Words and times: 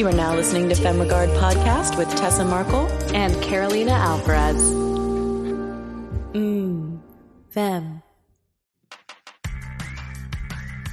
You 0.00 0.08
are 0.08 0.12
now 0.12 0.34
listening 0.34 0.70
to 0.70 0.74
FemRegard 0.74 1.28
Podcast 1.38 1.98
with 1.98 2.08
Tessa 2.16 2.42
Markle 2.42 2.86
and 3.14 3.38
Carolina 3.42 3.90
Alvarez. 3.90 4.72
Mmm, 6.32 6.98
Fem. 7.50 8.02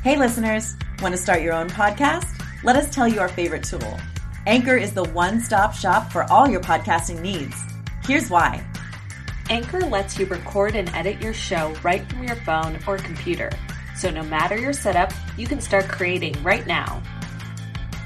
Hey, 0.04 0.18
listeners, 0.18 0.76
want 1.02 1.16
to 1.16 1.18
start 1.18 1.42
your 1.42 1.54
own 1.54 1.70
podcast? 1.70 2.28
Let 2.66 2.76
us 2.76 2.94
tell 2.94 3.08
you 3.08 3.22
our 3.22 3.30
favorite 3.30 3.64
tool. 3.64 3.98
Anchor 4.46 4.76
is 4.76 4.92
the 4.92 5.06
one 5.06 5.40
stop 5.40 5.74
shop 5.74 6.12
for 6.12 6.30
all 6.30 6.50
your 6.50 6.60
podcasting 6.60 7.22
needs. 7.22 7.56
Here's 8.04 8.30
why 8.30 8.62
Anchor 9.50 9.86
lets 9.86 10.20
you 10.20 10.26
record 10.26 10.76
and 10.76 10.90
edit 10.90 11.22
your 11.22 11.34
show 11.34 11.74
right 11.82 12.06
from 12.10 12.26
your 12.26 12.36
phone 12.36 12.78
or 12.86 12.98
computer. 12.98 13.52
So 13.96 14.10
no 14.12 14.24
matter 14.24 14.58
your 14.58 14.74
setup, 14.74 15.14
you 15.38 15.48
can 15.48 15.62
start 15.62 15.88
creating 15.88 16.44
right 16.44 16.68
now. 16.68 17.02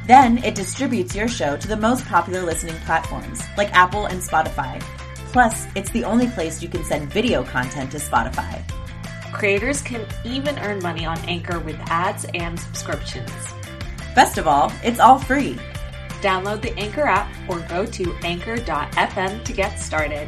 Then 0.07 0.39
it 0.39 0.55
distributes 0.55 1.15
your 1.15 1.27
show 1.27 1.57
to 1.57 1.67
the 1.67 1.77
most 1.77 2.05
popular 2.05 2.41
listening 2.41 2.75
platforms 2.85 3.41
like 3.57 3.73
Apple 3.73 4.07
and 4.07 4.21
Spotify. 4.21 4.81
Plus, 5.31 5.67
it's 5.75 5.91
the 5.91 6.03
only 6.03 6.27
place 6.27 6.61
you 6.61 6.67
can 6.67 6.83
send 6.83 7.11
video 7.11 7.43
content 7.43 7.91
to 7.91 7.97
Spotify. 7.97 8.61
Creators 9.31 9.81
can 9.81 10.05
even 10.25 10.57
earn 10.59 10.81
money 10.81 11.05
on 11.05 11.17
Anchor 11.19 11.59
with 11.59 11.79
ads 11.87 12.25
and 12.33 12.59
subscriptions. 12.59 13.31
Best 14.13 14.37
of 14.37 14.47
all, 14.47 14.71
it's 14.83 14.99
all 14.99 15.19
free. 15.19 15.57
Download 16.21 16.61
the 16.61 16.77
Anchor 16.77 17.03
app 17.03 17.33
or 17.49 17.59
go 17.61 17.85
to 17.85 18.13
anchor.fm 18.23 19.43
to 19.43 19.53
get 19.53 19.79
started. 19.79 20.27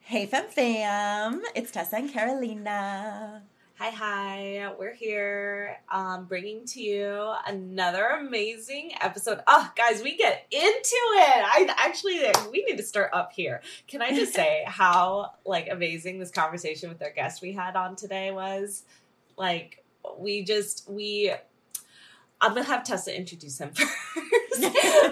Hey, 0.00 0.26
fam, 0.26 0.44
Fam! 0.48 1.42
It's 1.56 1.72
Tessa 1.72 1.96
and 1.96 2.12
Carolina. 2.12 3.42
Hi, 3.76 3.90
hi. 3.90 4.72
We're 4.78 4.94
here 4.94 5.78
um, 5.88 6.26
bringing 6.26 6.64
to 6.66 6.80
you 6.80 7.34
another 7.44 8.04
amazing 8.20 8.92
episode. 9.00 9.40
Oh, 9.48 9.68
guys, 9.74 10.00
we 10.00 10.16
get 10.16 10.46
into 10.52 10.62
it. 10.62 11.44
I 11.44 11.74
actually, 11.76 12.20
we 12.52 12.62
need 12.62 12.76
to 12.76 12.84
start 12.84 13.10
up 13.12 13.32
here. 13.32 13.62
Can 13.88 14.00
I 14.00 14.10
just 14.10 14.32
say 14.32 14.62
how 14.68 15.32
like 15.44 15.66
amazing 15.68 16.20
this 16.20 16.30
conversation 16.30 16.88
with 16.88 17.02
our 17.02 17.10
guest 17.10 17.42
we 17.42 17.52
had 17.52 17.74
on 17.74 17.96
today 17.96 18.30
was? 18.30 18.84
Like, 19.36 19.82
we 20.18 20.44
just, 20.44 20.88
we, 20.88 21.32
I'm 22.44 22.54
to 22.54 22.62
have 22.62 22.84
Tessa 22.84 23.16
introduce 23.16 23.58
him 23.58 23.70
first. 23.74 23.90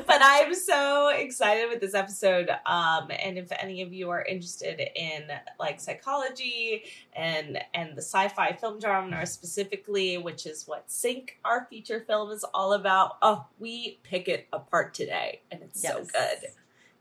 but 0.07 0.21
I'm 0.23 0.55
so 0.55 1.09
excited 1.09 1.71
with 1.71 1.81
this 1.81 1.95
episode. 1.95 2.51
Um, 2.67 3.11
and 3.11 3.39
if 3.39 3.51
any 3.59 3.81
of 3.81 3.91
you 3.91 4.11
are 4.11 4.23
interested 4.23 4.81
in 4.95 5.23
like 5.59 5.81
psychology 5.81 6.85
and 7.17 7.59
and 7.73 7.97
the 7.97 8.03
sci-fi 8.03 8.53
film 8.53 8.81
genre 8.81 9.25
specifically, 9.27 10.19
which 10.19 10.45
is 10.45 10.69
what 10.69 10.91
Sync, 10.91 11.39
our 11.43 11.67
feature 11.71 12.01
film, 12.01 12.31
is 12.31 12.45
all 12.53 12.75
about, 12.75 13.17
oh, 13.23 13.47
we 13.59 13.99
pick 14.03 14.29
it 14.29 14.47
apart 14.53 14.93
today, 14.93 15.41
and 15.51 15.63
it's 15.63 15.83
yes. 15.83 15.95
so 15.95 16.05
good. 16.05 16.51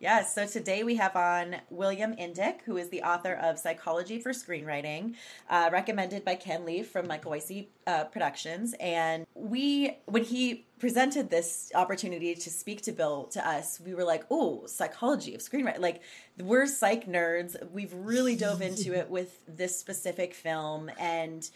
Yes, 0.02 0.34
so 0.34 0.48
today 0.48 0.82
we 0.82 0.96
have 0.96 1.16
on 1.16 1.58
William 1.70 2.16
Indick, 2.16 2.64
who 2.66 2.78
is 2.78 2.90
the 2.90 3.04
author 3.04 3.36
of 3.36 3.60
Psychology 3.60 4.18
for 4.18 4.32
Screenwriting, 4.32 5.14
uh, 5.48 5.70
recommended 5.72 6.26
by 6.26 6.34
Ken 6.34 6.66
Lee 6.66 6.82
from 6.82 7.06
Michael 7.06 7.30
Wiese 7.34 7.68
uh, 7.86 8.06
Productions. 8.06 8.74
And 8.80 9.28
we, 9.36 10.00
when 10.08 10.24
he 10.24 10.66
presented 10.80 11.30
this 11.30 11.72
opportunity 11.76 12.34
to 12.34 12.50
speak 12.50 12.82
to 12.82 12.92
Bill 12.92 13.26
to 13.26 13.48
us, 13.48 13.80
we 13.80 13.94
were 13.94 14.04
like, 14.04 14.26
oh, 14.32 14.66
psychology 14.66 15.36
of 15.36 15.42
screenwriting. 15.42 15.82
Like, 15.82 16.02
we're 16.40 16.66
psych 16.66 17.06
nerds. 17.06 17.56
We've 17.72 17.94
really 17.94 18.36
dove 18.36 18.64
into 18.64 18.98
it 18.98 19.08
with 19.12 19.40
this 19.48 19.80
specific 19.80 20.34
film. 20.34 20.90
And 20.98 21.48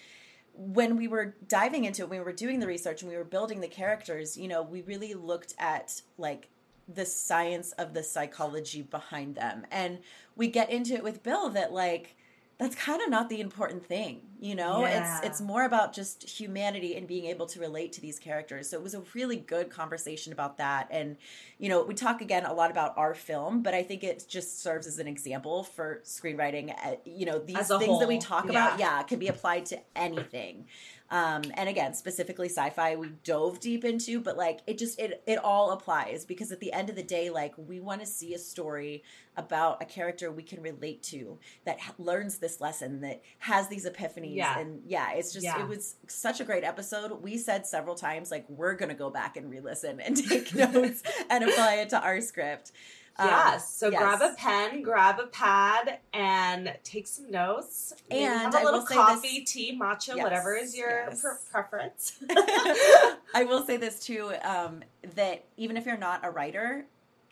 when 0.53 0.97
we 0.97 1.07
were 1.07 1.35
diving 1.47 1.85
into 1.85 2.03
it, 2.03 2.09
when 2.09 2.19
we 2.19 2.25
were 2.25 2.31
doing 2.31 2.59
the 2.59 2.67
research 2.67 3.01
and 3.01 3.09
we 3.09 3.17
were 3.17 3.23
building 3.23 3.59
the 3.59 3.67
characters, 3.67 4.37
you 4.37 4.47
know, 4.47 4.61
we 4.61 4.83
really 4.83 5.15
looked 5.15 5.55
at 5.57 5.99
like 6.19 6.49
the 6.87 7.05
science 7.05 7.71
of 7.73 7.93
the 7.93 8.03
psychology 8.03 8.81
behind 8.81 9.35
them. 9.35 9.65
And 9.71 9.99
we 10.35 10.47
get 10.47 10.69
into 10.69 10.93
it 10.93 11.03
with 11.03 11.23
Bill 11.23 11.49
that 11.49 11.73
like 11.73 12.15
that's 12.57 12.75
kind 12.75 13.01
of 13.01 13.09
not 13.09 13.27
the 13.27 13.41
important 13.41 13.85
thing, 13.85 14.21
you 14.39 14.55
know? 14.55 14.81
Yeah. 14.81 15.17
It's 15.17 15.25
it's 15.25 15.41
more 15.41 15.65
about 15.65 15.91
just 15.91 16.23
humanity 16.23 16.95
and 16.95 17.05
being 17.05 17.25
able 17.25 17.47
to 17.47 17.59
relate 17.59 17.91
to 17.93 18.01
these 18.01 18.17
characters. 18.17 18.69
So 18.69 18.77
it 18.77 18.83
was 18.83 18.93
a 18.93 19.01
really 19.13 19.35
good 19.35 19.69
conversation 19.69 20.31
about 20.31 20.57
that. 20.57 20.87
And 20.89 21.17
you 21.57 21.67
know, 21.67 21.83
we 21.83 21.95
talk 21.95 22.21
again 22.21 22.45
a 22.45 22.53
lot 22.53 22.71
about 22.71 22.97
our 22.97 23.13
film, 23.13 23.61
but 23.61 23.73
I 23.73 23.83
think 23.83 24.03
it 24.03 24.25
just 24.29 24.61
serves 24.61 24.87
as 24.87 24.99
an 24.99 25.07
example 25.07 25.63
for 25.63 26.01
screenwriting. 26.05 26.73
Uh, 26.85 26.95
you 27.03 27.25
know, 27.25 27.39
these 27.39 27.67
things 27.67 27.85
whole. 27.85 27.99
that 27.99 28.07
we 28.07 28.19
talk 28.19 28.45
yeah. 28.45 28.51
about, 28.51 28.79
yeah, 28.79 29.03
can 29.03 29.19
be 29.19 29.27
applied 29.27 29.65
to 29.67 29.79
anything 29.95 30.65
um, 31.15 31.43
and 31.53 31.69
again 31.69 31.93
specifically 31.93 32.49
sci-fi 32.49 32.97
we 32.97 33.07
dove 33.23 33.61
deep 33.61 33.85
into 33.85 34.19
but 34.19 34.35
like 34.35 34.59
it 34.67 34.77
just 34.77 34.99
it 34.99 35.23
it 35.25 35.37
all 35.37 35.71
applies 35.71 36.25
because 36.25 36.51
at 36.51 36.59
the 36.59 36.73
end 36.73 36.89
of 36.89 36.97
the 36.97 37.03
day 37.03 37.29
like 37.29 37.53
we 37.57 37.79
want 37.79 38.01
to 38.01 38.05
see 38.05 38.33
a 38.33 38.37
story 38.37 39.01
about 39.37 39.81
a 39.81 39.85
character 39.85 40.29
we 40.29 40.43
can 40.43 40.61
relate 40.61 41.01
to 41.01 41.39
that 41.63 41.77
learns 41.97 42.39
this 42.39 42.59
lesson 42.59 42.99
that 42.99 43.21
has 43.37 43.69
these 43.69 43.85
epiphanies 43.85 44.35
yeah. 44.35 44.59
and 44.59 44.81
yeah 44.85 45.13
it's 45.13 45.31
just 45.31 45.45
yeah. 45.45 45.61
it 45.61 45.69
was 45.69 45.95
such 46.07 46.41
a 46.41 46.43
great 46.43 46.65
episode 46.65 47.09
we 47.21 47.37
said 47.37 47.65
several 47.65 47.95
times 47.95 48.29
like 48.29 48.45
we're 48.49 48.73
gonna 48.73 48.93
go 48.93 49.09
back 49.09 49.37
and 49.37 49.49
re-listen 49.49 50.01
and 50.01 50.17
take 50.29 50.53
notes 50.53 51.01
and 51.29 51.45
apply 51.45 51.75
it 51.75 51.87
to 51.89 52.01
our 52.01 52.19
script 52.19 52.73
um, 53.17 53.27
yes. 53.27 53.73
So 53.73 53.89
yes. 53.89 54.01
grab 54.01 54.21
a 54.21 54.35
pen, 54.35 54.81
grab 54.81 55.19
a 55.19 55.27
pad, 55.27 55.99
and 56.13 56.73
take 56.83 57.07
some 57.07 57.31
notes. 57.31 57.93
And 58.11 58.53
have 58.53 58.55
a 58.55 58.63
little 58.63 58.83
coffee, 58.83 59.39
this, 59.39 59.51
tea, 59.51 59.77
matcha, 59.79 60.15
yes, 60.15 60.23
whatever 60.23 60.53
is 60.53 60.77
your 60.77 60.89
yes. 60.89 61.21
pre- 61.21 61.31
preference. 61.51 62.19
I 62.29 63.45
will 63.47 63.65
say 63.65 63.77
this 63.77 64.05
too: 64.05 64.33
um, 64.43 64.83
that 65.15 65.45
even 65.55 65.77
if 65.77 65.85
you're 65.85 65.97
not 65.97 66.25
a 66.25 66.29
writer, 66.29 66.85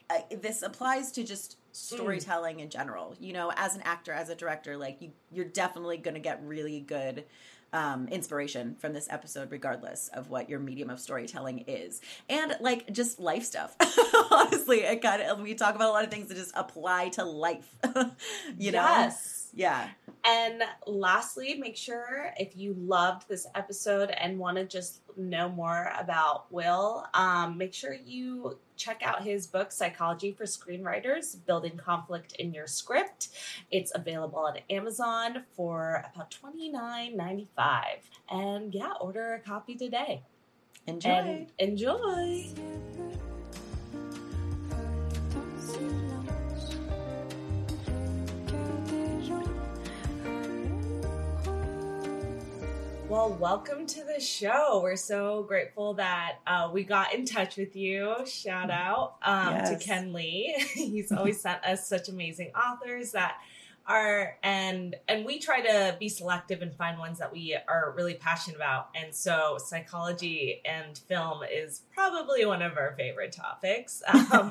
uh, 0.10 0.20
this 0.42 0.62
applies 0.62 1.12
to 1.14 1.24
just 1.24 1.58
storytelling 1.74 2.58
mm. 2.58 2.62
in 2.64 2.70
general. 2.70 3.16
You 3.20 3.34
know, 3.34 3.52
as 3.58 3.76
an 3.76 3.82
actor, 3.82 4.14
as 4.14 4.30
a 4.30 4.36
director, 4.36 4.78
like 4.78 5.02
you, 5.02 5.12
you're 5.34 5.46
definitely 5.46 5.98
going 5.98 6.16
to 6.16 6.22
get 6.22 6.42
really 6.46 6.80
good 6.80 7.26
um, 7.74 8.08
inspiration 8.08 8.76
from 8.76 8.94
this 8.94 9.08
episode, 9.10 9.52
regardless 9.52 10.10
of 10.14 10.30
what 10.30 10.50
your 10.50 10.60
medium 10.60 10.90
of 10.90 11.00
storytelling 11.00 11.66
is, 11.68 12.02
and 12.30 12.56
like 12.62 12.92
just 12.92 13.20
life 13.20 13.44
stuff. 13.44 13.76
Honestly, 14.32 14.82
it 14.82 15.02
kind 15.02 15.22
of 15.24 15.42
we 15.42 15.56
talk 15.56 15.76
about 15.76 15.90
a 15.90 15.92
lot 15.92 16.04
of 16.04 16.12
things 16.12 16.30
that 16.30 16.36
just 16.36 16.54
apply 16.56 17.10
to 17.10 17.26
life. 17.26 17.76
you 18.58 18.72
know, 18.72 18.82
yes, 18.82 19.43
yeah. 19.56 19.90
And 20.26 20.64
lastly, 20.88 21.56
make 21.56 21.76
sure 21.76 22.34
if 22.38 22.56
you 22.56 22.76
loved 22.80 23.28
this 23.28 23.46
episode 23.56 24.10
and 24.12 24.40
want 24.40 24.58
to 24.58 24.66
just 24.66 25.02
know 25.18 25.50
more 25.50 25.92
about 26.00 26.52
Will, 26.52 27.06
um, 27.14 27.58
make 27.58 27.74
sure 27.74 27.94
you 27.94 28.58
check 28.78 29.02
out 29.04 29.24
his 29.24 29.48
book, 29.48 29.72
Psychology 29.72 30.32
for 30.32 30.46
Screenwriters 30.46 31.36
Building 31.46 31.78
Conflict 31.78 32.34
in 32.38 32.54
Your 32.54 32.68
Script. 32.68 33.30
It's 33.70 33.92
available 33.94 34.40
on 34.40 34.58
Amazon 34.70 35.44
for 35.56 36.06
about 36.14 36.34
$29.95. 36.44 37.48
And 38.30 38.74
yeah, 38.74 38.94
order 39.02 39.34
a 39.34 39.40
copy 39.40 39.76
today. 39.76 40.24
Enjoy. 40.88 41.10
And 41.10 41.52
enjoy. 41.60 42.46
Well, 53.14 53.30
welcome 53.40 53.86
to 53.86 54.04
the 54.04 54.20
show. 54.20 54.80
We're 54.82 54.96
so 54.96 55.44
grateful 55.44 55.94
that 55.94 56.40
uh, 56.48 56.72
we 56.74 56.84
got 56.84 57.14
in 57.14 57.26
touch 57.26 57.58
with 57.58 57.76
you. 57.76 58.16
Shout 58.26 58.72
out 58.72 59.18
um, 59.22 59.54
yes. 59.54 59.70
to 59.70 59.76
Ken 59.78 60.14
Lee. 60.14 60.56
He's 60.74 61.12
always 61.12 61.40
sent 61.40 61.64
us 61.64 61.88
such 61.88 62.10
amazing 62.10 62.54
authors 62.56 63.12
that 63.12 63.36
are 63.86 64.38
and 64.44 64.96
and 65.08 65.26
we 65.26 65.40
try 65.40 65.62
to 65.62 65.96
be 66.00 66.08
selective 66.08 66.62
and 66.62 66.74
find 66.74 66.98
ones 66.98 67.20
that 67.20 67.32
we 67.32 67.58
are 67.68 67.94
really 67.96 68.14
passionate 68.14 68.56
about. 68.56 68.90
And 68.96 69.14
so 69.14 69.58
psychology 69.64 70.62
and 70.66 70.98
film 70.98 71.42
is 71.52 71.82
probably 71.94 72.46
one 72.46 72.62
of 72.62 72.78
our 72.78 72.96
favorite 72.98 73.32
topics. 73.32 74.02
Um, 74.34 74.50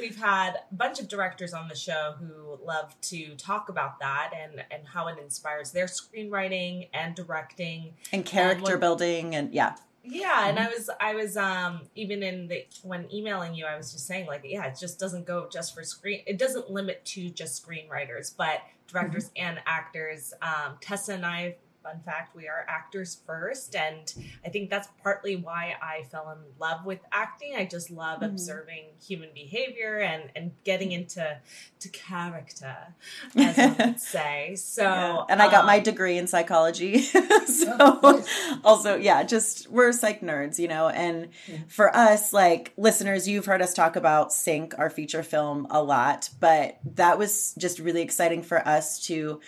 we've 0.00 0.16
had 0.16 0.54
a 0.70 0.74
bunch 0.74 1.00
of 1.00 1.08
directors 1.08 1.52
on 1.52 1.68
the 1.68 1.74
show 1.74 2.14
who 2.18 2.58
love 2.64 2.98
to 3.02 3.34
talk 3.34 3.68
about 3.68 3.98
that 3.98 4.32
and 4.34 4.64
and 4.70 4.86
how 4.86 5.08
it 5.08 5.18
inspires 5.18 5.72
their 5.72 5.86
screenwriting 5.86 6.88
and 6.94 7.14
directing. 7.14 7.94
And 8.12 8.24
character 8.24 8.58
and 8.58 8.62
when, 8.64 8.80
building 8.80 9.34
and 9.34 9.52
yeah 9.52 9.74
yeah 10.10 10.48
and 10.48 10.58
i 10.58 10.68
was 10.68 10.90
i 11.00 11.14
was 11.14 11.36
um 11.36 11.82
even 11.94 12.22
in 12.22 12.48
the 12.48 12.64
when 12.82 13.12
emailing 13.12 13.54
you 13.54 13.64
i 13.64 13.76
was 13.76 13.92
just 13.92 14.06
saying 14.06 14.26
like 14.26 14.42
yeah 14.44 14.66
it 14.66 14.76
just 14.78 14.98
doesn't 14.98 15.26
go 15.26 15.48
just 15.50 15.74
for 15.74 15.82
screen 15.82 16.22
it 16.26 16.38
doesn't 16.38 16.70
limit 16.70 17.04
to 17.04 17.28
just 17.30 17.64
screenwriters 17.64 18.34
but 18.36 18.62
directors 18.86 19.26
mm-hmm. 19.26 19.48
and 19.48 19.60
actors 19.66 20.32
um 20.42 20.76
tessa 20.80 21.12
and 21.12 21.26
i 21.26 21.54
fun 21.88 22.00
fact, 22.04 22.36
we 22.36 22.46
are 22.48 22.64
actors 22.68 23.18
first. 23.26 23.74
And 23.74 24.12
I 24.44 24.48
think 24.48 24.68
that's 24.70 24.88
partly 25.02 25.36
why 25.36 25.74
I 25.82 26.02
fell 26.10 26.30
in 26.30 26.38
love 26.60 26.84
with 26.84 27.00
acting. 27.12 27.54
I 27.56 27.64
just 27.64 27.90
love 27.90 28.20
Mhm. 28.20 28.26
observing 28.26 28.84
human 29.00 29.30
behavior 29.34 29.98
and, 29.98 30.30
and 30.36 30.52
getting 30.64 30.92
into 30.92 31.38
to 31.80 31.88
character, 31.90 32.76
as 33.36 33.58
I 33.58 33.66
would 33.68 34.00
say. 34.00 34.54
So, 34.56 34.82
Yeah. 34.82 35.24
and 35.30 35.40
I 35.40 35.50
got 35.50 35.64
my 35.64 35.78
um, 35.78 35.82
degree 35.82 36.18
in 36.18 36.26
psychology. 36.26 36.98
so 37.46 38.22
also, 38.64 38.96
yeah, 38.96 39.22
just 39.22 39.70
we're 39.70 39.92
psych 39.92 40.20
nerds, 40.20 40.58
you 40.58 40.68
know. 40.68 40.88
And 40.88 41.28
for 41.68 41.94
us, 41.94 42.32
like 42.32 42.72
listeners, 42.76 43.26
you've 43.28 43.46
heard 43.46 43.62
us 43.62 43.72
talk 43.74 43.96
about 43.96 44.32
Sync, 44.32 44.74
our 44.78 44.90
feature 44.90 45.22
film, 45.22 45.66
a 45.70 45.82
lot, 45.82 46.30
but 46.40 46.78
that 46.96 47.18
was 47.18 47.54
just 47.56 47.78
really 47.78 48.02
exciting 48.02 48.42
for 48.42 48.66
us 48.66 49.00
to 49.06 49.40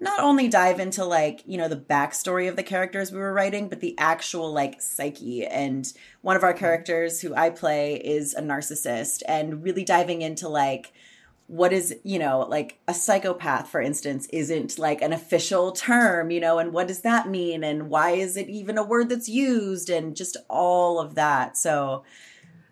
not 0.00 0.20
only 0.20 0.48
dive 0.48 0.80
into 0.80 1.04
like 1.04 1.42
you 1.46 1.58
know 1.58 1.68
the 1.68 1.76
backstory 1.76 2.48
of 2.48 2.56
the 2.56 2.62
characters 2.62 3.12
we 3.12 3.18
were 3.18 3.32
writing 3.32 3.68
but 3.68 3.80
the 3.80 3.96
actual 3.98 4.52
like 4.52 4.80
psyche. 4.80 5.46
And 5.46 5.90
one 6.22 6.36
of 6.36 6.42
our 6.42 6.54
characters 6.54 7.20
who 7.20 7.34
i 7.34 7.50
play 7.50 7.96
is 7.96 8.34
a 8.34 8.40
narcissist 8.40 9.22
and 9.28 9.62
really 9.62 9.84
diving 9.84 10.22
into 10.22 10.48
like 10.48 10.92
what 11.46 11.72
is 11.72 11.96
you 12.04 12.18
know 12.18 12.46
like 12.48 12.78
a 12.88 12.94
psychopath 12.94 13.68
for 13.68 13.80
instance 13.80 14.26
isn't 14.32 14.78
like 14.78 15.02
an 15.02 15.12
official 15.12 15.72
term 15.72 16.30
you 16.30 16.40
know 16.40 16.58
and 16.58 16.72
what 16.72 16.88
does 16.88 17.00
that 17.02 17.28
mean? 17.28 17.62
And 17.62 17.90
why 17.90 18.12
is 18.12 18.36
it 18.36 18.48
even 18.48 18.78
a 18.78 18.82
word 18.82 19.08
that's 19.10 19.28
used? 19.28 19.90
And 19.90 20.16
just 20.16 20.36
all 20.48 20.98
of 20.98 21.14
that. 21.16 21.56
So 21.56 22.04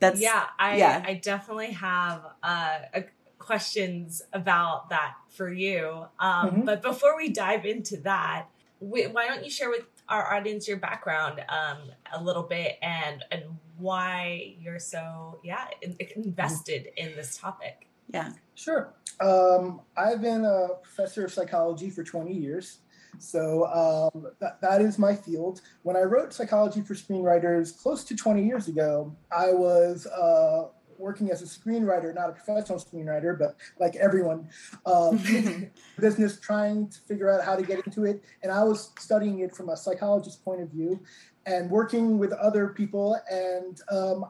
that's 0.00 0.20
yeah, 0.20 0.44
I 0.58 0.76
yeah. 0.76 1.02
I 1.04 1.14
definitely 1.14 1.72
have 1.72 2.24
uh, 2.42 2.78
a, 2.94 3.04
questions 3.48 4.20
about 4.34 4.90
that 4.90 5.14
for 5.30 5.50
you. 5.50 6.04
Um, 6.20 6.50
Mhm. 6.50 6.64
But 6.66 6.82
before 6.82 7.16
we 7.16 7.30
dive 7.30 7.64
into 7.64 7.96
that, 8.02 8.46
we, 8.78 9.06
why 9.06 9.26
don't 9.26 9.42
you 9.42 9.50
share 9.50 9.70
with 9.70 9.86
our 10.08 10.34
audience 10.34 10.68
your 10.68 10.76
background 10.76 11.40
um, 11.48 11.78
a 12.12 12.22
little 12.22 12.42
bit 12.42 12.78
and 12.82 13.24
and 13.30 13.42
why 13.78 14.54
you're 14.60 14.78
so 14.78 15.40
yeah 15.42 15.66
in, 15.82 15.96
invested 16.14 16.88
in 16.96 17.16
this 17.16 17.38
topic? 17.38 17.88
yeah 18.12 18.32
Sure. 18.54 18.92
Um, 19.20 19.80
I've 19.96 20.20
been 20.20 20.44
a 20.44 20.68
professor 20.82 21.24
of 21.24 21.32
psychology 21.32 21.88
for 21.90 22.02
20 22.04 22.32
years. 22.32 22.78
So 23.18 23.64
um, 23.82 24.26
that, 24.40 24.60
that 24.60 24.80
is 24.82 24.98
my 24.98 25.14
field. 25.14 25.60
When 25.82 25.96
I 25.96 26.02
wrote 26.02 26.32
Psychology 26.32 26.82
for 26.82 26.94
Screenwriters 26.94 27.76
close 27.82 28.04
to 28.04 28.14
20 28.14 28.44
years 28.44 28.68
ago, 28.68 29.16
I 29.32 29.52
was 29.52 30.06
uh, 30.06 30.68
working 30.98 31.30
as 31.30 31.42
a 31.42 31.44
screenwriter, 31.44 32.14
not 32.14 32.30
a 32.30 32.32
professional 32.32 32.78
screenwriter, 32.78 33.38
but 33.38 33.56
like 33.78 33.96
everyone, 33.96 34.48
um, 34.86 35.20
business 35.98 36.38
trying 36.40 36.88
to 36.88 37.00
figure 37.00 37.30
out 37.30 37.44
how 37.44 37.56
to 37.56 37.62
get 37.62 37.84
into 37.86 38.04
it. 38.04 38.22
And 38.42 38.52
I 38.52 38.64
was 38.64 38.92
studying 38.98 39.40
it 39.40 39.54
from 39.54 39.68
a 39.68 39.76
psychologist's 39.76 40.40
point 40.40 40.60
of 40.60 40.70
view 40.70 41.00
and 41.46 41.70
working 41.70 42.18
with 42.18 42.32
other 42.32 42.68
people. 42.68 43.18
And 43.30 43.80
um, 43.90 44.26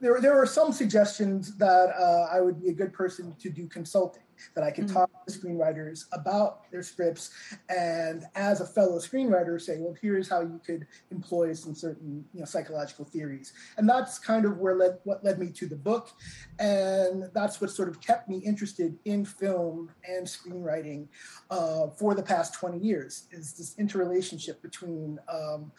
there, 0.00 0.20
there 0.20 0.34
were 0.34 0.46
some 0.46 0.72
suggestions 0.72 1.56
that 1.56 1.94
uh, 1.98 2.28
I 2.32 2.40
would 2.40 2.60
be 2.60 2.68
a 2.68 2.72
good 2.72 2.92
person 2.92 3.34
to 3.40 3.50
do 3.50 3.66
consulting, 3.68 4.22
that 4.54 4.64
I 4.64 4.70
could 4.70 4.86
Mhm. 4.86 4.94
talk 4.94 5.26
to 5.26 5.32
screenwriters 5.32 6.06
about 6.12 6.70
their 6.70 6.82
scripts, 6.82 7.30
and 7.68 8.26
as 8.34 8.60
a 8.60 8.66
fellow 8.66 8.98
screenwriter, 8.98 9.60
say, 9.60 9.78
well, 9.78 9.94
here's 10.00 10.28
how 10.28 10.40
you 10.40 10.60
could 10.64 10.86
employ 11.10 11.52
some 11.52 11.74
certain 11.74 12.24
you 12.32 12.40
know, 12.40 12.46
psychological 12.46 13.04
theories, 13.04 13.52
and 13.76 13.88
that's 13.88 14.18
kind 14.18 14.44
of 14.44 14.58
where 14.58 14.74
led 14.74 14.98
what 15.04 15.24
led 15.24 15.38
me 15.38 15.50
to 15.52 15.66
the 15.66 15.76
book, 15.76 16.10
and 16.58 17.30
that's 17.32 17.60
what 17.60 17.70
sort 17.70 17.88
of 17.88 18.00
kept 18.00 18.28
me 18.28 18.38
interested 18.38 18.98
in 19.04 19.24
film 19.24 19.90
and 20.08 20.26
screenwriting 20.26 21.08
uh, 21.50 21.88
for 21.90 22.14
the 22.14 22.22
past 22.22 22.54
20 22.54 22.78
years. 22.78 23.26
Is 23.30 23.52
this 23.54 23.74
interrelationship 23.78 24.60
between 24.62 25.18
um, 25.28 25.72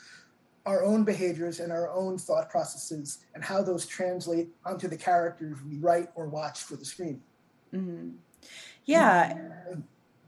our 0.65 0.83
own 0.83 1.03
behaviors 1.03 1.59
and 1.59 1.71
our 1.71 1.89
own 1.89 2.17
thought 2.17 2.49
processes 2.49 3.25
and 3.35 3.43
how 3.43 3.61
those 3.61 3.85
translate 3.85 4.49
onto 4.65 4.87
the 4.87 4.97
characters 4.97 5.57
we 5.67 5.77
write 5.77 6.07
or 6.15 6.27
watch 6.27 6.61
for 6.63 6.77
the 6.77 6.85
screen. 6.85 7.21
Mhm. 7.73 8.15
Yeah 8.85 9.37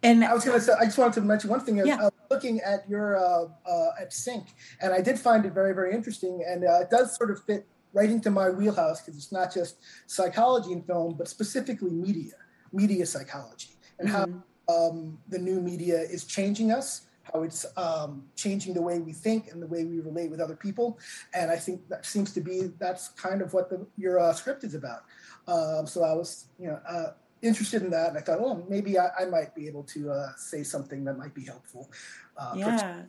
and 0.06 0.24
I 0.24 0.34
was 0.34 0.46
going 0.46 0.60
to 0.60 0.64
say, 0.64 0.74
I 0.80 0.86
just 0.86 1.00
wanted 1.00 1.16
to 1.16 1.22
mention 1.22 1.50
one 1.50 1.62
thing. 1.62 1.78
Yeah. 1.78 1.98
Uh, 2.00 2.10
looking 2.30 2.62
at 2.62 2.88
your 2.88 3.18
uh, 3.18 3.48
uh, 3.68 3.90
at 4.00 4.14
Sync, 4.14 4.46
and 4.82 4.94
I 4.94 5.02
did 5.02 5.20
find 5.20 5.46
it 5.46 5.54
very, 5.54 5.74
very 5.74 5.94
interesting, 5.94 6.44
and 6.48 6.64
uh, 6.64 6.82
it 6.82 6.90
does 6.92 7.16
sort 7.16 7.32
of 7.32 7.44
fit 7.44 7.66
right 7.92 8.10
into 8.10 8.30
my 8.30 8.50
wheelhouse 8.50 9.02
because 9.02 9.18
it's 9.18 9.32
not 9.32 9.54
just 9.54 9.78
psychology 10.06 10.74
in 10.74 10.84
film, 10.84 11.16
but 11.18 11.28
specifically 11.28 11.90
media, 11.90 12.34
media 12.72 13.06
psychology, 13.06 13.70
and 14.00 14.10
Mhm. 14.10 14.44
how 14.68 14.90
um, 14.90 15.18
the 15.30 15.40
new 15.40 15.60
media 15.62 16.00
is 16.00 16.26
changing 16.26 16.72
us, 16.72 17.08
how 17.24 17.44
it's 17.44 17.66
um, 17.78 18.28
changing 18.36 18.74
the 18.74 18.82
way 18.82 19.00
we 19.00 19.14
think 19.14 19.52
and 19.52 19.62
the 19.62 19.68
way 19.68 19.86
we 19.86 20.00
relate 20.02 20.30
with 20.30 20.40
other 20.40 20.56
people. 20.56 21.00
And 21.34 21.50
I 21.50 21.56
think 21.56 21.88
that 21.90 22.06
seems 22.06 22.32
to 22.34 22.42
be 22.42 22.74
that's 22.80 23.10
kind 23.10 23.42
of 23.42 23.54
what 23.54 23.70
the, 23.70 23.88
your 23.98 24.20
uh, 24.20 24.34
script 24.34 24.64
is 24.64 24.76
about. 24.76 25.04
Um, 25.48 25.88
so 25.88 26.04
I 26.04 26.14
was, 26.14 26.46
you 26.60 26.68
know, 26.68 26.80
uh, 26.88 27.12
interested 27.46 27.82
in 27.84 27.90
that, 27.92 28.10
and 28.10 28.18
I 28.18 28.22
thought, 28.22 28.40
oh, 28.40 28.66
maybe 28.70 28.98
I, 28.98 29.10
I 29.20 29.26
might 29.26 29.56
be 29.56 29.68
able 29.68 29.84
to 29.84 30.12
uh, 30.12 30.30
say 30.36 30.64
something 30.64 31.04
that 31.06 31.18
might 31.18 31.34
be 31.34 31.46
helpful. 31.46 31.90
Uh, 32.38 32.54
yeah 32.58 33.04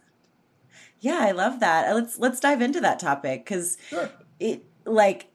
yeah 1.01 1.19
i 1.21 1.31
love 1.33 1.61
that 1.61 1.91
Uh, 1.91 1.95
let's 1.95 2.19
let's 2.19 2.41
dive 2.41 2.61
into 2.63 2.81
that 2.81 2.99
topic 2.99 3.45
because 3.45 3.77
Sure. 3.89 4.11
it 4.39 4.65
like 4.85 5.27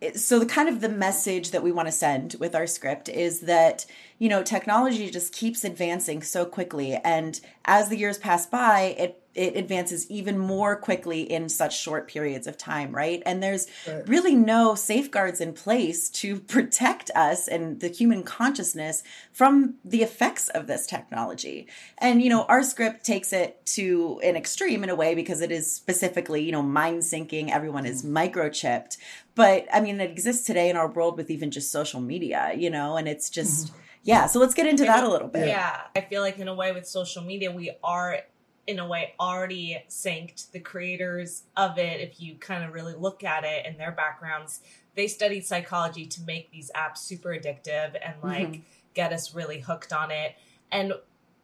it, 0.00 0.18
so 0.18 0.38
the 0.38 0.46
kind 0.46 0.68
of 0.68 0.80
the 0.80 0.88
message 0.88 1.52
that 1.52 1.62
we 1.62 1.72
want 1.72 1.88
to 1.88 1.92
send 1.92 2.36
with 2.38 2.54
our 2.54 2.66
script 2.66 3.08
is 3.08 3.40
that 3.40 3.86
you 4.18 4.28
know 4.28 4.42
technology 4.42 5.10
just 5.10 5.32
keeps 5.32 5.64
advancing 5.64 6.22
so 6.22 6.44
quickly 6.44 6.94
and 7.04 7.40
as 7.64 7.88
the 7.88 7.96
years 7.96 8.18
pass 8.18 8.46
by 8.46 8.94
it 8.98 9.22
it 9.36 9.56
advances 9.56 10.10
even 10.10 10.38
more 10.38 10.76
quickly 10.76 11.20
in 11.20 11.48
such 11.48 11.80
short 11.80 12.08
periods 12.08 12.46
of 12.46 12.56
time 12.56 12.94
right? 12.94 13.22
And 13.26 13.42
there's 13.42 13.66
Right. 13.86 14.08
really 14.08 14.34
no 14.34 14.74
safeguards 14.74 15.40
in 15.40 15.52
place 15.52 16.08
to 16.10 16.40
protect 16.54 17.10
us 17.14 17.46
and 17.48 17.80
the 17.80 17.88
human 17.88 18.22
consciousness 18.22 19.02
from 19.32 19.74
the 19.84 20.02
effects 20.02 20.48
of 20.48 20.66
this 20.66 20.86
technology. 20.86 21.66
And 21.98 22.22
you 22.22 22.30
know 22.30 22.44
our 22.44 22.62
script 22.62 23.04
takes 23.04 23.32
it 23.32 23.64
to 23.76 24.20
an 24.22 24.36
extreme 24.36 24.82
in 24.82 24.90
a 24.90 24.94
way 24.94 25.14
because 25.14 25.40
it 25.40 25.52
is 25.52 25.70
specifically 25.70 26.42
you 26.42 26.52
know 26.52 26.62
mind 26.62 27.02
syncing 27.02 27.50
everyone 27.50 27.86
is 27.86 28.02
mm-hmm. 28.02 28.16
microchipped. 28.16 28.96
But 29.34 29.66
i 29.72 29.80
mean 29.80 30.00
it 30.00 30.10
exists 30.10 30.46
today 30.46 30.70
in 30.70 30.76
our 30.76 30.88
world 30.88 31.16
with 31.16 31.30
even 31.30 31.50
just 31.50 31.70
social 31.70 32.00
media 32.00 32.52
you 32.56 32.70
know 32.70 32.96
and 32.96 33.06
it's 33.06 33.28
just 33.28 33.68
mm-hmm. 33.68 33.78
yeah 34.04 34.26
so 34.26 34.38
let's 34.40 34.54
get 34.54 34.66
into 34.66 34.84
that 34.84 35.04
a 35.04 35.08
little 35.08 35.28
bit. 35.28 35.48
Yeah. 35.48 35.80
I 35.94 36.00
feel 36.00 36.22
like 36.22 36.38
in 36.38 36.48
a 36.48 36.54
way 36.54 36.72
with 36.72 36.86
social 36.86 37.22
media, 37.22 37.50
we 37.52 37.70
are 37.82 38.20
in 38.66 38.78
a 38.78 38.86
way 38.86 39.14
already 39.20 39.82
synced 39.88 40.50
the 40.50 40.60
creators 40.60 41.44
of 41.56 41.78
it. 41.78 42.00
If 42.00 42.20
you 42.20 42.34
kind 42.34 42.64
of 42.64 42.72
really 42.72 42.94
look 42.94 43.22
at 43.22 43.44
it 43.44 43.64
and 43.64 43.78
their 43.78 43.92
backgrounds, 43.92 44.60
they 44.94 45.06
studied 45.06 45.46
psychology 45.46 46.06
to 46.06 46.22
make 46.22 46.50
these 46.50 46.70
apps 46.74 46.98
super 46.98 47.30
addictive 47.30 47.96
and 48.02 48.16
mm-hmm. 48.16 48.26
like 48.26 48.60
get 48.94 49.12
us 49.12 49.34
really 49.34 49.60
hooked 49.60 49.92
on 49.92 50.10
it. 50.10 50.36
And 50.72 50.94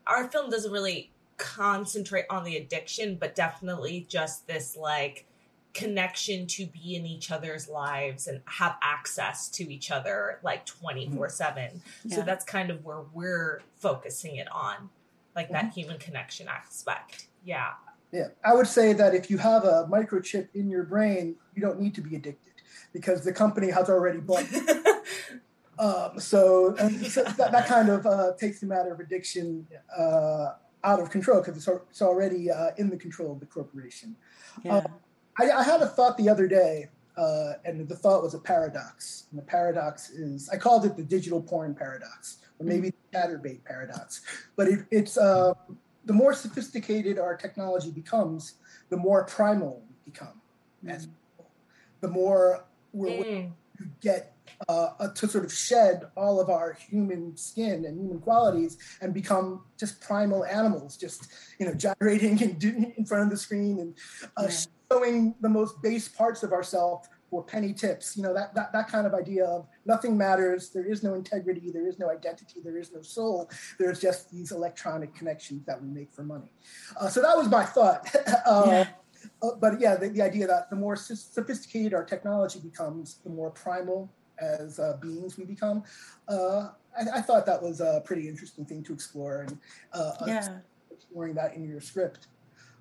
our 0.07 0.29
film 0.29 0.51
doesn't 0.51 0.73
really 0.73 1.11
concentrate 1.37 2.25
on 2.29 2.45
the 2.45 2.57
addiction, 2.57 3.17
but 3.17 3.35
definitely 3.35 4.07
just 4.09 4.47
this 4.47 4.77
like 4.77 5.27
connection 5.75 6.47
to 6.47 6.67
be 6.67 6.97
in 6.97 7.07
each 7.07 7.31
other's 7.31 7.69
lives 7.69 8.27
and 8.27 8.41
have 8.45 8.77
access 8.83 9.49
to 9.49 9.73
each 9.73 9.91
other 9.91 10.39
like 10.43 10.67
24 10.67 11.31
7 11.31 11.63
mm-hmm. 11.65 12.09
so 12.11 12.19
Yeah. 12.19 12.25
that's 12.25 12.45
kind 12.45 12.71
of 12.71 12.85
where 12.85 13.01
we're 13.15 13.63
focusing 13.77 14.37
it 14.37 14.53
on 14.53 14.91
like 15.35 15.51
that 15.51 15.73
human 15.73 15.99
connection 15.99 16.49
aspect. 16.49 17.29
Yeah. 17.45 17.71
Yeah, 18.13 18.29
I 18.45 18.55
would 18.55 18.67
say 18.67 18.93
that 18.93 19.15
if 19.15 19.31
you 19.31 19.39
have 19.39 19.65
a 19.65 19.89
microchip 19.91 20.49
in 20.55 20.69
your 20.69 20.83
brain, 20.85 21.37
you 21.55 21.63
don't 21.63 21.81
need 21.81 21.95
to 21.95 22.03
be 22.03 22.15
addicted 22.15 22.53
because 22.93 23.25
the 23.25 23.33
company 23.33 23.71
has 23.71 23.89
already 23.89 24.21
bought. 24.21 24.45
Um, 25.79 26.21
so, 26.21 26.77
and 26.77 27.05
so 27.07 27.25
that, 27.25 27.51
that 27.51 27.67
kind 27.67 27.89
of 27.89 28.07
uh, 28.07 28.33
takes 28.39 28.61
the 28.61 28.67
matter 28.67 28.93
of 28.93 29.01
addiction 29.01 29.67
uh, 29.97 30.51
out 30.85 31.01
of 31.01 31.11
control 31.11 31.41
because 31.41 31.57
it's, 31.57 31.69
it's 31.91 32.03
already 32.03 32.51
uh, 32.51 32.71
in 32.77 32.91
the 32.91 32.97
control 32.97 33.33
of 33.33 33.41
the 33.41 33.47
corporation. 33.47 34.15
yeah. 34.63 34.85
I, 35.41 35.51
I 35.51 35.63
had 35.63 35.81
a 35.81 35.87
thought 35.87 36.19
the 36.19 36.29
other 36.29 36.47
day, 36.47 36.89
uh, 37.17 37.55
and 37.65 37.89
the 37.89 37.97
thought 37.97 38.23
was 38.23 38.35
a 38.35 38.39
paradox. 38.39 39.27
And 39.31 39.39
the 39.39 39.45
paradox 39.45 40.11
is, 40.11 40.49
I 40.49 40.57
called 40.57 40.85
it 40.87 40.97
the 40.97 41.03
digital 41.03 41.43
porn 41.43 41.75
paradox, 41.75 42.39
or 42.59 42.67
maybe 42.67 42.91
the 42.91 43.19
Chaturbate 43.19 43.65
paradox. 43.65 44.23
But 44.57 44.69
it, 44.69 44.81
it's 44.91 45.19
uh, 45.19 45.55
the 46.05 46.13
more 46.13 46.33
sophisticated 46.35 47.19
our 47.19 47.37
technology 47.37 47.91
becomes, 47.91 48.55
the 48.89 48.97
more 48.97 49.25
primal 49.25 49.83
we 50.05 50.11
become. 50.13 50.41
As 50.89 51.07
people. 51.07 51.51
the 52.01 52.09
more 52.09 52.65
we're 52.93 53.25
Mm. 53.25 53.53
to 53.79 53.85
get 54.01 54.35
uh, 54.69 55.09
to 55.15 55.29
sort 55.29 55.45
of 55.45 55.53
shed 55.53 56.09
all 56.17 56.41
of 56.41 56.51
our 56.51 56.73
human 56.73 57.37
skin 57.37 57.85
and 57.85 57.99
human 58.01 58.19
qualities 58.19 58.77
and 59.01 59.15
become 59.15 59.63
just 59.79 60.01
primal 60.01 60.45
animals, 60.45 60.97
just 60.97 61.29
you 61.59 61.67
know 61.67 61.75
gyrating 61.75 62.43
and 62.43 62.59
doing 62.67 62.93
in 62.97 63.05
front 63.07 63.23
of 63.25 63.31
the 63.31 63.37
screen 63.37 63.79
and 63.81 63.95
uh, 64.37 64.43
Yeah. 64.43 64.49
Showing 64.93 65.35
the 65.41 65.49
most 65.49 65.81
base 65.83 66.09
parts 66.09 66.43
of 66.43 66.53
ourselves 66.53 67.09
for 67.31 67.43
penny 67.43 67.73
tips. 67.73 68.17
You 68.17 68.23
know, 68.23 68.35
that, 68.35 68.55
that, 68.55 68.73
that 68.73 68.89
kind 68.89 69.07
of 69.07 69.15
idea 69.15 69.47
of 69.47 69.67
nothing 69.87 70.17
matters. 70.17 70.71
There 70.71 70.85
is 70.85 71.03
no 71.03 71.15
integrity. 71.15 71.71
There 71.73 71.89
is 71.89 71.99
no 71.99 72.11
identity. 72.11 72.61
There 72.63 72.79
is 72.79 72.93
no 72.93 73.03
soul. 73.03 73.51
There's 73.79 74.01
just 74.01 74.31
these 74.31 74.53
electronic 74.53 75.15
connections 75.15 75.65
that 75.67 75.83
we 75.83 75.89
make 75.89 76.13
for 76.13 76.25
money. 76.25 76.53
Uh, 77.01 77.09
so 77.09 77.23
that 77.23 77.37
was 77.37 77.49
my 77.49 77.65
thought. 77.65 78.07
uh, 78.47 78.65
yeah. 78.67 78.89
Uh, 79.43 79.51
but 79.61 79.81
yeah, 79.81 79.95
the, 79.95 80.09
the, 80.09 80.21
idea 80.21 80.49
that 80.49 80.69
the 80.69 80.75
more 80.75 80.97
sophisticated 80.97 81.95
our 81.95 82.05
technology 82.05 82.59
becomes, 82.59 83.21
the 83.23 83.31
more 83.31 83.51
primal 83.51 84.11
as 84.41 84.81
uh, 84.81 84.97
beings 85.01 85.39
we 85.39 85.45
become. 85.45 85.85
Uh, 86.29 86.71
I, 86.99 87.19
I, 87.19 87.21
thought 87.21 87.47
that 87.47 87.63
was 87.63 87.81
a 87.81 88.03
pretty 88.05 88.29
interesting 88.29 88.65
thing 88.65 88.83
to 88.83 88.93
explore 88.93 89.43
and 89.43 89.59
uh, 89.93 90.15
yeah. 90.27 90.59
exploring 90.91 91.35
that 91.35 91.55
in 91.55 91.69
your 91.69 91.81
script. 91.81 92.27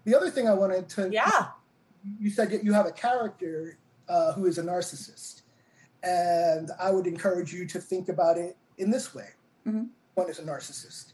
The 0.05 0.15
other 0.15 0.31
thing 0.31 0.49
I 0.49 0.53
wanted 0.53 0.89
to 0.89 1.09
yeah, 1.11 1.49
you 2.19 2.29
said 2.29 2.49
that 2.51 2.63
you 2.63 2.73
have 2.73 2.85
a 2.85 2.91
character 2.91 3.77
uh, 4.09 4.33
who 4.33 4.45
is 4.45 4.57
a 4.57 4.63
narcissist, 4.63 5.41
and 6.03 6.71
I 6.79 6.91
would 6.91 7.07
encourage 7.07 7.53
you 7.53 7.65
to 7.67 7.79
think 7.79 8.09
about 8.09 8.37
it 8.37 8.57
in 8.77 8.89
this 8.89 9.13
way: 9.13 9.29
mm-hmm. 9.67 9.85
one 10.15 10.29
is 10.29 10.39
a 10.39 10.43
narcissist. 10.43 11.13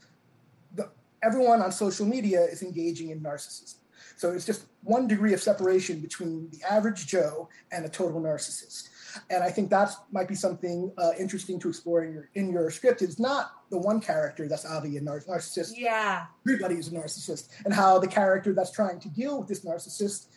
The, 0.76 0.90
everyone 1.24 1.62
on 1.62 1.72
social 1.72 2.06
media 2.06 2.42
is 2.42 2.62
engaging 2.62 3.10
in 3.10 3.20
narcissism. 3.22 3.76
So 4.16 4.32
it's 4.32 4.46
just 4.46 4.66
one 4.84 5.08
degree 5.08 5.34
of 5.34 5.42
separation 5.42 6.00
between 6.00 6.50
the 6.50 6.60
average 6.70 7.06
Joe 7.06 7.50
and 7.72 7.86
a 7.86 7.90
total 7.90 8.20
narcissist. 8.20 8.90
And 9.30 9.44
I 9.44 9.50
think 9.50 9.70
that 9.70 9.92
might 10.12 10.28
be 10.28 10.36
something 10.36 10.92
uh, 10.98 11.12
interesting 11.20 11.60
to 11.60 11.70
explore 11.70 12.04
in 12.04 12.14
your 12.14 12.30
in 12.36 12.52
your 12.52 12.70
script. 12.72 13.02
Is 13.02 13.20
not 13.20 13.52
the 13.70 13.78
one 13.78 14.00
character 14.00 14.48
that's 14.48 14.66
obviously 14.66 14.98
a 14.98 15.02
nar- 15.02 15.22
narcissist. 15.22 15.74
Yeah, 15.76 16.26
everybody 16.48 16.76
is 16.76 16.88
a 16.90 16.92
narcissist, 16.92 17.50
and 17.66 17.74
how 17.74 18.00
the 18.00 18.08
character 18.08 18.54
that's 18.54 18.72
trying 18.72 19.00
to 19.00 19.10
deal 19.10 19.40
with 19.40 19.48
this 19.48 19.66
narcissist 19.66 20.28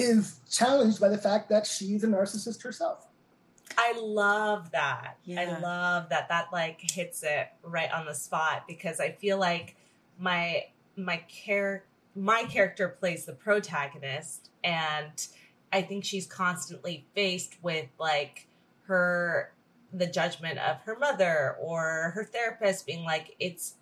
is 0.00 0.40
challenged 0.50 1.00
by 1.00 1.08
the 1.08 1.18
fact 1.18 1.48
that 1.50 1.66
she's 1.66 2.04
a 2.04 2.06
narcissist 2.06 2.62
herself. 2.62 3.06
I 3.76 3.98
love 4.00 4.72
that. 4.72 5.16
Yeah. 5.24 5.40
I 5.40 5.58
love 5.60 6.08
that. 6.10 6.28
That 6.28 6.48
like 6.52 6.80
hits 6.90 7.22
it 7.22 7.48
right 7.62 7.90
on 7.92 8.06
the 8.06 8.14
spot 8.14 8.64
because 8.66 9.00
I 9.00 9.12
feel 9.12 9.38
like 9.38 9.76
my 10.18 10.64
my 10.96 11.18
care 11.28 11.84
my 12.16 12.42
character 12.44 12.88
plays 12.88 13.24
the 13.24 13.32
protagonist 13.32 14.50
and 14.64 15.26
I 15.72 15.82
think 15.82 16.04
she's 16.04 16.26
constantly 16.26 17.06
faced 17.14 17.56
with 17.62 17.86
like 17.98 18.48
her 18.86 19.52
the 19.92 20.06
judgment 20.06 20.58
of 20.58 20.80
her 20.82 20.96
mother 20.98 21.56
or 21.60 22.12
her 22.14 22.24
therapist 22.24 22.86
being 22.86 23.04
like 23.04 23.34
it's 23.38 23.74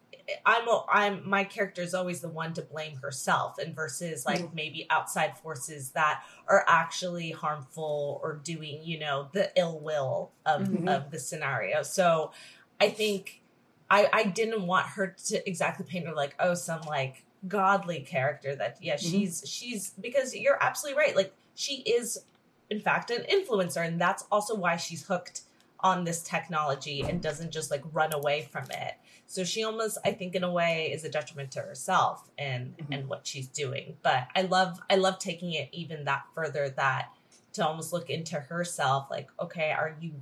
I'm 0.45 0.69
I'm 0.91 1.29
my 1.29 1.45
character 1.45 1.83
is 1.83 1.95
always 1.95 2.21
the 2.21 2.29
one 2.29 2.53
to 2.55 2.63
blame 2.63 2.97
herself 2.97 3.59
and 3.59 3.75
versus 3.75 4.27
like 4.27 4.41
mm-hmm. 4.41 4.55
maybe 4.55 4.87
outside 4.91 5.39
forces 5.39 5.91
that 5.91 6.23
are 6.47 6.65
actually 6.69 7.31
harmful 7.31 8.21
or 8.23 8.37
doing 8.37 8.81
you 8.83 8.99
know 8.99 9.29
the 9.33 9.51
ill 9.57 9.79
will 9.81 10.33
of 10.47 10.63
mm-hmm. 10.63 10.89
of 10.89 11.11
the 11.11 11.19
scenario 11.19 11.83
so 11.83 12.33
I 12.81 12.91
think 12.91 13.43
I 13.91 14.09
I 14.13 14.25
didn't 14.25 14.67
want 14.67 14.87
her 14.87 15.17
to 15.27 15.49
exactly 15.49 15.87
paint 15.89 16.07
her 16.07 16.15
like 16.15 16.35
oh 16.39 16.55
some 16.55 16.83
like 16.83 17.25
godly 17.47 18.01
character 18.01 18.55
that 18.57 18.79
yeah 18.81 18.95
mm-hmm. 18.97 19.11
she's 19.11 19.45
she's 19.47 19.91
because 20.01 20.35
you're 20.35 20.63
absolutely 20.63 20.99
right 20.99 21.17
like 21.17 21.33
she 21.55 21.77
is 21.83 22.25
in 22.71 22.81
fact 22.81 23.11
an 23.11 23.25
influencer 23.31 23.87
and 23.87 24.01
that's 24.01 24.25
also 24.31 24.55
why 24.55 24.77
she's 24.77 25.07
hooked 25.07 25.43
on 25.81 26.05
this 26.05 26.23
technology 26.23 27.03
and 27.03 27.23
doesn't 27.23 27.53
just 27.53 27.71
like 27.71 27.83
run 27.93 28.13
away 28.13 28.49
from 28.51 28.65
it. 28.71 28.95
So 29.27 29.45
she 29.45 29.63
almost 29.63 29.99
i 30.05 30.13
think 30.13 30.35
in 30.35 30.43
a 30.43 30.51
way 30.51 30.91
is 30.93 31.05
a 31.05 31.09
detriment 31.09 31.51
to 31.53 31.61
herself 31.61 32.31
and 32.39 32.77
mm-hmm. 32.77 32.93
and 32.93 33.09
what 33.09 33.27
she's 33.27 33.47
doing. 33.47 33.97
But 34.03 34.29
i 34.35 34.43
love 34.43 34.81
i 34.91 34.97
love 34.97 35.19
taking 35.19 35.53
it 35.53 35.69
even 35.73 36.05
that 36.05 36.25
further 36.35 36.69
that 36.71 37.11
to 37.55 37.67
almost 37.67 37.93
look 37.93 38.11
into 38.11 38.39
herself 38.39 39.07
like 39.11 39.29
okay 39.41 39.71
are 39.71 39.97
you 40.01 40.13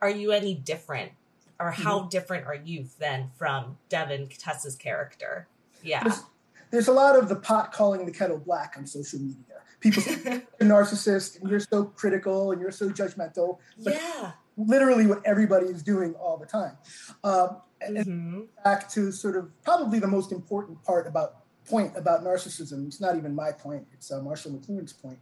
are 0.00 0.10
you 0.10 0.32
any 0.32 0.54
different? 0.54 1.12
Or 1.58 1.70
how 1.70 2.00
mm-hmm. 2.00 2.08
different 2.08 2.46
are 2.46 2.54
you 2.54 2.86
then 2.98 3.30
from 3.36 3.76
devin 3.88 4.28
tessa's 4.28 4.76
character? 4.76 5.46
Yeah. 5.82 6.04
There's, 6.04 6.22
there's 6.70 6.88
a 6.88 6.92
lot 6.92 7.16
of 7.16 7.28
the 7.28 7.36
pot 7.36 7.72
calling 7.72 8.06
the 8.06 8.12
kettle 8.12 8.38
black 8.38 8.74
on 8.78 8.86
social 8.86 9.18
media 9.18 9.60
people 9.80 10.02
say 10.02 10.18
you're 10.24 10.42
a 10.60 10.64
narcissist 10.64 11.40
and 11.40 11.50
you're 11.50 11.60
so 11.60 11.84
critical 11.84 12.52
and 12.52 12.60
you're 12.60 12.70
so 12.70 12.88
judgmental. 12.88 13.58
yeah. 13.76 14.32
Literally 14.56 15.06
what 15.06 15.22
everybody 15.24 15.66
is 15.66 15.82
doing 15.82 16.14
all 16.14 16.36
the 16.36 16.46
time. 16.46 16.76
Um, 17.24 17.62
and 17.80 17.96
mm-hmm. 17.96 18.40
back 18.62 18.90
to 18.90 19.10
sort 19.10 19.36
of 19.36 19.50
probably 19.62 19.98
the 19.98 20.06
most 20.06 20.32
important 20.32 20.82
part 20.84 21.06
about 21.06 21.36
point 21.66 21.92
about 21.96 22.22
narcissism. 22.24 22.86
It's 22.86 23.00
not 23.00 23.16
even 23.16 23.34
my 23.34 23.52
point. 23.52 23.86
It's 23.92 24.10
uh, 24.10 24.20
Marshall 24.20 24.52
McLuhan's 24.52 24.92
point, 24.92 25.18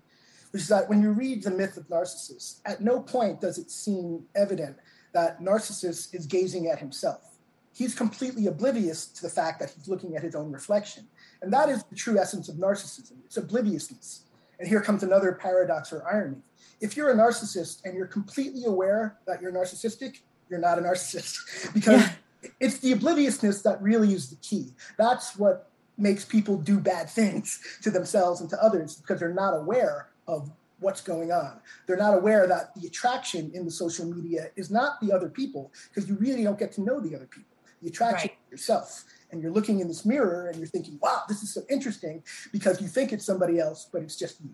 which 0.50 0.62
is 0.62 0.68
that 0.68 0.88
when 0.88 1.02
you 1.02 1.12
read 1.12 1.42
the 1.42 1.50
myth 1.50 1.76
of 1.76 1.88
Narcissus, 1.88 2.60
at 2.64 2.80
no 2.80 3.00
point 3.00 3.40
does 3.40 3.58
it 3.58 3.70
seem 3.70 4.24
evident 4.34 4.76
that 5.12 5.40
Narcissus 5.40 6.12
is 6.12 6.26
gazing 6.26 6.66
at 6.68 6.78
himself. 6.78 7.38
He's 7.72 7.94
completely 7.94 8.46
oblivious 8.46 9.06
to 9.06 9.22
the 9.22 9.28
fact 9.28 9.60
that 9.60 9.70
he's 9.70 9.88
looking 9.88 10.16
at 10.16 10.22
his 10.22 10.34
own 10.34 10.50
reflection. 10.50 11.06
And 11.42 11.52
that 11.52 11.68
is 11.68 11.84
the 11.84 11.94
true 11.94 12.18
essence 12.18 12.48
of 12.48 12.56
narcissism. 12.56 13.12
It's 13.24 13.36
obliviousness. 13.36 14.24
And 14.58 14.68
here 14.68 14.80
comes 14.80 15.02
another 15.02 15.32
paradox 15.32 15.92
or 15.92 16.06
irony. 16.06 16.38
If 16.80 16.96
you're 16.96 17.10
a 17.10 17.14
narcissist 17.14 17.84
and 17.84 17.94
you're 17.94 18.06
completely 18.06 18.64
aware 18.64 19.18
that 19.26 19.40
you're 19.40 19.52
narcissistic, 19.52 20.20
you're 20.48 20.60
not 20.60 20.78
a 20.78 20.82
narcissist 20.82 21.72
because 21.74 22.02
yeah. 22.02 22.50
it's 22.60 22.78
the 22.78 22.92
obliviousness 22.92 23.62
that 23.62 23.80
really 23.82 24.12
is 24.12 24.30
the 24.30 24.36
key. 24.36 24.72
That's 24.96 25.36
what 25.36 25.70
makes 25.96 26.24
people 26.24 26.56
do 26.56 26.78
bad 26.78 27.10
things 27.10 27.60
to 27.82 27.90
themselves 27.90 28.40
and 28.40 28.50
to 28.50 28.62
others 28.62 28.96
because 28.96 29.20
they're 29.20 29.34
not 29.34 29.54
aware 29.54 30.08
of 30.26 30.50
what's 30.80 31.00
going 31.00 31.32
on. 31.32 31.60
They're 31.86 31.96
not 31.96 32.14
aware 32.14 32.46
that 32.46 32.74
the 32.74 32.86
attraction 32.86 33.50
in 33.52 33.64
the 33.64 33.70
social 33.70 34.06
media 34.06 34.50
is 34.54 34.70
not 34.70 35.00
the 35.00 35.12
other 35.12 35.28
people 35.28 35.72
because 35.88 36.08
you 36.08 36.16
really 36.16 36.44
don't 36.44 36.58
get 36.58 36.72
to 36.72 36.82
know 36.82 37.00
the 37.00 37.16
other 37.16 37.26
people. 37.26 37.56
The 37.82 37.88
attraction 37.88 38.30
right. 38.30 38.50
yourself 38.50 39.04
and 39.30 39.42
you're 39.42 39.52
looking 39.52 39.80
in 39.80 39.88
this 39.88 40.04
mirror 40.04 40.48
and 40.48 40.58
you're 40.58 40.66
thinking, 40.66 40.98
wow, 41.02 41.22
this 41.28 41.42
is 41.42 41.52
so 41.52 41.62
interesting 41.68 42.22
because 42.52 42.80
you 42.80 42.88
think 42.88 43.12
it's 43.12 43.24
somebody 43.24 43.58
else, 43.58 43.88
but 43.92 44.02
it's 44.02 44.16
just 44.16 44.40
you. 44.40 44.50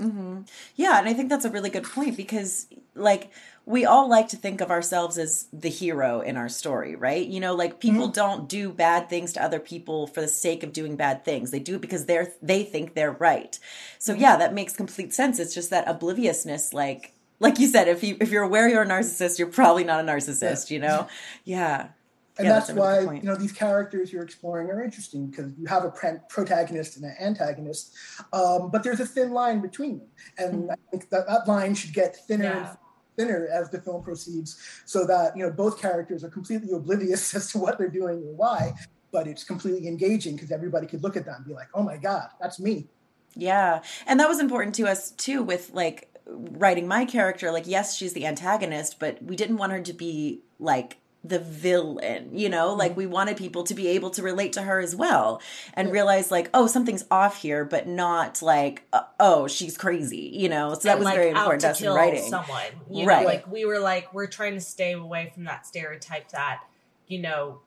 Mm-hmm. 0.00 0.42
Yeah, 0.74 0.98
and 0.98 1.08
I 1.08 1.12
think 1.12 1.28
that's 1.28 1.44
a 1.44 1.50
really 1.50 1.70
good 1.70 1.84
point 1.84 2.16
because, 2.16 2.66
like, 2.96 3.30
we 3.64 3.84
all 3.84 4.08
like 4.08 4.28
to 4.28 4.36
think 4.36 4.60
of 4.60 4.70
ourselves 4.70 5.18
as 5.18 5.46
the 5.52 5.68
hero 5.68 6.20
in 6.20 6.36
our 6.36 6.48
story, 6.48 6.96
right? 6.96 7.24
You 7.24 7.38
know, 7.38 7.54
like 7.54 7.78
people 7.78 8.06
mm-hmm. 8.06 8.12
don't 8.12 8.48
do 8.48 8.70
bad 8.70 9.08
things 9.08 9.32
to 9.34 9.42
other 9.42 9.60
people 9.60 10.06
for 10.06 10.20
the 10.20 10.28
sake 10.28 10.62
of 10.64 10.72
doing 10.72 10.96
bad 10.96 11.24
things. 11.24 11.50
They 11.50 11.60
do 11.60 11.76
it 11.76 11.80
because 11.80 12.06
they're 12.06 12.32
they 12.42 12.64
think 12.64 12.94
they're 12.94 13.12
right. 13.12 13.58
So 13.98 14.12
mm-hmm. 14.12 14.22
yeah, 14.22 14.36
that 14.36 14.52
makes 14.52 14.74
complete 14.74 15.14
sense. 15.14 15.38
It's 15.38 15.54
just 15.54 15.70
that 15.70 15.88
obliviousness, 15.88 16.74
like 16.74 17.14
like 17.40 17.58
you 17.58 17.68
said, 17.68 17.88
if 17.88 18.02
you 18.02 18.16
if 18.20 18.30
you're 18.30 18.42
aware 18.42 18.68
you're 18.68 18.82
a 18.82 18.86
narcissist, 18.86 19.38
you're 19.38 19.48
probably 19.48 19.84
not 19.84 20.04
a 20.04 20.06
narcissist. 20.06 20.70
Yeah. 20.70 20.74
You 20.74 20.80
know, 20.80 21.08
yeah 21.44 21.88
and 22.36 22.46
yeah, 22.46 22.54
that's, 22.54 22.66
that's 22.68 22.78
why 22.78 23.00
you 23.00 23.22
know 23.22 23.36
these 23.36 23.52
characters 23.52 24.12
you're 24.12 24.22
exploring 24.22 24.68
are 24.68 24.82
interesting 24.82 25.28
because 25.28 25.52
you 25.56 25.66
have 25.66 25.84
a 25.84 26.18
protagonist 26.28 26.96
and 26.96 27.04
an 27.04 27.14
antagonist, 27.20 27.94
um, 28.32 28.70
but 28.70 28.82
there's 28.82 29.00
a 29.00 29.06
thin 29.06 29.32
line 29.32 29.60
between 29.60 29.98
them, 29.98 30.08
and 30.38 30.54
mm-hmm. 30.62 30.70
I 30.72 30.76
think 30.90 31.10
that 31.10 31.28
that 31.28 31.46
line 31.46 31.74
should 31.74 31.92
get 31.92 32.16
thinner 32.26 32.44
yeah. 32.44 32.68
and 32.68 32.78
thinner 33.16 33.48
as 33.52 33.70
the 33.70 33.80
film 33.80 34.02
proceeds, 34.02 34.58
so 34.84 35.06
that 35.06 35.36
you 35.36 35.44
know 35.44 35.52
both 35.52 35.80
characters 35.80 36.24
are 36.24 36.28
completely 36.28 36.72
oblivious 36.72 37.34
as 37.36 37.52
to 37.52 37.58
what 37.58 37.78
they're 37.78 37.88
doing 37.88 38.18
or 38.18 38.34
why, 38.34 38.72
but 39.12 39.28
it's 39.28 39.44
completely 39.44 39.86
engaging 39.86 40.34
because 40.34 40.50
everybody 40.50 40.88
could 40.88 41.02
look 41.04 41.16
at 41.16 41.24
that 41.26 41.36
and 41.36 41.46
be 41.46 41.54
like, 41.54 41.68
"Oh 41.72 41.82
my 41.82 41.96
god, 41.96 42.30
that's 42.40 42.58
me." 42.58 42.88
Yeah, 43.36 43.82
and 44.06 44.18
that 44.18 44.28
was 44.28 44.40
important 44.40 44.74
to 44.76 44.88
us 44.88 45.12
too 45.12 45.42
with 45.44 45.70
like 45.72 46.10
writing 46.26 46.88
my 46.88 47.04
character. 47.04 47.52
Like, 47.52 47.68
yes, 47.68 47.96
she's 47.96 48.12
the 48.12 48.26
antagonist, 48.26 48.98
but 48.98 49.22
we 49.22 49.36
didn't 49.36 49.58
want 49.58 49.72
her 49.72 49.80
to 49.82 49.92
be 49.92 50.40
like 50.58 50.98
the 51.24 51.38
villain, 51.38 52.36
you 52.36 52.50
know, 52.50 52.74
like 52.74 52.90
mm-hmm. 52.90 52.98
we 52.98 53.06
wanted 53.06 53.38
people 53.38 53.64
to 53.64 53.74
be 53.74 53.88
able 53.88 54.10
to 54.10 54.22
relate 54.22 54.52
to 54.52 54.62
her 54.62 54.78
as 54.78 54.94
well 54.94 55.40
and 55.72 55.90
realize 55.90 56.30
like, 56.30 56.50
oh, 56.52 56.66
something's 56.66 57.04
off 57.10 57.40
here, 57.40 57.64
but 57.64 57.88
not 57.88 58.42
like, 58.42 58.86
uh, 58.92 59.02
oh, 59.18 59.48
she's 59.48 59.78
crazy, 59.78 60.30
you 60.34 60.50
know. 60.50 60.74
So 60.74 60.80
that 60.80 60.90
and 60.92 60.98
was 60.98 61.06
like 61.06 61.16
very 61.16 61.30
important 61.30 61.62
to 61.62 61.70
us 61.70 61.80
in 61.80 61.92
writing. 61.92 62.28
Someone, 62.28 62.62
you 62.90 63.06
right? 63.06 63.22
Know, 63.22 63.26
like 63.26 63.50
we 63.50 63.64
were 63.64 63.78
like, 63.78 64.12
we're 64.12 64.26
trying 64.26 64.54
to 64.54 64.60
stay 64.60 64.92
away 64.92 65.30
from 65.32 65.44
that 65.44 65.66
stereotype 65.66 66.30
that 66.32 66.60
you 67.06 67.20
know 67.20 67.60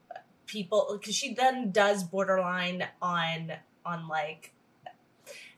people 0.45 0.89
because 0.93 1.15
she 1.15 1.33
then 1.33 1.71
does 1.71 2.03
borderline 2.03 2.87
on 3.01 3.51
on 3.85 4.07
like 4.07 4.53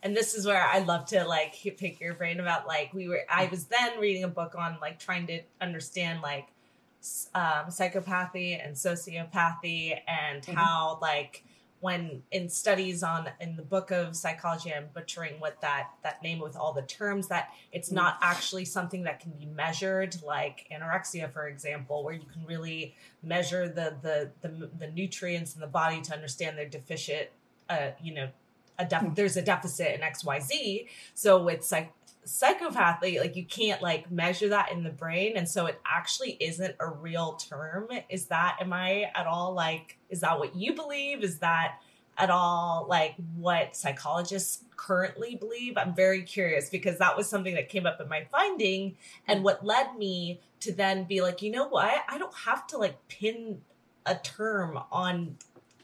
and 0.01 0.15
this 0.15 0.33
is 0.33 0.45
where 0.45 0.63
I 0.63 0.79
love 0.79 1.05
to 1.07 1.25
like 1.25 1.55
pick 1.77 1.99
your 1.99 2.13
brain 2.13 2.39
about 2.39 2.67
like 2.67 2.93
we 2.93 3.07
were 3.07 3.21
I 3.29 3.47
was 3.47 3.65
then 3.65 3.99
reading 3.99 4.23
a 4.23 4.29
book 4.29 4.55
on 4.57 4.77
like 4.81 4.99
trying 4.99 5.27
to 5.27 5.41
understand 5.61 6.21
like 6.21 6.47
um, 7.33 7.67
psychopathy 7.67 8.63
and 8.63 8.75
sociopathy 8.75 9.97
and 10.07 10.43
mm-hmm. 10.43 10.53
how 10.53 10.99
like 11.01 11.43
when 11.81 12.21
in 12.31 12.49
studies 12.49 13.03
on 13.03 13.29
in 13.39 13.55
the 13.55 13.61
book 13.61 13.91
of 13.91 14.15
psychology 14.15 14.73
i'm 14.73 14.87
butchering 14.93 15.39
what 15.39 15.59
that 15.61 15.91
that 16.03 16.21
name 16.21 16.39
with 16.39 16.55
all 16.55 16.73
the 16.73 16.81
terms 16.83 17.27
that 17.27 17.49
it's 17.71 17.91
not 17.91 18.17
actually 18.21 18.65
something 18.65 19.03
that 19.03 19.19
can 19.19 19.31
be 19.31 19.45
measured 19.45 20.15
like 20.25 20.67
anorexia 20.73 21.31
for 21.31 21.47
example 21.47 22.03
where 22.03 22.13
you 22.13 22.25
can 22.33 22.45
really 22.45 22.95
measure 23.23 23.67
the 23.69 23.95
the 24.01 24.29
the, 24.41 24.69
the 24.77 24.87
nutrients 24.91 25.55
in 25.55 25.61
the 25.61 25.67
body 25.67 26.01
to 26.01 26.13
understand 26.13 26.57
their 26.57 26.67
deficient 26.67 27.29
uh, 27.69 27.91
you 28.01 28.13
know 28.13 28.27
a 28.77 28.85
def- 28.85 29.01
mm-hmm. 29.01 29.13
there's 29.13 29.37
a 29.37 29.41
deficit 29.41 29.95
in 29.95 30.01
xyz 30.01 30.87
so 31.13 31.41
with 31.41 31.63
psych 31.63 31.93
psychopathy 32.25 33.19
like 33.19 33.35
you 33.35 33.45
can't 33.45 33.81
like 33.81 34.11
measure 34.11 34.49
that 34.49 34.71
in 34.71 34.83
the 34.83 34.89
brain 34.89 35.35
and 35.35 35.47
so 35.49 35.65
it 35.65 35.79
actually 35.85 36.37
isn't 36.39 36.75
a 36.79 36.87
real 36.87 37.33
term. 37.33 37.87
Is 38.09 38.25
that 38.27 38.57
am 38.61 38.73
i 38.73 39.11
at 39.15 39.25
all 39.25 39.53
like 39.53 39.97
is 40.09 40.19
that 40.21 40.37
what 40.39 40.55
you 40.55 40.73
believe? 40.73 41.23
Is 41.23 41.39
that 41.39 41.79
at 42.17 42.29
all 42.29 42.85
like 42.89 43.15
what 43.35 43.75
psychologists 43.75 44.63
currently 44.75 45.35
believe? 45.35 45.77
I'm 45.77 45.95
very 45.95 46.21
curious 46.23 46.69
because 46.69 46.97
that 46.99 47.15
was 47.17 47.27
something 47.27 47.55
that 47.55 47.69
came 47.69 47.85
up 47.85 47.99
in 48.01 48.07
my 48.09 48.25
finding 48.31 48.95
and 49.27 49.43
what 49.43 49.65
led 49.65 49.95
me 49.97 50.41
to 50.59 50.73
then 50.73 51.05
be 51.05 51.21
like 51.21 51.41
you 51.41 51.51
know 51.51 51.67
what? 51.67 52.03
I 52.07 52.17
don't 52.17 52.35
have 52.45 52.67
to 52.67 52.77
like 52.77 53.07
pin 53.07 53.61
a 54.05 54.15
term 54.15 54.79
on 54.91 55.37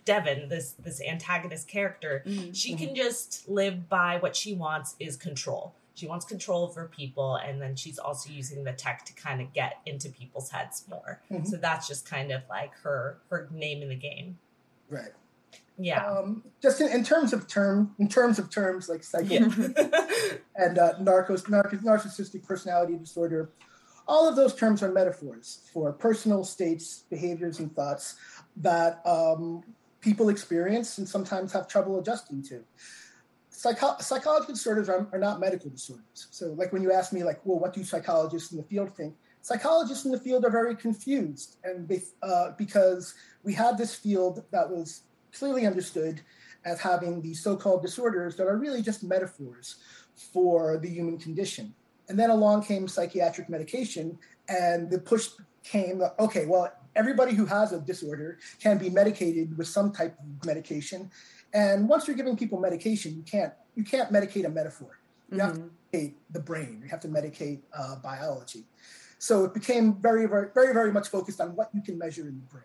Devon, 0.04 0.50
this 0.50 0.74
this 0.74 1.02
antagonist 1.02 1.68
character, 1.68 2.24
Mm-hmm. 2.28 2.52
she 2.52 2.76
can 2.76 2.94
just 2.94 3.50
live 3.50 3.90
by 3.90 4.18
what 4.18 4.36
she 4.36 4.54
wants 4.54 4.96
is 5.00 5.18
control. 5.18 5.74
She 5.96 6.08
wants 6.08 6.26
control 6.26 6.64
over 6.64 6.88
people, 6.88 7.38
and 7.38 7.62
then 7.62 7.76
she's 7.76 7.98
also 7.98 8.30
using 8.30 8.64
the 8.64 8.74
tech 8.74 9.06
to 9.06 9.14
kind 9.14 9.42
of 9.42 9.52
get 9.54 9.80
into 9.86 10.10
people's 10.10 10.50
heads 10.50 10.84
more. 10.90 11.22
Mhm. 11.32 11.48
So 11.48 11.58
that's 11.58 11.88
just 11.88 12.08
kind 12.08 12.32
of 12.32 12.44
like 12.50 12.74
her 12.84 13.20
her 13.30 13.48
name 13.52 13.82
in 13.82 13.90
the 13.90 13.96
game. 13.96 14.38
Right. 14.90 15.14
Yeah. 15.78 16.06
Um, 16.06 16.44
just 16.62 16.80
in, 16.80 16.90
in 16.90 17.04
terms 17.04 17.34
of 17.34 17.48
term, 17.48 17.96
in 18.00 18.08
terms 18.08 18.40
of 18.40 18.50
terms 18.50 18.88
like 18.88 19.04
psycho 19.04 19.34
yeah. 19.34 19.44
and 20.56 20.78
uh, 20.78 20.94
narcos, 21.00 21.44
narc- 21.50 21.84
narcissistic 21.84 22.46
personality 22.46 22.98
disorder, 22.98 23.50
all 24.08 24.30
of 24.30 24.36
those 24.36 24.56
terms 24.56 24.84
are 24.84 24.92
metaphors 24.92 25.68
for 25.74 25.92
personal 25.92 26.44
states, 26.44 27.04
behaviors, 27.10 27.60
and 27.60 27.76
thoughts 27.76 28.16
that 28.58 29.02
um, 29.06 29.64
people 30.00 30.30
experience 30.30 30.98
and 30.98 31.08
sometimes 31.08 31.52
have 31.52 31.68
trouble 31.68 32.00
adjusting 32.00 32.42
to. 32.44 32.64
Psycho- 33.66 33.98
psychological 34.00 34.54
disorders 34.54 34.90
are, 34.90 35.08
are 35.12 35.18
not 35.18 35.40
medical 35.40 35.72
disorders. 35.72 36.28
So, 36.30 36.54
like 36.54 36.72
when 36.72 36.84
you 36.84 36.92
ask 36.92 37.12
me, 37.12 37.24
like, 37.24 37.44
well, 37.46 37.58
what 37.58 37.74
do 37.74 37.84
psychologists 37.84 38.52
in 38.52 38.58
the 38.58 38.64
field 38.64 38.96
think? 38.96 39.16
Psychologists 39.42 40.06
in 40.06 40.12
the 40.12 40.20
field 40.20 40.46
are 40.46 40.52
very 40.52 40.76
confused, 40.76 41.58
and 41.64 41.92
uh, 42.22 42.52
because 42.60 43.16
we 43.42 43.56
had 43.56 43.76
this 43.76 43.96
field 43.96 44.44
that 44.52 44.70
was 44.70 45.02
clearly 45.34 45.66
understood 45.66 46.22
as 46.64 46.80
having 46.80 47.24
these 47.24 47.42
so-called 47.42 47.82
disorders 47.82 48.36
that 48.36 48.46
are 48.46 48.58
really 48.58 48.84
just 48.84 49.04
metaphors 49.04 49.78
for 50.14 50.78
the 50.78 50.88
human 50.88 51.18
condition. 51.18 51.74
And 52.08 52.20
then 52.20 52.30
along 52.30 52.66
came 52.66 52.88
psychiatric 52.88 53.50
medication, 53.50 54.20
and 54.48 54.92
the 54.92 55.00
push 55.00 55.30
came 55.64 56.04
okay, 56.20 56.46
well, 56.46 56.72
everybody 56.96 57.34
who 57.34 57.46
has 57.46 57.74
a 57.74 57.80
disorder 57.80 58.38
can 58.62 58.78
be 58.78 58.92
medicated 58.92 59.58
with 59.58 59.68
some 59.68 59.92
type 59.92 60.16
of 60.20 60.46
medication. 60.46 61.10
And 61.56 61.88
once 61.88 62.06
you're 62.06 62.18
giving 62.18 62.36
people 62.36 62.60
medication, 62.60 63.16
you 63.16 63.24
can't 63.24 63.54
you 63.76 63.84
can't 63.84 64.12
medicate 64.12 64.46
a 64.46 64.50
metaphor. 64.50 65.00
You 65.32 65.40
have 65.40 65.54
to 65.54 65.70
medicate 65.94 66.14
the 66.30 66.40
brain. 66.40 66.82
You 66.84 66.90
have 66.90 67.00
to 67.00 67.08
medicate 67.08 67.62
uh, 67.78 67.96
biology. 67.96 68.66
So 69.20 69.46
it 69.46 69.54
became 69.54 69.96
very, 69.96 70.28
very, 70.28 70.50
very, 70.54 70.74
very 70.74 70.92
much 70.92 71.08
focused 71.08 71.40
on 71.42 71.56
what 71.56 71.70
you 71.74 71.82
can 71.82 71.98
measure 71.98 72.28
in 72.28 72.36
the 72.42 72.46
brain. 72.52 72.64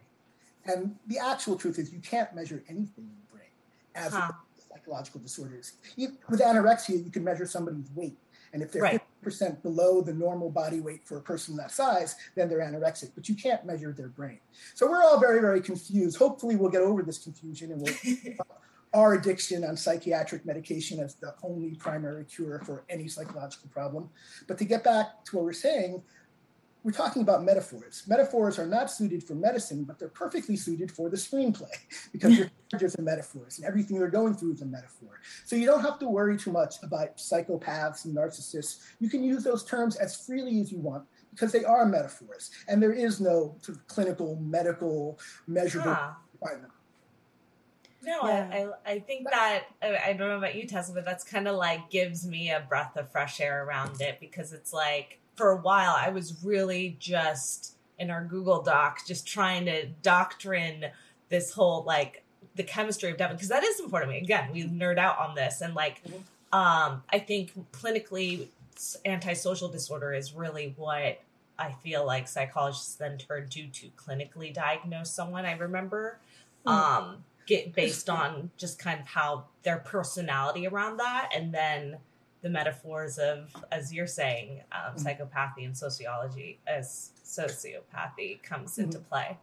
And 0.67 0.97
the 1.07 1.19
actual 1.19 1.57
truth 1.57 1.79
is, 1.79 1.93
you 1.93 2.01
can't 2.01 2.35
measure 2.35 2.63
anything 2.69 3.05
in 3.05 3.17
the 3.23 3.33
brain 3.33 3.49
as 3.95 4.13
Huh. 4.13 4.33
psychological 4.69 5.21
disorders. 5.21 5.73
You, 5.97 6.19
with 6.29 6.41
anorexia, 6.41 7.03
you 7.03 7.11
can 7.11 7.25
measure 7.25 7.47
somebody's 7.47 7.91
weight. 7.95 8.19
And 8.53 8.63
if 8.63 8.73
they're 8.73 8.83
Right. 8.83 9.01
50% 9.25 9.63
below 9.63 10.03
the 10.03 10.13
normal 10.13 10.51
body 10.51 10.81
weight 10.81 11.07
for 11.07 11.17
a 11.17 11.23
person 11.23 11.57
that 11.57 11.71
size, 11.71 12.17
then 12.35 12.49
they're 12.49 12.59
anorexic, 12.59 13.13
but 13.15 13.29
you 13.29 13.37
can't 13.37 13.65
measure 13.65 13.93
their 13.93 14.09
brain. 14.09 14.41
So 14.75 14.91
we're 14.91 15.03
all 15.03 15.19
very, 15.21 15.41
very 15.41 15.61
confused. 15.61 16.19
Hopefully, 16.19 16.57
we'll 16.57 16.71
get 16.71 16.83
over 16.83 17.03
this 17.03 17.19
confusion 17.19 17.73
and 17.73 17.81
we'll 17.81 17.95
our 18.93 19.15
addiction 19.15 19.65
on 19.65 19.77
psychiatric 19.77 20.45
medication 20.45 20.99
as 21.01 21.15
the 21.15 21.35
only 21.43 21.75
primary 21.77 22.25
cure 22.25 22.61
for 22.65 22.85
any 22.89 23.07
psychological 23.07 23.69
problem. 23.71 24.11
But 24.49 24.59
to 24.59 24.65
get 24.65 24.83
back 24.83 25.25
to 25.27 25.37
what 25.37 25.45
we're 25.45 25.53
saying, 25.53 26.03
we're 26.83 26.93
talking 26.93 27.21
about 27.23 27.45
metaphors. 27.45 28.05
Metaphors 28.09 28.59
are 28.59 28.67
not 28.67 28.91
suited 28.91 29.23
for 29.23 29.35
medicine, 29.35 29.85
but 29.85 29.99
they're 29.99 30.09
perfectly 30.09 30.57
suited 30.57 30.91
for 30.91 31.11
the 31.11 31.17
screenplay 31.17 31.71
because 32.13 32.37
your 32.39 32.51
characters 32.71 32.97
are 32.97 33.03
metaphors 33.03 33.59
and 33.59 33.67
everything 33.67 33.99
they're 33.99 34.09
going 34.09 34.35
through 34.35 34.55
is 34.55 34.63
a 34.63 34.67
metaphor. 34.67 35.21
So 35.45 35.57
you 35.57 35.67
don't 35.67 35.83
have 35.83 35.99
to 35.99 36.09
worry 36.09 36.39
too 36.39 36.51
much 36.53 36.77
about 36.83 37.19
psychopaths 37.19 38.07
and 38.07 38.17
narcissists. 38.17 38.79
You 38.99 39.11
can 39.11 39.23
use 39.23 39.45
those 39.45 39.63
terms 39.63 39.97
as 39.97 40.25
freely 40.25 40.61
as 40.61 40.73
you 40.73 40.79
want 40.79 41.05
because 41.31 41.53
they 41.53 41.65
are 41.65 41.85
metaphors 41.85 42.51
and 42.67 42.83
there 42.83 42.93
is 42.95 43.21
no 43.21 43.57
sort 43.61 43.77
of 43.79 43.87
clinical, 43.87 44.37
medical, 44.37 45.19
measurable 45.47 45.93
Huh. 45.93 46.13
requirement. 46.33 46.73
No, 48.03 48.27
Yeah. 48.27 48.51
I, 48.87 48.91
I 48.91 48.93
I 48.95 48.99
think 49.01 49.25
that 49.31 49.65
I, 49.83 49.97
I 50.09 50.13
don't 50.15 50.29
know 50.29 50.39
about 50.39 50.55
you, 50.55 50.67
Tessa, 50.67 50.93
but 50.93 51.05
that's 51.05 51.25
kind 51.25 51.47
of 51.49 51.57
like 51.57 51.91
gives 51.91 52.27
me 52.27 52.51
a 52.51 52.61
breath 52.69 52.97
of 52.97 53.11
fresh 53.13 53.41
air 53.41 53.65
around 53.65 54.01
it 54.01 54.19
because 54.21 54.53
it's 54.53 54.73
like 54.73 55.19
for 55.37 55.51
a 55.51 55.57
while 55.57 55.95
I 55.99 56.09
was 56.11 56.43
really 56.45 56.97
just 56.99 57.75
in 57.99 58.11
our 58.11 58.25
Google 58.25 58.63
Doc 58.63 59.01
just 59.07 59.27
trying 59.27 59.67
to 59.67 59.87
doctrine 60.03 60.87
this 61.29 61.53
whole 61.53 61.83
like 61.85 62.25
the 62.57 62.63
chemistry 62.63 63.11
of 63.11 63.17
Devon 63.19 63.37
because 63.37 63.49
that 63.51 63.63
is 63.63 63.81
important 63.81 64.11
to 64.13 64.17
me. 64.19 64.23
Again, 64.25 64.51
we 64.53 64.65
nerd 64.65 64.99
out 64.99 65.19
on 65.19 65.35
this 65.35 65.61
and 65.61 65.75
like 65.75 66.03
Mhm. 66.05 66.23
um 66.57 67.03
I 67.11 67.19
think 67.19 67.53
clinically 67.73 68.49
antisocial 69.05 69.69
disorder 69.69 70.13
is 70.15 70.33
really 70.33 70.73
what 70.77 71.21
I 71.59 71.73
feel 71.83 72.07
like 72.07 72.27
psychologists 72.29 72.95
then 72.95 73.19
turn 73.19 73.49
to 73.51 73.67
to 73.67 73.89
clinically 73.97 74.53
diagnose 74.55 75.11
someone. 75.11 75.45
I 75.45 75.53
remember 75.53 76.19
um 76.67 77.25
get 77.51 77.75
based 77.75 78.09
on 78.09 78.49
just 78.57 78.79
kind 78.79 79.01
of 79.01 79.07
how 79.09 79.45
their 79.65 79.79
personality 79.79 80.69
around 80.69 80.99
that 80.99 81.29
and 81.37 81.53
then 81.53 81.99
the 82.43 82.49
metaphors 82.49 83.19
of 83.19 83.51
as 83.73 83.93
you're 83.93 84.07
saying 84.07 84.63
um, 84.71 84.95
psychopathy 84.95 85.65
and 85.65 85.77
sociology 85.77 86.61
as 86.69 87.11
sociopathy 87.25 88.41
comes 88.45 88.79
into 88.79 89.01
play. 89.01 89.37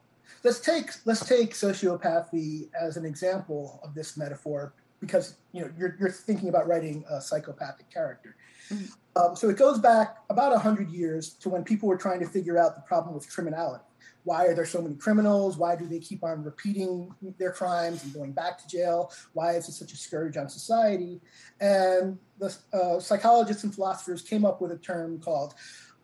Let's 0.44 0.62
take 0.62 0.90
let's 1.04 1.26
take 1.26 1.54
sociopathy 1.54 2.70
as 2.80 2.96
an 2.96 3.06
example 3.06 3.82
of 3.84 3.94
this 3.94 4.16
metaphor 4.16 4.74
because 5.02 5.36
you 5.52 5.62
know 5.62 5.70
you're, 5.78 5.98
you're 6.00 6.10
thinking 6.10 6.48
about 6.48 6.66
writing 6.66 7.04
a 7.10 7.20
psychopathic 7.22 7.90
character. 7.92 8.36
Mhm. 8.70 8.92
um, 9.16 9.36
so 9.36 9.50
it 9.50 9.58
goes 9.58 9.80
back 9.80 10.18
about 10.30 10.52
100 10.52 10.90
years 10.90 11.30
to 11.42 11.50
when 11.50 11.64
people 11.64 11.88
were 11.88 11.98
trying 11.98 12.20
to 12.20 12.26
figure 12.26 12.58
out 12.58 12.76
the 12.76 12.82
problem 12.82 13.14
with 13.16 13.30
criminality 13.30 13.84
why 14.28 14.46
are 14.46 14.54
there 14.54 14.66
so 14.66 14.82
many 14.82 14.96
criminals 14.96 15.58
why 15.58 15.76
do 15.76 15.88
they 15.88 16.00
keep 16.00 16.24
on 16.24 16.44
repeating 16.44 17.10
their 17.38 17.52
crimes 17.52 18.04
and 18.04 18.14
going 18.14 18.34
back 18.34 18.58
to 18.58 18.68
jail 18.68 19.12
why 19.34 19.54
is 19.54 19.70
it 19.70 19.72
such 19.72 19.94
a 19.94 19.98
scourge 19.98 20.36
on 20.36 20.50
society 20.50 21.22
and 21.62 22.18
the 22.40 22.56
uh, 22.74 23.00
psychologists 23.00 23.64
and 23.64 23.74
philosophers 23.74 24.22
came 24.22 24.44
up 24.46 24.62
with 24.62 24.72
a 24.72 24.78
term 24.78 25.20
called 25.20 25.54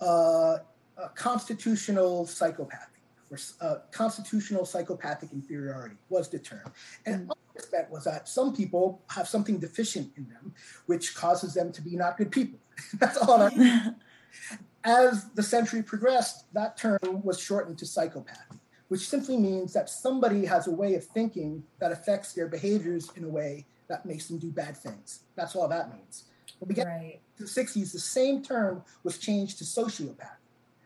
uh, 0.02 0.58
uh, 0.98 1.08
constitutional 1.16 2.26
psychopathy 2.26 2.94
or 3.34 3.38
uh, 3.62 3.80
constitutional 3.92 4.66
psychopathic 4.66 5.32
inferiority 5.34 5.96
was 6.10 6.30
the 6.30 6.38
term. 6.38 6.72
And 7.06 7.28
what 7.28 7.38
this 7.56 7.72
meant 7.72 7.90
was 7.90 8.04
that 8.04 8.30
some 8.30 8.56
people 8.56 9.02
have 9.10 9.28
something 9.28 9.58
deficient 9.58 10.12
in 10.16 10.28
them, 10.30 10.54
which 10.86 11.16
causes 11.16 11.56
them 11.56 11.72
to 11.72 11.82
be 11.82 11.96
not 11.96 12.18
good 12.18 12.32
people. 12.32 12.60
That's 13.00 13.18
all. 13.18 13.50
As 14.84 15.30
the 15.32 15.44
century 15.44 15.82
progressed, 15.82 16.54
that 16.54 16.78
term 16.78 17.00
was 17.24 17.40
shortened 17.40 17.78
to 17.80 17.86
psychopath, 17.86 18.60
which 18.90 19.08
simply 19.08 19.38
means 19.38 19.74
that 19.74 19.90
somebody 19.90 20.46
has 20.46 20.68
a 20.68 20.72
way 20.72 20.96
of 20.96 21.06
thinking 21.06 21.64
that 21.80 21.92
affects 21.92 22.34
their 22.34 22.48
behaviors 22.48 23.12
in 23.16 23.24
a 23.24 23.30
way 23.30 23.66
that 23.88 24.06
makes 24.06 24.28
them 24.28 24.40
do 24.40 24.52
bad 24.52 24.76
things. 24.76 25.22
That's 25.36 25.56
all 25.56 25.68
that 25.70 25.94
means. 25.94 26.26
When 26.60 26.70
we 26.70 26.76
get 26.76 26.88
right 26.88 27.20
the 27.38 27.46
60s, 27.46 27.92
the 27.92 28.00
same 28.00 28.42
term 28.42 28.84
was 29.04 29.18
changed 29.18 29.58
to 29.60 29.64
sociopath, 29.64 30.38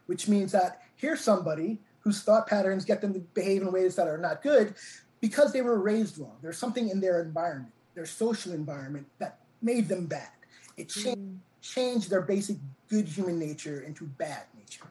which 0.06 0.28
means 0.28 0.52
that 0.52 0.82
here's 0.96 1.22
somebody 1.22 1.80
whose 2.00 2.24
thought 2.24 2.48
patterns 2.48 2.86
get 2.86 3.02
them 3.02 3.14
to 3.14 3.20
behave 3.20 3.62
in 3.62 3.72
ways 3.72 3.96
that 3.96 4.08
are 4.08 4.18
not 4.18 4.42
good 4.42 4.76
because 5.20 5.52
they 5.52 5.62
were 5.62 5.80
raised 5.80 6.18
wrong. 6.18 6.38
There's 6.42 6.58
something 6.58 6.90
in 6.90 7.00
their 7.00 7.22
environment, 7.22 7.74
their 7.96 8.06
social 8.06 8.54
environment, 8.54 9.08
that 9.20 9.40
made 9.62 9.88
them 9.88 10.06
bad. 10.06 10.30
It 10.78 10.92
hmm. 10.92 11.02
changed, 11.02 11.40
changed 11.68 12.10
their 12.10 12.22
basic 12.22 12.58
good 12.90 13.08
human 13.08 13.40
nature 13.40 13.82
into 13.82 14.06
bad 14.06 14.44
nature. 14.58 14.86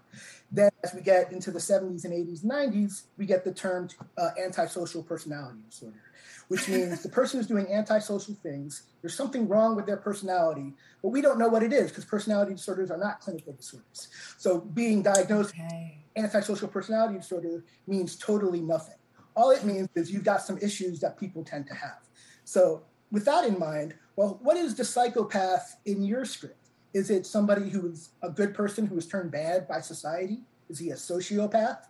Then, 0.50 0.70
as 0.84 0.94
we 0.94 1.00
get 1.00 1.32
into 1.32 1.50
the 1.50 1.58
70s 1.58 2.04
and 2.04 2.12
80s 2.12 2.42
and 2.42 2.52
90s, 2.52 3.02
we 3.16 3.26
get 3.26 3.44
the 3.44 3.52
term 3.52 3.88
uh, 4.16 4.30
antisocial 4.42 5.02
personality 5.02 5.58
disorder, 5.68 6.02
which 6.48 6.68
means 6.68 7.02
the 7.02 7.08
person 7.08 7.40
is 7.40 7.46
doing 7.46 7.66
antisocial 7.72 8.34
things. 8.42 8.84
There's 9.02 9.14
something 9.14 9.48
wrong 9.48 9.74
with 9.74 9.86
their 9.86 9.96
personality, 9.96 10.72
but 11.02 11.08
we 11.08 11.20
don't 11.20 11.38
know 11.38 11.48
what 11.48 11.62
it 11.62 11.72
is 11.72 11.90
because 11.90 12.04
personality 12.04 12.52
disorders 12.52 12.90
are 12.90 12.98
not 12.98 13.20
clinical 13.20 13.54
disorders. 13.54 14.08
So 14.38 14.60
being 14.60 15.02
diagnosed 15.02 15.54
okay 15.54 15.98
with 16.14 16.24
antisocial 16.24 16.68
personality 16.68 17.18
disorder 17.18 17.64
means 17.86 18.16
totally 18.16 18.60
nothing. 18.60 18.96
All 19.34 19.50
it 19.50 19.64
means 19.64 19.88
is 19.94 20.10
you've 20.10 20.24
got 20.24 20.42
some 20.42 20.58
issues 20.58 21.00
that 21.00 21.18
people 21.18 21.44
tend 21.44 21.66
to 21.66 21.74
have. 21.74 21.98
So 22.44 22.82
with 23.10 23.24
that 23.26 23.44
in 23.44 23.58
mind, 23.58 23.94
well, 24.14 24.38
what 24.42 24.56
is 24.56 24.74
the 24.74 24.84
psychopath 24.84 25.76
in 25.84 26.02
your 26.02 26.24
script? 26.24 26.65
Is 26.96 27.10
it 27.10 27.26
somebody 27.26 27.68
who 27.68 27.90
is 27.90 28.10
a 28.22 28.30
good 28.30 28.54
person 28.54 28.86
who 28.86 28.94
was 28.94 29.06
turned 29.06 29.30
bad 29.30 29.68
by 29.68 29.80
society? 29.80 30.38
Is 30.70 30.78
he 30.78 30.90
a 30.90 30.94
sociopath? 30.94 31.82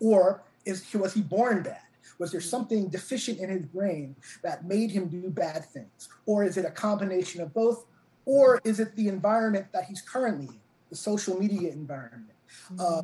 Or 0.00 0.42
is 0.64 0.84
was 0.94 1.14
he 1.14 1.22
born 1.22 1.62
bad? 1.62 1.82
Was 2.18 2.32
there 2.32 2.40
something 2.40 2.88
deficient 2.88 3.38
in 3.38 3.50
his 3.50 3.66
brain 3.66 4.16
that 4.42 4.64
made 4.64 4.90
him 4.90 5.06
do 5.06 5.30
bad 5.30 5.64
things? 5.64 6.08
Or 6.26 6.42
is 6.42 6.56
it 6.56 6.64
a 6.64 6.72
combination 6.72 7.40
of 7.40 7.54
both? 7.54 7.86
or 8.28 8.60
is 8.62 8.78
it 8.78 8.94
the 8.94 9.08
environment 9.08 9.66
that 9.72 9.84
he's 9.84 10.02
currently 10.02 10.46
in, 10.46 10.60
the 10.90 10.96
social 10.96 11.38
media 11.38 11.72
environment? 11.72 12.36
Uh, 12.78 13.00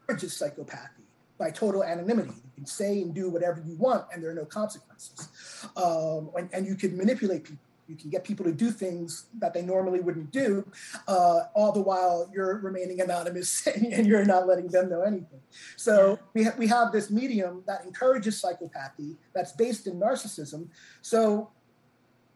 encourages 0.00 0.32
psychopathy 0.32 1.04
by 1.38 1.50
total 1.50 1.84
anonymity. 1.84 2.30
You 2.30 2.50
can 2.56 2.66
say 2.66 3.02
and 3.02 3.14
do 3.14 3.28
whatever 3.28 3.62
you 3.66 3.76
want, 3.76 4.06
and 4.10 4.22
there 4.22 4.30
are 4.30 4.34
no 4.34 4.46
consequences. 4.46 5.28
Um, 5.76 6.30
and, 6.36 6.48
and 6.54 6.66
you 6.66 6.76
can 6.76 6.96
manipulate 6.96 7.44
people. 7.44 7.66
You 7.86 7.96
can 7.96 8.08
get 8.10 8.24
people 8.24 8.44
to 8.46 8.52
do 8.52 8.70
things 8.70 9.26
that 9.38 9.52
they 9.52 9.60
normally 9.62 10.00
wouldn't 10.00 10.30
do, 10.30 10.66
uh, 11.06 11.40
all 11.54 11.70
the 11.72 11.80
while 11.82 12.30
you're 12.32 12.58
remaining 12.58 13.00
anonymous 13.00 13.66
and 13.66 14.06
you're 14.06 14.24
not 14.24 14.46
letting 14.46 14.68
them 14.68 14.88
know 14.88 15.02
anything. 15.02 15.40
So 15.76 16.18
we, 16.32 16.44
ha- 16.44 16.54
we 16.56 16.66
have 16.68 16.92
this 16.92 17.10
medium 17.10 17.62
that 17.66 17.84
encourages 17.84 18.42
psychopathy 18.42 19.16
that's 19.34 19.52
based 19.52 19.86
in 19.86 20.00
narcissism. 20.00 20.68
So 21.02 21.50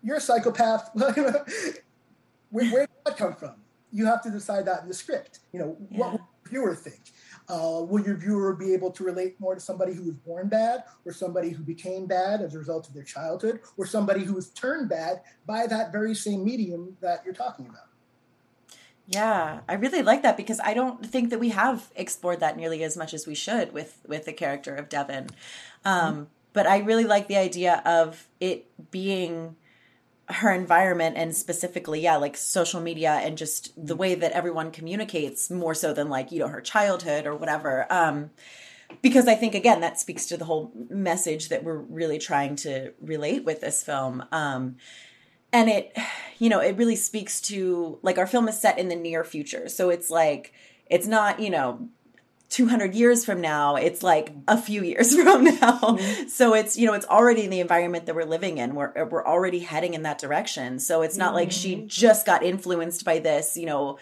you're 0.03 0.17
a 0.17 0.21
psychopath. 0.21 0.91
where, 0.95 2.71
where 2.71 2.87
did 2.87 2.89
that 3.07 3.17
come 3.17 3.35
from? 3.35 3.55
You 3.91 4.05
have 4.07 4.23
to 4.23 4.31
decide 4.31 4.67
that 4.67 4.83
in 4.83 4.89
the 4.89 4.95
script. 4.95 5.41
You 5.53 5.61
know, 5.61 5.77
Yeah. 5.91 5.99
what 5.99 6.13
the 6.45 6.51
viewer 6.51 6.75
think? 6.75 7.01
Uh, 7.49 7.83
will 7.83 8.05
your 8.05 8.17
viewer 8.17 8.55
be 8.55 8.75
able 8.75 8.91
to 8.91 9.03
relate 9.05 9.41
more 9.41 9.55
to 9.55 9.61
somebody 9.61 9.95
who 9.95 10.05
was 10.05 10.15
born 10.15 10.49
bad 10.49 10.85
or 11.07 11.13
somebody 11.13 11.51
who 11.51 11.63
became 11.63 12.07
bad 12.07 12.43
as 12.43 12.55
a 12.55 12.59
result 12.59 12.87
of 12.87 12.95
their 12.95 13.03
childhood 13.03 13.61
or 13.79 13.87
somebody 13.87 14.23
who 14.23 14.35
was 14.35 14.51
turned 14.51 14.89
bad 14.89 15.23
by 15.47 15.67
that 15.67 15.91
very 15.91 16.15
same 16.15 16.45
medium 16.45 16.97
that 17.01 17.23
you're 17.25 17.35
talking 17.35 17.67
about? 17.67 17.87
Yeah, 19.07 19.61
I 19.67 19.75
really 19.75 20.03
like 20.03 20.23
that 20.23 20.37
because 20.37 20.61
I 20.63 20.75
don't 20.75 21.05
think 21.07 21.31
that 21.31 21.41
we 21.41 21.49
have 21.49 21.91
explored 21.97 22.41
that 22.41 22.59
nearly 22.59 22.85
as 22.85 22.97
much 22.97 23.15
as 23.15 23.27
we 23.27 23.35
should 23.35 23.73
with 23.73 24.01
with 24.07 24.27
the 24.27 24.35
character 24.35 24.75
of 24.75 24.91
Devin. 24.91 25.31
Um, 25.85 26.29
But 26.53 26.67
I 26.67 26.79
really 26.79 27.05
like 27.05 27.29
the 27.29 27.37
idea 27.37 27.83
of 27.85 28.27
it 28.41 28.67
being 28.91 29.57
her 30.29 30.53
environment 30.53 31.17
and 31.17 31.35
specifically, 31.35 32.01
yeah, 32.01 32.17
like 32.17 32.37
social 32.37 32.81
media 32.81 33.13
and 33.13 33.39
just 33.39 33.73
the 33.77 33.97
way 33.97 34.15
that 34.15 34.33
everyone 34.33 34.71
communicates 34.71 35.51
more 35.51 35.75
so 35.75 35.93
than 35.93 36.09
like 36.09 36.31
you 36.33 36.39
know 36.39 36.49
her 36.49 36.61
childhood 36.61 37.27
or 37.27 37.35
whatever. 37.35 37.87
Um, 37.91 38.31
because 39.03 39.29
I 39.29 39.35
think 39.35 39.55
again 39.55 39.81
that 39.81 39.99
speaks 39.99 40.27
to 40.27 40.37
the 40.37 40.45
whole 40.45 40.73
message 40.91 41.49
that 41.49 41.65
we're 41.65 41.79
really 41.79 42.19
trying 42.19 42.57
to 42.57 42.93
relate 43.01 43.45
with 43.45 43.61
this 43.61 43.83
film. 43.83 44.25
Um, 44.33 44.77
and 45.53 45.69
it 45.69 45.97
you 46.39 46.49
know 46.49 46.61
it 46.61 46.77
really 46.77 46.97
speaks 46.97 47.41
to 47.41 47.99
like 48.03 48.19
our 48.19 48.27
film 48.27 48.49
is 48.49 48.61
set 48.61 48.79
in 48.79 48.89
the 48.89 48.97
near 48.97 49.25
future 49.25 49.69
so 49.69 49.91
it's 49.91 50.11
like 50.11 50.53
it's 50.91 51.07
not 51.07 51.41
you 51.41 51.51
know 51.51 51.89
200 52.51 52.95
years 52.95 53.25
from 53.25 53.41
now 53.41 53.77
it's 53.77 54.03
like 54.03 54.33
a 54.47 54.61
few 54.61 54.83
years 54.83 55.15
from 55.23 55.45
now 55.45 55.79
mm-hmm. 55.81 56.29
so 56.29 56.55
it's 56.55 56.77
you 56.79 56.87
know 56.87 56.95
it's 56.95 57.07
already 57.07 57.45
in 57.45 57.51
the 57.51 57.61
environment 57.61 58.07
that 58.07 58.15
we're 58.15 58.25
living 58.25 58.59
in 58.59 58.75
we're, 58.75 58.93
we're 59.07 59.27
already 59.27 59.61
heading 59.61 59.95
in 59.95 60.03
that 60.03 60.19
direction 60.19 60.79
so 60.79 61.03
it's 61.03 61.17
not 61.17 61.35
like 61.35 61.53
she 61.53 61.77
mm-hmm. 61.77 61.87
just 61.87 62.25
got 62.25 62.43
influenced 62.43 63.05
by 63.05 63.19
this 63.19 63.57
you 63.57 63.67
know 63.67 63.99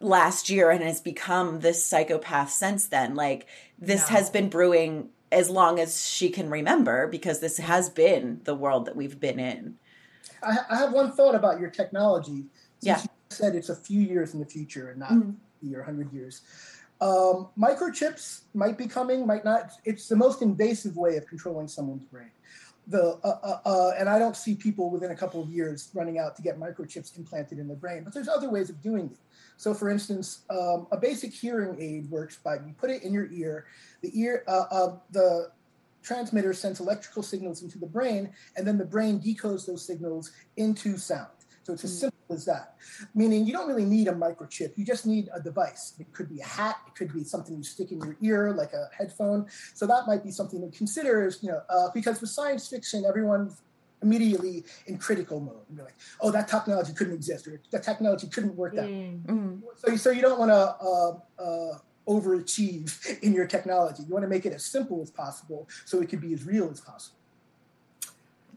last 0.00 0.50
year 0.50 0.70
and 0.70 0.82
has 0.82 1.00
become 1.00 1.60
this 1.60 1.84
psychopath 1.84 2.50
since 2.50 2.88
then 2.88 3.14
like 3.14 3.46
this 3.78 4.08
No. 4.10 4.16
has 4.16 4.30
been 4.30 4.48
brewing 4.48 5.10
as 5.32 5.48
long 5.48 5.78
as 5.78 6.04
she 6.04 6.28
can 6.30 6.50
remember 6.50 7.06
because 7.06 7.40
this 7.40 7.58
has 7.58 7.86
mm-hmm. 7.86 7.94
been 7.94 8.40
the 8.44 8.54
world 8.54 8.86
that 8.86 8.96
we've 8.96 9.18
been 9.18 9.38
in 9.38 9.76
I, 10.42 10.58
I 10.70 10.76
have 10.76 10.92
one 10.92 11.12
thought 11.12 11.34
about 11.34 11.60
your 11.60 11.70
technology. 11.70 12.46
Since 12.80 12.82
Yeah. 12.82 13.00
You 13.02 13.08
said 13.30 13.54
it's 13.54 13.68
a 13.68 13.76
few 13.76 14.00
years 14.00 14.34
in 14.34 14.40
the 14.40 14.46
future 14.46 14.90
and 14.90 15.00
not 15.00 15.10
Mhm. 15.10 15.36
a 15.62 15.66
year, 15.66 15.80
100 15.80 16.12
years. 16.12 16.42
Um, 17.00 17.48
microchips 17.58 18.42
might 18.52 18.76
be 18.76 18.86
coming, 18.86 19.26
might 19.26 19.44
not. 19.44 19.72
It's 19.84 20.08
the 20.08 20.16
most 20.16 20.42
invasive 20.42 20.96
way 20.96 21.16
of 21.16 21.26
controlling 21.26 21.68
someone's 21.68 22.04
brain. 22.04 22.30
The 22.88 23.18
uh, 23.22 23.38
uh, 23.42 23.58
uh, 23.64 23.92
and 23.98 24.08
I 24.08 24.18
don't 24.18 24.36
see 24.36 24.54
people 24.54 24.90
within 24.90 25.10
a 25.10 25.16
couple 25.16 25.42
of 25.42 25.48
years 25.48 25.90
running 25.94 26.18
out 26.18 26.36
to 26.36 26.42
get 26.42 26.58
microchips 26.58 27.16
implanted 27.16 27.58
in 27.58 27.68
their 27.68 27.76
brain. 27.76 28.04
But 28.04 28.12
there's 28.12 28.28
other 28.28 28.50
ways 28.50 28.68
of 28.68 28.82
doing 28.82 29.06
it. 29.06 29.18
So, 29.56 29.72
for 29.74 29.90
instance, 29.90 30.40
um, 30.50 30.86
a 30.90 30.96
basic 30.96 31.32
hearing 31.32 31.80
aid 31.80 32.10
works 32.10 32.36
by 32.36 32.54
you 32.54 32.74
put 32.76 32.90
it 32.90 33.02
in 33.02 33.12
your 33.12 33.30
ear. 33.30 33.66
The 34.02 34.10
ear, 34.18 34.44
uh, 34.48 34.64
uh, 34.70 34.96
the 35.10 35.52
transmitter 36.02 36.52
sends 36.52 36.80
electrical 36.80 37.22
signals 37.22 37.62
into 37.62 37.78
the 37.78 37.86
brain, 37.86 38.30
and 38.56 38.66
then 38.66 38.78
the 38.78 38.84
brain 38.84 39.20
decodes 39.20 39.66
those 39.66 39.86
signals 39.86 40.32
into 40.56 40.96
sound. 40.96 41.28
So 41.62 41.74
it's 41.74 41.84
as 41.84 41.98
simple 41.98 42.09
as 42.30 42.44
that. 42.46 42.74
Meaning 43.14 43.46
you 43.46 43.52
don't 43.52 43.68
really 43.68 43.84
need 43.84 44.08
a 44.08 44.12
microchip. 44.12 44.72
You 44.76 44.84
just 44.84 45.06
need 45.06 45.28
a 45.34 45.40
device. 45.40 45.94
It 45.98 46.12
could 46.12 46.28
be 46.28 46.40
a 46.40 46.46
hat. 46.46 46.76
It 46.86 46.94
could 46.94 47.12
be 47.12 47.24
something 47.24 47.56
you 47.56 47.62
stick 47.62 47.92
in 47.92 47.98
your 48.00 48.16
ear, 48.22 48.52
like 48.52 48.72
a 48.72 48.88
headphone. 48.96 49.46
So 49.74 49.86
that 49.86 50.06
might 50.06 50.24
be 50.24 50.30
something 50.30 50.60
to 50.60 50.76
consider. 50.76 51.26
Is 51.26 51.42
you 51.42 51.50
know 51.50 51.62
uh, 51.68 51.88
because 51.94 52.20
with 52.20 52.30
science 52.30 52.68
fiction, 52.68 53.04
everyone's 53.04 53.62
immediately 54.02 54.64
in 54.86 54.98
critical 54.98 55.40
mode. 55.40 55.62
And 55.68 55.76
you're 55.76 55.84
like, 55.84 55.96
oh, 56.20 56.30
that 56.30 56.48
technology 56.48 56.92
couldn't 56.92 57.14
exist, 57.14 57.46
or 57.46 57.60
that 57.70 57.82
technology 57.82 58.28
couldn't 58.28 58.56
work 58.56 58.74
that. 58.74 58.88
Mm. 58.88 59.22
Mhm. 59.24 59.62
So, 59.76 59.96
so 59.96 60.10
you 60.10 60.22
don't 60.22 60.38
want 60.38 60.50
to 60.50 61.42
uh, 61.42 61.42
uh, 61.42 61.78
overachieve 62.08 63.20
in 63.22 63.32
your 63.32 63.46
technology. 63.46 64.02
You 64.02 64.12
want 64.12 64.24
to 64.24 64.28
make 64.28 64.46
it 64.46 64.52
as 64.52 64.64
simple 64.64 65.02
as 65.02 65.10
possible 65.10 65.68
so 65.84 66.00
it 66.00 66.08
could 66.08 66.20
be 66.20 66.32
as 66.32 66.44
real 66.44 66.70
as 66.70 66.80
possible. 66.80 67.19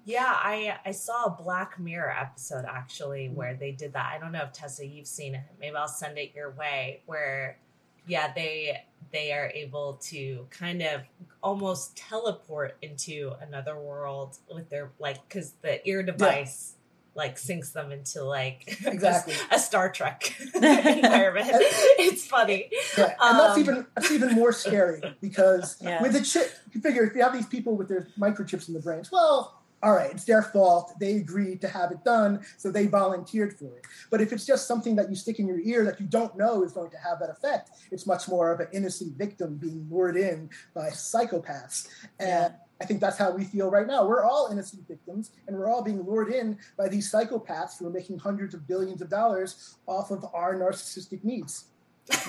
Yeah, 0.05 0.25
I 0.27 0.77
I 0.85 0.91
saw 0.91 1.25
a 1.25 1.29
Black 1.29 1.79
Mirror 1.79 2.13
episode 2.19 2.65
actually 2.67 3.29
where 3.29 3.53
they 3.53 3.71
did 3.71 3.93
that. 3.93 4.11
I 4.13 4.19
don't 4.19 4.31
know 4.33 4.41
if 4.43 4.51
Tessa 4.51 4.85
you've 4.85 5.07
seen 5.07 5.35
it. 5.35 5.41
Maybe 5.59 5.75
I'll 5.75 5.87
send 5.87 6.17
it 6.17 6.31
your 6.35 6.51
way. 6.51 7.01
Where, 7.05 7.57
yeah, 8.05 8.33
they 8.33 8.83
they 9.13 9.31
are 9.31 9.49
able 9.53 9.93
to 10.09 10.45
kind 10.49 10.81
of 10.81 11.01
almost 11.41 11.95
teleport 11.95 12.75
into 12.81 13.31
another 13.41 13.77
world 13.79 14.37
with 14.53 14.69
their 14.69 14.91
like 14.99 15.25
because 15.27 15.53
the 15.61 15.85
ear 15.87 16.03
device 16.03 16.75
like 17.15 17.35
syncs 17.37 17.71
them 17.73 17.91
into 17.91 18.23
like 18.23 18.79
Exactly. 18.85 19.35
a 19.51 19.59
Star 19.59 19.89
Trek 19.91 20.35
environment. 20.55 21.47
it's 21.51 22.25
funny. 22.25 22.69
Yeah, 22.97 23.13
and 23.21 23.39
that's 23.39 23.53
Um, 23.55 23.59
even 23.59 23.87
that's 23.95 24.11
even 24.11 24.33
more 24.33 24.51
scary 24.51 25.01
because 25.21 25.77
Yeah. 25.79 26.01
with 26.01 26.13
the 26.13 26.21
chip, 26.21 26.51
you 26.73 26.81
figure 26.81 27.03
if 27.05 27.15
you 27.15 27.21
have 27.21 27.31
these 27.33 27.45
people 27.45 27.77
with 27.77 27.87
their 27.87 28.07
microchips 28.19 28.67
in 28.67 28.73
the 28.73 28.79
brains, 28.81 29.11
well, 29.11 29.62
all 29.83 29.91
right, 29.93 30.11
it's 30.11 30.23
their 30.23 30.41
fault. 30.41 30.93
They 30.99 31.17
agreed 31.17 31.59
to 31.61 31.67
have 31.67 31.91
it 31.91 32.03
done, 32.05 32.39
so 32.57 32.71
they 32.71 32.87
volunteered 32.87 33.53
for 33.53 33.77
it. 33.77 33.85
But 34.09 34.21
if 34.21 34.31
it's 34.31 34.45
just 34.45 34.67
something 34.67 34.95
that 34.95 35.09
you 35.09 35.15
stick 35.15 35.39
in 35.39 35.47
your 35.47 35.59
ear 35.59 35.83
that 35.83 35.99
you 35.99 36.07
don't 36.07 36.37
know 36.37 36.63
is 36.63 36.71
going 36.71 36.89
to 36.91 36.97
have 36.97 37.19
that 37.19 37.29
effect, 37.29 37.71
it's 37.91 38.07
much 38.07 38.29
more 38.29 38.51
of 38.51 38.61
an 38.61 38.67
innocent 38.71 39.17
victim 39.17 39.57
being 39.57 39.85
lured 39.91 40.15
in 40.15 40.49
by 40.73 40.87
psychopaths. 40.89 41.89
And 42.19 42.29
Yeah. 42.29 42.51
I 42.81 42.85
think 42.85 42.99
that's 42.99 43.17
how 43.17 43.31
we 43.31 43.45
feel 43.45 43.69
right 43.69 43.87
now. 43.87 44.05
We're 44.05 44.23
all 44.25 44.49
innocent 44.51 44.85
victims, 44.87 45.31
and 45.47 45.55
we're 45.55 45.69
all 45.69 45.83
being 45.83 46.01
lured 46.01 46.33
in 46.33 46.57
by 46.77 46.89
these 46.89 47.09
psychopaths 47.09 47.77
who 47.77 47.87
are 47.87 47.91
making 47.91 48.17
hundreds 48.17 48.53
of 48.53 48.67
billions 48.67 49.01
of 49.01 49.09
dollars 49.09 49.75
off 49.85 50.11
of 50.11 50.25
our 50.33 50.55
narcissistic 50.55 51.23
needs. 51.23 51.65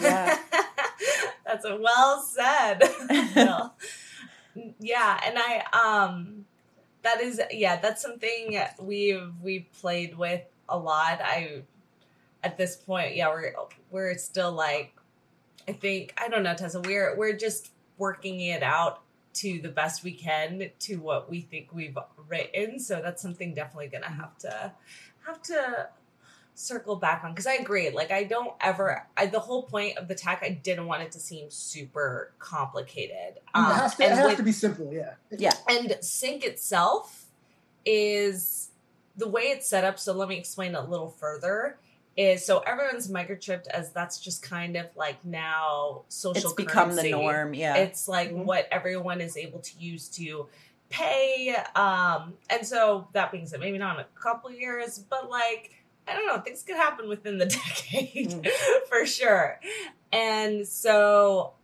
Yeah. 0.01 0.39
That's 1.47 1.65
a 1.65 1.77
well 1.77 2.23
said. 2.23 2.83
Bill. 3.35 3.75
yeah, 4.79 5.21
and 5.27 5.37
I 5.39 5.65
um 5.73 6.45
that 7.05 7.21
is 7.21 7.41
yeah, 7.53 7.77
that's 7.77 8.03
something 8.03 8.59
we've 8.81 9.33
we've 9.43 9.67
played 9.81 10.19
with 10.19 10.43
a 10.69 10.77
lot. 10.77 11.21
I 11.23 11.63
at 12.43 12.59
this 12.59 12.77
point, 12.77 13.15
yeah, 13.15 13.29
we're 13.29 13.55
we're 13.91 14.19
still 14.19 14.53
like 14.53 14.93
I 15.69 15.73
think 15.73 16.15
I 16.21 16.29
don't 16.29 16.43
know, 16.43 16.55
Tessa, 16.55 16.81
we're 16.81 17.17
we're 17.17 17.37
just 17.37 17.71
working 17.99 18.41
it 18.41 18.63
out 18.63 19.03
to 19.35 19.61
the 19.61 19.69
best 19.69 20.03
we 20.03 20.13
can 20.13 20.71
to 20.81 20.97
what 20.97 21.31
we 21.31 21.41
think 21.43 21.69
we've 21.73 21.97
written. 22.29 22.79
So 22.81 23.01
that's 23.03 23.23
something 23.23 23.55
definitely 23.55 23.89
gonna 23.89 24.11
have 24.11 24.37
to 24.39 24.73
have 25.27 25.43
to 25.43 25.89
circle 26.57 26.97
back 26.97 27.25
on 27.25 27.33
because 27.33 27.47
I 27.47 27.55
agree. 27.55 27.91
Like 27.91 28.11
I 28.13 28.25
don't 28.25 28.53
ever. 28.61 29.07
I, 29.17 29.27
the 29.27 29.41
whole 29.41 29.65
point 29.65 29.99
of 29.99 30.07
the 30.09 30.15
tech, 30.15 30.43
I 30.45 30.51
didn't 30.51 30.87
want 30.87 31.03
it 31.03 31.13
to 31.13 31.21
seem 31.21 31.51
super 31.51 32.33
complicated. 32.39 33.41
Um, 33.55 33.71
it 33.71 33.75
has, 33.75 33.95
to, 33.97 34.03
it 34.03 34.07
and 34.11 34.15
has 34.19 34.27
with- 34.29 34.37
to 34.39 34.43
be 34.43 34.53
simple, 34.53 34.93
yeah. 34.93 35.15
Yeah. 35.31 35.53
and 35.69 35.97
sync 36.01 36.45
itself 36.45 37.27
is 37.85 38.71
the 39.17 39.29
way 39.29 39.43
it's 39.45 39.67
set 39.69 39.85
up. 39.85 39.99
So 39.99 40.13
let 40.13 40.29
me 40.29 40.37
explain 40.37 40.75
a 40.75 40.85
little 40.85 41.11
further. 41.11 41.79
Is 42.17 42.47
so 42.47 42.61
everyone's 42.61 43.11
microchipped 43.11 43.67
as 43.67 43.91
that's 43.91 44.21
just 44.21 44.41
kind 44.41 44.77
of 44.77 44.87
like 44.95 45.25
now 45.25 46.03
social. 46.09 46.51
it's 46.51 46.53
become 46.53 46.95
the 46.95 47.11
norm. 47.11 47.55
Yeah. 47.55 47.75
It's 47.75 48.07
like 48.07 48.31
Mhm. 48.31 48.45
what 48.45 48.69
everyone 48.71 49.21
is 49.21 49.37
able 49.37 49.59
to 49.59 49.79
use 49.81 50.09
to 50.11 50.47
pay. 50.91 51.57
Um, 51.75 52.35
and 52.49 52.65
so 52.65 53.09
that 53.15 53.33
being 53.33 53.47
said, 53.49 53.59
maybe 53.59 53.79
not 53.79 53.97
in 53.99 54.03
a 54.05 54.21
couple 54.21 54.53
years, 54.53 55.01
but 55.01 55.29
like 55.29 55.73
I 56.07 56.15
don't 56.15 56.27
know, 56.27 56.41
things 56.41 56.63
could 56.63 56.77
happen 56.77 57.09
within 57.09 57.39
the 57.39 57.47
decade 57.77 58.47
for 58.89 59.07
sure. 59.07 59.61
And 60.13 60.67
so 60.67 61.55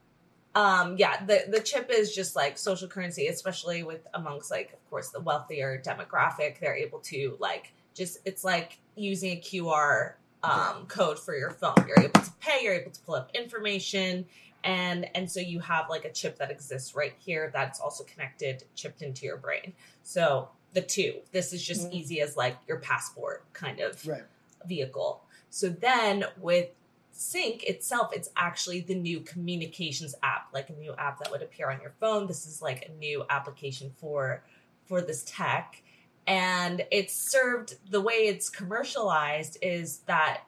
um 0.54 0.96
yeah, 0.98 1.24
the 1.24 1.44
the 1.48 1.60
chip 1.60 1.90
is 1.90 2.14
just 2.14 2.34
like 2.34 2.58
social 2.58 2.88
currency, 2.88 3.28
especially 3.28 3.82
with 3.82 4.06
amongst 4.14 4.50
like 4.50 4.72
of 4.72 4.90
course 4.90 5.10
the 5.10 5.20
wealthier 5.20 5.80
demographic. 5.84 6.58
They're 6.58 6.76
able 6.76 7.00
to 7.00 7.36
like 7.38 7.72
just 7.94 8.18
it's 8.24 8.44
like 8.44 8.78
using 8.96 9.38
a 9.38 9.40
QR 9.40 10.14
um, 10.42 10.86
code 10.86 11.18
for 11.18 11.36
your 11.36 11.50
phone. 11.50 11.74
You're 11.86 12.00
able 12.00 12.20
to 12.20 12.32
pay. 12.40 12.60
You're 12.62 12.74
able 12.74 12.90
to 12.90 13.00
pull 13.00 13.14
up 13.14 13.30
information, 13.34 14.26
and 14.64 15.08
and 15.14 15.30
so 15.30 15.40
you 15.40 15.60
have 15.60 15.88
like 15.88 16.04
a 16.04 16.12
chip 16.12 16.38
that 16.38 16.50
exists 16.50 16.94
right 16.94 17.14
here 17.18 17.50
that's 17.52 17.80
also 17.80 18.04
connected, 18.04 18.64
chipped 18.74 19.02
into 19.02 19.26
your 19.26 19.36
brain. 19.36 19.72
So 20.02 20.48
the 20.72 20.82
two. 20.82 21.20
This 21.32 21.52
is 21.52 21.62
just 21.62 21.88
Mhm. 21.90 21.94
easy 21.94 22.20
as 22.20 22.36
like 22.36 22.56
your 22.68 22.78
passport, 22.78 23.44
kind 23.52 23.80
of. 23.80 24.06
Right. 24.06 24.24
vehicle. 24.66 25.24
So 25.48 25.70
then 25.70 26.26
with 26.36 26.68
Sync 27.12 27.64
itself, 27.64 28.12
it's 28.14 28.28
actually 28.36 28.80
the 28.82 28.94
new 28.94 29.20
communications 29.20 30.14
app, 30.22 30.48
like 30.52 30.68
a 30.68 30.74
new 30.74 30.94
app 30.96 31.18
that 31.18 31.30
would 31.30 31.40
appear 31.40 31.70
on 31.70 31.80
your 31.80 31.92
phone. 31.98 32.26
This 32.26 32.46
is 32.46 32.60
like 32.60 32.86
a 32.86 32.92
new 32.92 33.24
application 33.30 33.90
for 33.98 34.44
for 34.84 35.00
this 35.00 35.22
tech. 35.26 35.82
And 36.26 36.84
it's 36.90 37.14
served 37.14 37.76
the 37.90 38.02
way 38.02 38.26
it's 38.26 38.50
commercialized 38.50 39.56
is 39.62 40.00
that 40.00 40.42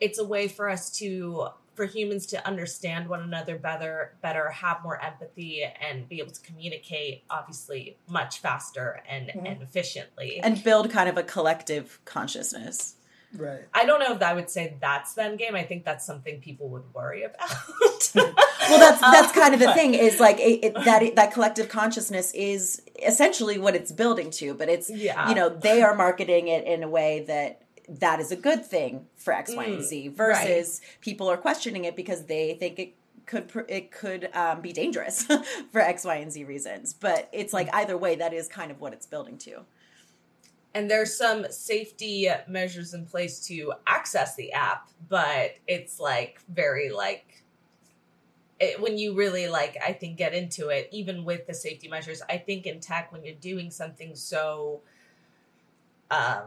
it's 0.00 0.18
a 0.18 0.24
way 0.24 0.48
for 0.48 0.68
us 0.70 0.88
to 0.98 1.48
for 1.78 1.86
humans 1.86 2.26
to 2.26 2.44
understand 2.44 3.08
one 3.08 3.22
another 3.22 3.56
better 3.56 4.12
better 4.20 4.50
have 4.50 4.82
more 4.82 5.00
empathy 5.00 5.62
and 5.88 6.08
be 6.08 6.18
able 6.18 6.32
to 6.32 6.40
communicate 6.40 7.22
obviously 7.30 7.96
much 8.08 8.40
faster 8.40 9.00
and, 9.08 9.28
Mhm. 9.28 9.48
and 9.52 9.62
efficiently 9.62 10.40
and 10.42 10.62
build 10.64 10.90
kind 10.90 11.08
of 11.08 11.16
a 11.16 11.22
collective 11.22 12.00
consciousness. 12.04 12.96
Right. 13.36 13.60
i 13.74 13.84
don't 13.84 14.00
know 14.00 14.14
if 14.14 14.22
i 14.22 14.32
would 14.32 14.48
say 14.50 14.74
that's 14.80 15.12
the 15.12 15.22
end 15.24 15.38
game 15.38 15.54
i 15.54 15.62
think 15.62 15.84
that's 15.84 16.04
something 16.04 16.40
people 16.40 16.70
would 16.70 16.84
worry 16.94 17.22
about 17.24 17.50
Well, 18.14 18.78
that's 18.80 19.00
that's 19.00 19.32
kind 19.32 19.52
of 19.54 19.60
the 19.60 19.72
thing 19.78 19.94
is 19.94 20.18
like 20.18 20.38
it, 20.40 20.64
it, 20.64 20.74
that 20.86 21.14
that 21.16 21.32
collective 21.32 21.68
consciousness 21.68 22.32
is 22.34 22.82
essentially 23.06 23.58
what 23.58 23.74
it's 23.76 23.92
building 23.92 24.30
to, 24.32 24.54
but 24.54 24.68
it's 24.68 24.90
yeah 24.90 25.28
you 25.28 25.34
know 25.34 25.48
they 25.50 25.82
are 25.82 25.94
marketing 25.94 26.48
it 26.48 26.64
in 26.64 26.82
a 26.82 26.88
way 26.88 27.24
that 27.28 27.62
that 27.88 28.20
is 28.20 28.30
a 28.32 28.36
good 28.36 28.64
thing 28.64 29.06
for 29.16 29.32
X, 29.32 29.54
Y, 29.54 29.64
and 29.64 29.78
Mm, 29.80 29.82
Z 29.82 30.08
versus 30.08 30.80
people 31.00 31.28
are 31.28 31.36
questioning 31.36 31.84
it 31.84 31.96
because 31.96 32.24
they 32.26 32.54
think 32.54 32.78
it 32.78 32.94
could 33.26 33.50
it 33.68 33.90
could 33.90 34.28
um, 34.34 34.60
be 34.60 34.72
dangerous 34.72 35.22
for 35.72 35.80
X, 35.80 36.04
Y, 36.04 36.16
and 36.16 36.32
Z 36.32 36.44
reasons. 36.44 36.94
But 36.94 37.28
it's 37.32 37.52
like 37.52 37.68
either 37.74 37.96
way, 37.96 38.16
that 38.16 38.32
is 38.32 38.48
kind 38.48 38.70
of 38.70 38.80
what 38.80 38.92
it's 38.92 39.06
building 39.06 39.38
to. 39.38 39.64
and 40.74 40.90
there's 40.90 41.16
some 41.16 41.46
safety 41.50 42.28
measures 42.46 42.94
in 42.94 43.06
place 43.06 43.40
to 43.46 43.72
access 43.86 44.36
the 44.36 44.52
app 44.52 44.88
but 45.08 45.52
it's 45.66 45.98
like 45.98 46.40
very 46.48 46.90
like 46.90 47.42
it, 48.60 48.80
when 48.80 48.98
you 48.98 49.14
really 49.14 49.48
like 49.48 49.76
i 49.86 49.92
think 49.92 50.16
get 50.16 50.34
into 50.34 50.68
it 50.68 50.88
even 50.92 51.24
with 51.24 51.46
the 51.46 51.54
safety 51.54 51.88
measures 51.88 52.22
i 52.28 52.36
think 52.36 52.66
in 52.66 52.80
tech 52.80 53.10
when 53.12 53.24
you're 53.24 53.34
doing 53.34 53.70
something 53.70 54.14
so 54.14 54.80
um 56.10 56.44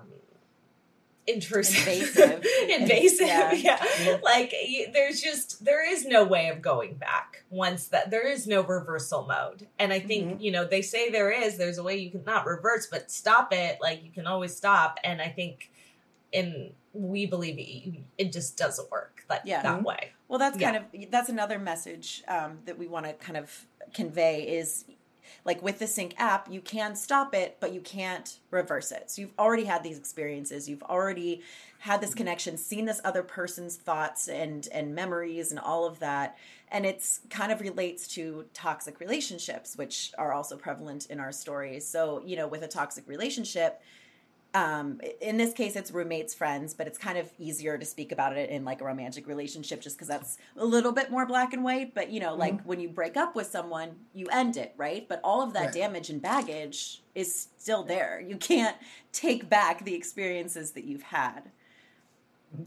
intrusive 1.33 1.87
Invasive. 1.87 2.45
invasive 2.69 3.27
Yeah. 3.27 3.53
yeah, 3.53 4.17
like 4.23 4.53
there's 4.93 5.21
just 5.21 5.63
there 5.63 5.87
is 5.89 6.05
no 6.05 6.23
way 6.23 6.49
of 6.49 6.61
going 6.61 6.95
back 6.95 7.43
once 7.49 7.87
that 7.89 8.09
there 8.11 8.27
is 8.27 8.47
no 8.47 8.61
reversal 8.61 9.25
mode 9.27 9.67
and 9.79 9.91
i 9.91 9.99
think 9.99 10.41
you 10.41 10.51
know 10.51 10.65
they 10.65 10.81
say 10.81 11.09
there 11.09 11.31
is 11.31 11.57
there's 11.57 11.77
a 11.77 11.83
way 11.83 11.97
you 11.97 12.09
can 12.11 12.23
not 12.25 12.45
reverse 12.45 12.87
but 12.87 13.11
stop 13.11 13.51
it 13.53 13.77
like 13.81 14.03
you 14.03 14.11
can 14.11 14.25
always 14.27 14.55
stop 14.55 14.97
and 15.03 15.21
i 15.21 15.27
think 15.27 15.69
in 16.31 16.71
we 16.93 17.25
believe 17.25 17.57
it, 17.57 18.01
it 18.17 18.31
just 18.33 18.57
doesn't 18.57 18.89
work 18.91 19.23
like 19.29 19.41
Yeah. 19.45 19.61
that 19.63 19.83
way 19.83 20.11
Well, 20.27 20.39
that's 20.39 20.57
Yeah. 20.57 20.71
kind 20.73 20.85
of 21.03 21.11
that's 21.11 21.29
another 21.29 21.57
message 21.59 22.23
um, 22.27 22.59
that 22.65 22.77
we 22.77 22.87
want 22.87 23.05
to 23.05 23.13
kind 23.13 23.37
of 23.37 23.65
convey 23.93 24.43
is 24.43 24.85
like 25.45 25.61
with 25.61 25.79
the 25.79 25.87
sync 25.87 26.13
app, 26.17 26.51
you 26.51 26.61
can 26.61 26.95
stop 26.95 27.33
it, 27.33 27.57
but 27.59 27.73
you 27.73 27.81
can't 27.81 28.37
reverse 28.49 28.91
it. 28.91 29.11
So 29.11 29.21
you've 29.21 29.39
already 29.39 29.65
had 29.65 29.83
these 29.83 29.97
experiences, 29.97 30.69
you've 30.69 30.83
already 30.83 31.41
had 31.79 32.01
this 32.01 32.13
connection, 32.13 32.57
seen 32.57 32.85
this 32.85 33.01
other 33.03 33.23
person's 33.23 33.75
thoughts 33.75 34.27
and 34.27 34.67
and 34.71 34.93
memories 34.93 35.51
and 35.51 35.59
all 35.59 35.85
of 35.85 35.99
that, 35.99 36.37
and 36.71 36.85
it's 36.85 37.21
kind 37.29 37.51
of 37.51 37.59
relates 37.61 38.07
to 38.09 38.45
toxic 38.53 38.99
relationships, 38.99 39.75
which 39.75 40.11
are 40.17 40.33
also 40.33 40.55
prevalent 40.55 41.07
in 41.07 41.19
our 41.19 41.31
stories. 41.31 41.87
So 41.87 42.21
you 42.25 42.35
know, 42.35 42.47
with 42.47 42.63
a 42.63 42.67
toxic 42.67 43.07
relationship 43.07 43.81
um 44.53 44.99
in 45.21 45.37
this 45.37 45.53
case 45.53 45.77
it's 45.77 45.91
roommates 45.91 46.33
friends 46.33 46.73
but 46.73 46.85
it's 46.85 46.97
kind 46.97 47.17
of 47.17 47.29
easier 47.39 47.77
to 47.77 47.85
speak 47.85 48.11
about 48.11 48.35
it 48.35 48.49
in 48.49 48.65
like 48.65 48.81
a 48.81 48.83
romantic 48.83 49.25
relationship 49.27 49.79
just 49.81 49.95
because 49.95 50.09
that's 50.09 50.37
a 50.57 50.65
little 50.65 50.91
bit 50.91 51.09
more 51.09 51.25
black 51.25 51.53
and 51.53 51.63
white. 51.63 51.95
But 51.95 52.09
you 52.09 52.19
know 52.19 52.35
like 52.35 52.61
when 52.63 52.79
you 52.79 52.89
break 52.89 53.15
up 53.15 53.35
with 53.35 53.47
someone 53.47 53.95
you 54.13 54.27
end 54.27 54.57
it 54.57 54.73
right? 54.77 55.07
But 55.07 55.21
all 55.23 55.41
of 55.41 55.53
that 55.53 55.65
Right. 55.65 55.73
damage 55.73 56.09
and 56.09 56.21
baggage 56.21 57.03
is 57.15 57.49
still 57.57 57.83
there. 57.83 58.19
You 58.19 58.35
can't 58.37 58.75
take 59.13 59.47
back 59.49 59.85
the 59.85 59.93
experiences 59.95 60.71
that 60.71 60.83
you've 60.83 61.03
had. 61.03 61.51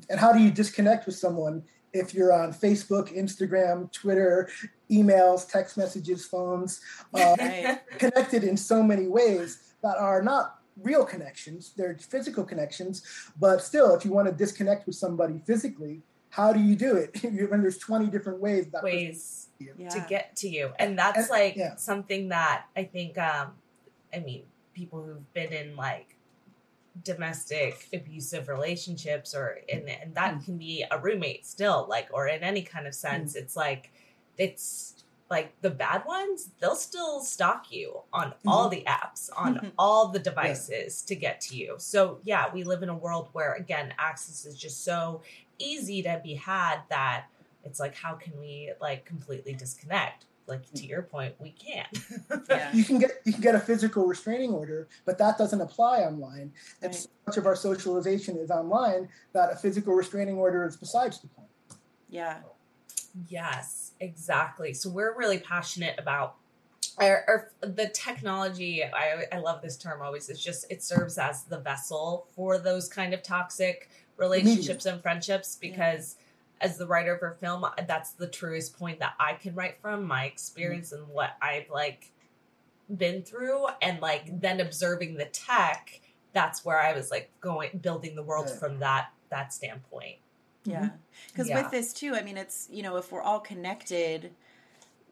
And 0.08 0.18
how 0.18 0.32
do 0.32 0.38
you 0.40 0.50
disconnect 0.50 1.06
with 1.06 1.16
someone 1.16 1.62
if 1.92 2.12
you're 2.14 2.32
on 2.32 2.52
Facebook, 2.52 3.16
Instagram, 3.16 3.90
Twitter, 3.92 4.48
emails, 4.90 5.48
text 5.48 5.76
messages, 5.76 6.24
phones, 6.26 6.80
uh, 7.14 7.36
right. 7.40 7.80
connected 7.98 8.44
in 8.44 8.56
so 8.56 8.82
many 8.82 9.06
ways 9.06 9.74
that 9.82 9.96
are 9.98 10.22
not 10.22 10.53
real 10.82 11.04
connections, 11.04 11.72
they're 11.76 11.96
physical 11.98 12.44
connections, 12.44 13.02
but 13.38 13.62
still, 13.62 13.94
if 13.94 14.04
you 14.04 14.10
want 14.12 14.26
to 14.28 14.34
disconnect 14.34 14.86
with 14.86 14.96
somebody 14.96 15.40
physically, 15.46 16.02
how 16.30 16.52
do 16.52 16.60
you 16.60 16.74
do 16.74 16.96
it 16.96 17.16
when 17.50 17.62
there's 17.62 17.78
20 17.78 18.06
different 18.06 18.40
ways 18.40 18.66
that 18.72 18.82
ways 18.82 19.48
can 19.58 19.66
see 19.66 19.70
you? 19.70 19.74
yeah 19.78 19.88
to 19.88 20.06
get 20.08 20.34
to 20.36 20.48
you 20.48 20.70
and 20.80 20.98
that's 20.98 21.18
And- 21.18 21.30
like 21.30 21.54
yeah. 21.54 21.76
something 21.76 22.28
that 22.30 22.64
i 22.76 22.82
think 22.82 23.16
um 23.18 23.52
i 24.12 24.18
mean 24.18 24.42
people 24.74 25.00
who've 25.04 25.32
been 25.32 25.52
in 25.52 25.76
like 25.76 26.16
domestic 27.04 27.88
abusive 27.92 28.48
relationships 28.48 29.34
or 29.34 29.58
and, 29.72 29.88
and 29.88 30.14
that 30.14 30.34
Mm. 30.34 30.44
can 30.44 30.58
be 30.58 30.84
a 30.90 30.98
roommate 30.98 31.46
still 31.46 31.86
like 31.88 32.08
or 32.12 32.26
in 32.28 32.42
any 32.42 32.62
kind 32.62 32.86
of 32.86 32.94
sense 32.94 33.34
it's 33.36 33.56
like 33.56 33.92
it's 34.38 34.93
like 35.34 35.60
the 35.62 35.70
bad 35.70 36.04
ones 36.06 36.50
they'll 36.60 36.76
still 36.76 37.20
stalk 37.20 37.72
you 37.72 38.00
on 38.12 38.28
mm-hmm. 38.28 38.48
all 38.48 38.68
the 38.68 38.84
apps 38.86 39.30
on 39.36 39.56
mm-hmm. 39.56 39.68
all 39.76 40.06
the 40.08 40.18
devices 40.20 41.02
to 41.02 41.16
get 41.16 41.40
to 41.40 41.56
you. 41.56 41.74
So 41.78 42.20
yeah 42.22 42.44
we 42.54 42.62
live 42.62 42.84
in 42.84 42.88
a 42.88 42.96
world 42.96 43.30
where 43.32 43.54
again 43.54 43.92
access 43.98 44.44
is 44.46 44.56
just 44.56 44.84
so 44.84 45.22
easy 45.58 46.02
to 46.02 46.20
be 46.22 46.34
had 46.34 46.78
that 46.88 47.24
it's 47.64 47.80
like 47.80 47.96
how 47.96 48.14
can 48.14 48.38
we 48.38 48.70
like 48.80 49.04
completely 49.04 49.54
disconnect? 49.54 50.26
Like 50.46 50.66
to 50.66 50.72
mm-hmm. 50.74 50.90
your 50.90 51.02
point 51.02 51.34
we 51.40 51.50
can't. 51.50 51.88
Yeah. 52.48 52.72
You 52.72 52.84
can 52.84 52.98
get 53.00 53.10
you 53.24 53.32
can 53.32 53.42
get 53.42 53.56
a 53.56 53.60
physical 53.70 54.06
restraining 54.06 54.52
order, 54.52 54.86
but 55.04 55.18
that 55.18 55.36
doesn't 55.36 55.60
apply 55.60 55.96
online. 56.10 56.52
And 56.82 56.92
Right. 56.92 56.94
so 56.94 57.08
much 57.26 57.36
of 57.38 57.46
our 57.46 57.56
socialization 57.56 58.36
is 58.36 58.50
online 58.52 59.08
that 59.32 59.52
a 59.52 59.56
physical 59.56 59.94
restraining 59.94 60.36
order 60.36 60.64
is 60.64 60.76
besides 60.76 61.20
the 61.20 61.28
point. 61.28 61.48
yeah 62.08 62.36
Yes, 63.28 63.92
exactly. 64.00 64.72
So 64.74 64.90
we're 64.90 65.16
really 65.16 65.38
passionate 65.38 65.98
about 65.98 66.36
our, 66.98 67.24
our 67.26 67.50
the 67.68 67.88
technology. 67.88 68.84
I 68.84 69.24
I 69.32 69.38
love 69.38 69.62
this 69.62 69.76
term 69.76 70.02
always. 70.02 70.28
It's 70.28 70.42
just 70.42 70.66
it 70.70 70.82
serves 70.82 71.18
as 71.18 71.44
the 71.44 71.58
vessel 71.58 72.26
for 72.34 72.58
those 72.58 72.88
kind 72.88 73.14
of 73.14 73.22
toxic 73.22 73.88
relationships 74.16 74.86
and 74.86 75.02
friendships 75.02 75.56
because 75.60 76.16
as 76.60 76.78
the 76.78 76.86
writer 76.86 77.18
for 77.18 77.36
film 77.40 77.66
that's 77.86 78.12
the 78.12 78.26
truest 78.26 78.78
point 78.78 78.98
that 79.00 79.14
i 79.18 79.32
can 79.34 79.54
write 79.54 79.80
from 79.80 80.04
my 80.04 80.24
experience 80.24 80.92
and 80.92 81.06
what 81.08 81.36
i've 81.42 81.68
like 81.70 82.12
been 82.96 83.22
through 83.22 83.66
and 83.82 84.00
like 84.00 84.26
mm-hmm. 84.26 84.38
then 84.40 84.60
observing 84.60 85.14
the 85.14 85.24
tech 85.26 86.00
that's 86.32 86.64
where 86.64 86.80
i 86.80 86.92
was 86.92 87.10
like 87.10 87.30
going 87.40 87.70
building 87.82 88.14
the 88.14 88.22
world 88.22 88.46
Yeah. 88.48 88.56
from 88.56 88.78
that 88.80 89.08
that 89.30 89.52
standpoint 89.52 90.16
Yeah. 90.64 90.90
Because 91.28 91.48
Yeah. 91.48 91.62
with 91.62 91.70
this 91.70 91.92
too, 91.92 92.14
I 92.14 92.22
mean, 92.22 92.36
it's, 92.36 92.68
you 92.70 92.82
know, 92.82 92.96
if 92.96 93.12
we're 93.12 93.22
all 93.22 93.40
connected 93.40 94.32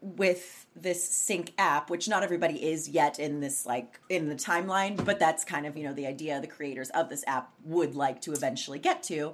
with 0.01 0.65
this 0.75 1.01
sync 1.03 1.53
app, 1.57 1.89
which 1.89 2.09
not 2.09 2.23
everybody 2.23 2.61
is 2.61 2.89
yet 2.89 3.19
in 3.19 3.39
this, 3.39 3.65
like, 3.65 4.01
in 4.09 4.27
the 4.27 4.35
timeline, 4.35 5.03
but 5.05 5.17
that's 5.17 5.45
kind 5.45 5.65
of, 5.65 5.77
you 5.77 5.83
know, 5.83 5.93
the 5.93 6.05
idea 6.05 6.41
the 6.41 6.47
creators 6.47 6.89
of 6.89 7.07
this 7.07 7.23
app 7.25 7.53
would 7.63 7.95
like 7.95 8.19
to 8.21 8.33
eventually 8.33 8.79
get 8.79 9.01
to. 9.03 9.33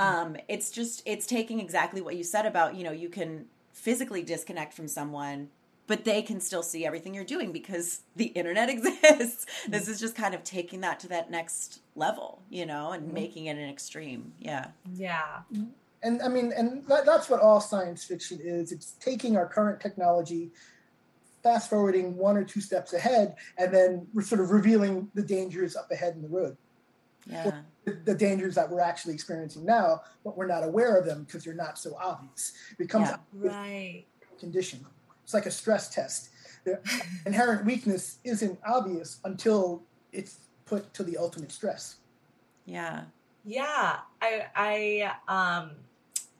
Um, 0.00 0.36
it's 0.48 0.70
just, 0.70 1.02
it's 1.06 1.26
taking 1.26 1.60
exactly 1.60 2.00
what 2.00 2.16
you 2.16 2.24
said 2.24 2.46
about, 2.46 2.74
you 2.74 2.82
know, 2.82 2.92
you 2.92 3.08
can 3.08 3.46
physically 3.72 4.22
disconnect 4.22 4.74
from 4.74 4.88
someone. 4.88 5.50
But 5.88 6.04
they 6.04 6.22
can 6.22 6.38
still 6.40 6.62
see 6.62 6.86
everything 6.86 7.14
you're 7.14 7.24
doing 7.24 7.50
because 7.50 8.02
the 8.14 8.26
internet 8.26 8.68
exists. 8.76 9.46
This 9.66 9.88
is 9.88 9.98
just 9.98 10.14
kind 10.14 10.34
of 10.34 10.44
taking 10.44 10.82
that 10.82 11.00
to 11.00 11.08
that 11.08 11.30
next 11.30 11.80
level, 11.96 12.42
you 12.50 12.64
know, 12.66 12.92
and 12.92 13.08
Mhm. 13.08 13.12
making 13.14 13.46
it 13.46 13.56
an 13.56 13.68
extreme. 13.68 14.32
Yeah. 14.38 14.68
yeah 14.94 15.40
And 16.02 16.22
I 16.22 16.28
mean, 16.28 16.52
and 16.56 16.86
that, 16.86 17.04
that's 17.06 17.28
what 17.28 17.40
all 17.40 17.60
science 17.60 18.04
fiction 18.04 18.38
is. 18.40 18.70
It's 18.70 18.92
taking 19.00 19.36
our 19.36 19.48
current 19.48 19.80
technology, 19.80 20.52
fast 21.42 21.70
forwarding 21.70 22.16
one 22.16 22.36
or 22.36 22.44
two 22.44 22.60
steps 22.60 22.92
ahead, 22.92 23.34
and 23.56 23.72
then 23.74 24.06
we're 24.14 24.22
sort 24.22 24.40
of 24.42 24.50
revealing 24.50 25.10
the 25.14 25.22
dangers 25.22 25.74
up 25.74 25.90
ahead 25.90 26.14
in 26.14 26.22
the 26.22 26.28
road. 26.28 26.56
Yeah. 27.26 27.62
The, 27.84 27.92
the 28.04 28.14
dangers 28.14 28.54
that 28.56 28.70
we're 28.70 28.80
actually 28.80 29.14
experiencing 29.14 29.64
now, 29.64 30.02
but 30.22 30.36
we're 30.36 30.46
not 30.46 30.62
aware 30.64 30.96
of 30.96 31.06
them 31.06 31.24
because 31.24 31.44
they're 31.44 31.54
not 31.54 31.78
so 31.78 31.96
obvious. 32.00 32.52
It 32.72 32.78
becomes 32.78 33.08
Yeah. 33.08 33.16
a 33.16 33.48
right 33.48 34.04
condition. 34.38 34.84
It's 35.28 35.34
like 35.34 35.44
a 35.44 35.50
stress 35.50 35.90
test. 35.90 36.30
The 36.64 36.80
inherent 37.26 37.66
weakness 37.66 38.16
isn't 38.24 38.58
obvious 38.66 39.20
until 39.24 39.82
it's 40.10 40.38
put 40.64 40.94
to 40.94 41.02
the 41.02 41.18
ultimate 41.18 41.52
stress. 41.52 41.96
Yeah. 42.64 43.02
Yeah, 43.44 43.98
I 44.22 44.46
I 44.56 45.12
um 45.28 45.72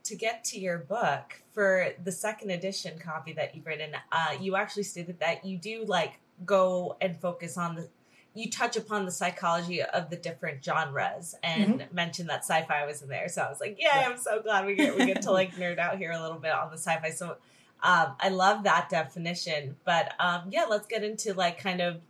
to 0.05 0.16
get 0.16 0.42
to 0.44 0.59
your 0.59 0.79
book 0.79 1.42
for 1.53 1.88
the 2.03 2.11
second 2.11 2.48
edition 2.48 2.98
copy 2.98 3.35
that 3.35 3.55
you've 3.55 3.66
written, 3.66 3.90
uh, 4.11 4.37
you 4.40 4.57
actually 4.57 4.85
stated 4.85 5.20
that 5.20 5.44
you 5.44 5.59
do 5.59 5.85
like 5.85 6.18
go 6.46 6.96
and 7.03 7.14
focus 7.14 7.59
on 7.59 7.74
the 7.74 7.88
you 8.33 8.51
touch 8.51 8.79
upon 8.79 9.05
the 9.05 9.11
psychology 9.11 9.83
of 9.83 10.09
the 10.09 10.16
different 10.16 10.64
genres 10.64 11.35
and 11.42 11.85
mention 11.92 12.27
that 12.29 12.40
sci-fi 12.40 12.87
was 12.87 13.03
in 13.03 13.11
there. 13.11 13.29
So 13.29 13.42
I 13.42 13.51
was 13.51 13.61
like, 13.61 13.77
yeah, 13.79 14.01
Yeah. 14.01 14.09
I'm 14.09 14.16
so 14.16 14.40
glad 14.40 14.64
we 14.64 14.77
get 14.77 14.96
we 14.96 15.05
get 15.05 15.20
to 15.22 15.31
like 15.31 15.55
nerd 15.57 15.77
out 15.77 15.98
here 15.98 16.12
a 16.12 16.22
little 16.22 16.38
bit 16.38 16.53
on 16.53 16.70
the 16.70 16.79
sci-fi. 16.79 17.11
So 17.11 17.37
um, 17.82 18.14
I 18.20 18.28
love 18.30 18.64
that 18.64 18.88
definition. 18.88 19.76
But 19.84 20.14
um, 20.20 20.42
yeah, 20.50 20.64
let's 20.68 20.86
get 20.86 21.04
into 21.04 21.34
like 21.34 21.58
kind 21.58 21.80
of 21.80 22.00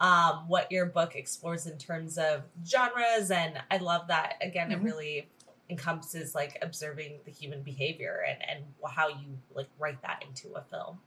um, 0.00 0.44
what 0.48 0.70
your 0.72 0.86
book 0.86 1.14
explores 1.16 1.66
in 1.66 1.78
terms 1.78 2.18
of 2.18 2.42
genres, 2.66 3.30
and 3.30 3.60
I 3.70 3.76
love 3.78 4.08
that 4.08 4.34
again. 4.42 4.72
It 4.72 4.80
Mhm. 4.80 4.84
really 4.84 5.28
encompasses 5.70 6.34
like 6.34 6.58
observing 6.60 7.20
the 7.24 7.30
human 7.30 7.62
behavior 7.62 8.22
and 8.28 8.38
and 8.48 8.64
how 8.90 9.08
you 9.08 9.38
like 9.54 9.68
write 9.78 10.02
that 10.02 10.22
into 10.28 10.52
a 10.54 10.62
film. 10.62 10.98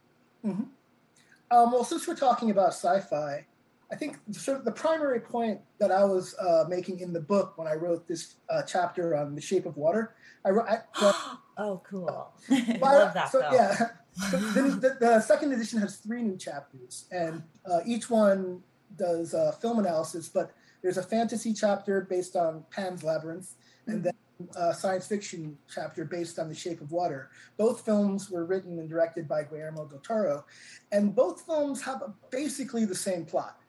Um, 1.49 1.71
well, 1.71 1.83
since 1.83 2.07
we're 2.07 2.15
talking 2.15 2.51
about 2.51 2.69
sci-fi, 2.69 3.45
I 3.91 3.95
think 3.95 4.17
sort 4.31 4.57
of 4.57 4.65
the 4.65 4.71
primary 4.71 5.19
point 5.21 5.61
that 5.79 5.91
I 5.91 6.03
was 6.03 6.35
uh, 6.39 6.65
making 6.67 6.99
in 6.99 7.13
the 7.13 7.21
book 7.21 7.57
when 7.57 7.67
I 7.67 7.73
wrote 7.73 8.07
this 8.07 8.35
uh, 8.49 8.63
chapter 8.63 9.15
on 9.15 9.33
the 9.35 9.41
shape 9.41 9.65
of 9.65 9.77
water, 9.77 10.15
I 10.43 10.49
wrote. 10.49 10.67
I, 10.67 10.79
well, 11.01 11.41
oh, 11.57 11.81
cool! 11.89 12.31
but- 12.49 12.79
love 12.81 13.13
that 13.13 13.31
So 13.31 13.41
film. 13.41 13.53
yeah, 13.53 13.89
the, 14.31 14.97
the, 14.99 15.19
second 15.21 15.53
edition 15.53 15.79
has 15.79 15.97
three 15.97 16.23
new 16.23 16.37
chapters, 16.37 17.05
and 17.11 17.43
uh, 17.69 17.79
each 17.85 18.09
one 18.09 18.61
does 18.97 19.33
uh, 19.33 19.51
film 19.61 19.79
analysis. 19.79 20.27
But 20.27 20.51
there's 20.81 20.97
a 20.97 21.03
fantasy 21.03 21.53
chapter 21.53 22.01
based 22.01 22.35
on 22.35 22.63
Pan's 22.71 23.03
Labyrinth, 23.03 23.53
and 23.85 24.03
then 24.03 24.13
a 24.55 24.73
science 24.73 25.07
fiction 25.07 25.57
chapter 25.73 26.05
based 26.05 26.39
on 26.39 26.49
The 26.49 26.55
Shape 26.55 26.81
of 26.81 26.91
Water. 26.91 27.29
Both 27.57 27.85
films 27.85 28.29
were 28.29 28.45
written 28.45 28.79
and 28.79 28.89
directed 28.89 29.27
by 29.27 29.43
Guillermo 29.43 29.85
del 29.85 29.99
Toro, 29.99 30.45
and 30.91 31.15
both 31.15 31.41
films 31.41 31.81
have 31.83 32.01
basically 32.29 32.85
the 32.85 32.95
same 32.95 33.25
plot. 33.25 33.59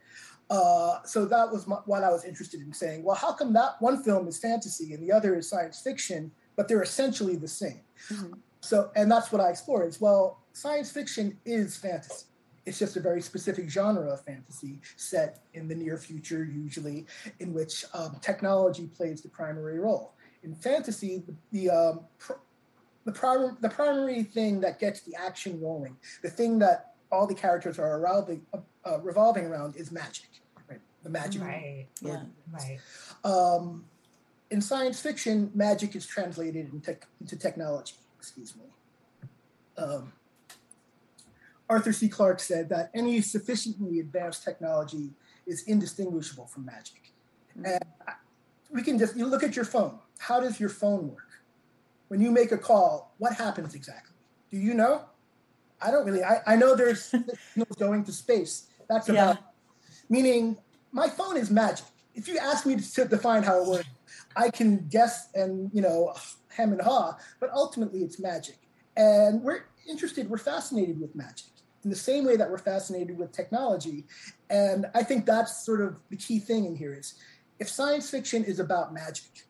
Uh, 0.51 1.03
so 1.05 1.27
that 1.27 1.51
was 1.51 1.67
my, 1.67 1.77
what 1.85 2.03
I 2.03 2.11
was 2.11 2.25
interested 2.25 2.61
in 2.61 2.73
saying. 2.73 3.03
Well, 3.05 3.17
how 3.17 3.33
come 3.33 3.53
that 3.53 3.81
one 3.81 4.03
film 4.03 4.27
is 4.29 4.39
fantasy 4.39 4.95
and 4.95 5.03
the 5.03 5.13
other 5.13 5.37
is 5.37 5.49
science 5.49 5.81
fiction, 5.83 6.31
but 6.57 6.69
they're 6.69 6.83
essentially 6.83 7.37
the 7.37 7.49
same? 7.49 7.81
Mhm. 8.11 8.39
So, 8.61 8.91
and 8.97 9.11
that's 9.11 9.31
what 9.33 9.41
I 9.41 9.49
explore 9.51 9.87
is 9.87 10.01
well, 10.01 10.41
science 10.53 10.91
fiction 10.91 11.37
is 11.45 11.77
fantasy. 11.77 12.27
It's 12.67 12.79
just 12.79 12.97
a 12.97 13.01
very 13.01 13.23
specific 13.23 13.71
genre 13.71 14.11
of 14.13 14.21
fantasy 14.21 14.81
set 14.97 15.39
in 15.55 15.69
the 15.69 15.75
near 15.75 15.97
future, 15.97 16.45
usually, 16.45 17.07
in 17.41 17.55
which 17.55 17.85
um, 17.95 18.17
technology 18.21 18.89
plays 18.89 19.23
the 19.23 19.29
primary 19.31 19.79
role. 19.79 20.13
In 20.43 20.55
fantasy, 20.55 21.23
the, 21.27 21.35
the 21.51 21.71
um, 21.71 22.01
pr- 22.19 22.35
the, 23.07 23.13
prim- 23.13 23.57
the 23.63 23.71
primary 23.71 24.23
thing 24.23 24.61
that 24.61 24.79
gets 24.79 25.01
the 25.01 25.15
action 25.17 25.59
rolling, 25.63 25.97
the 26.23 26.29
thing 26.29 26.59
that 26.59 26.93
all 27.11 27.27
the 27.27 27.35
characters 27.35 27.79
are 27.79 27.99
revolving, 27.99 28.43
uh, 28.53 29.01
revolving 29.01 29.47
around 29.47 29.77
is 29.77 29.91
magic, 29.91 30.29
right? 30.69 30.81
The 31.05 31.11
magic. 31.11 31.41
Right, 31.41 31.87
Yeah. 32.03 32.25
right. 32.53 32.79
Um, 33.25 33.87
in 34.51 34.61
science 34.61 35.01
fiction, 35.01 35.51
magic 35.55 35.97
is 35.97 36.07
translated 36.07 36.71
into, 36.73 36.97
into 37.21 37.37
technology. 37.37 37.95
Excuse 38.19 38.55
me. 38.57 38.65
Um, 39.77 40.13
Arthur 41.69 41.93
C. 41.93 42.09
Clarke 42.09 42.41
said 42.41 42.69
that 42.71 42.91
any 42.95 43.21
sufficiently 43.21 44.01
advanced 44.01 44.43
technology 44.43 45.11
is 45.47 45.63
indistinguishable 45.65 46.47
from 46.47 46.65
magic. 46.65 47.13
And 47.65 47.83
we 48.71 48.83
can 48.83 48.99
just 48.99 49.17
you 49.17 49.27
look 49.27 49.43
at 49.43 49.57
your 49.57 49.65
phone. 49.65 49.99
How 50.19 50.41
does 50.41 50.59
your 50.61 50.69
phone 50.69 51.09
work? 51.09 51.29
When 52.09 52.21
you 52.21 52.31
make 52.31 52.53
a 52.53 52.59
call, 52.59 53.15
what 53.19 53.35
happens 53.35 53.75
exactly? 53.75 54.17
Do 54.51 54.57
you 54.57 54.75
know? 54.75 55.05
I 55.81 55.91
don't 55.91 56.07
really. 56.07 56.25
I, 56.25 56.41
I 56.47 56.57
know 56.57 56.75
there's 56.75 57.05
signals 57.55 57.77
going 57.79 58.05
to 58.05 58.13
space. 58.13 58.67
That's 58.89 59.09
Yeah. 59.09 59.33
about 59.33 59.39
meaning 60.09 60.57
my 60.93 61.09
phone 61.09 61.37
is 61.37 61.51
magic. 61.51 61.87
If 62.15 62.27
you 62.29 62.39
ask 62.39 62.67
me 62.67 62.77
to 62.77 63.05
define 63.05 63.43
how 63.43 63.63
it 63.63 63.69
works, 63.69 63.89
I 64.35 64.51
can 64.51 64.89
guess 64.89 65.29
and 65.35 65.71
you 65.73 65.83
know 65.83 66.15
hem 66.57 66.73
and 66.73 66.83
haw, 66.83 67.17
but 67.41 67.51
ultimately 67.53 68.01
it's 68.01 68.19
magic. 68.19 68.59
And 68.97 69.43
we're 69.43 69.65
interested, 69.89 70.29
we're 70.29 70.39
fascinated 70.39 71.01
with 71.01 71.15
magic 71.15 71.47
in 71.85 71.91
the 71.91 71.97
same 71.97 72.25
way 72.25 72.37
that 72.37 72.51
we're 72.51 72.59
fascinated 72.59 73.17
with 73.17 73.33
technology. 73.33 74.05
And 74.51 74.87
I 74.95 75.03
think 75.03 75.27
that's 75.27 75.65
sort 75.65 75.81
of 75.81 75.97
the 76.11 76.17
key 76.17 76.39
thing 76.39 76.65
in 76.65 76.75
here 76.75 76.93
is 76.93 77.15
if 77.59 77.69
science 77.69 78.11
fiction 78.11 78.45
is 78.45 78.61
about 78.61 78.93
magic 78.93 79.47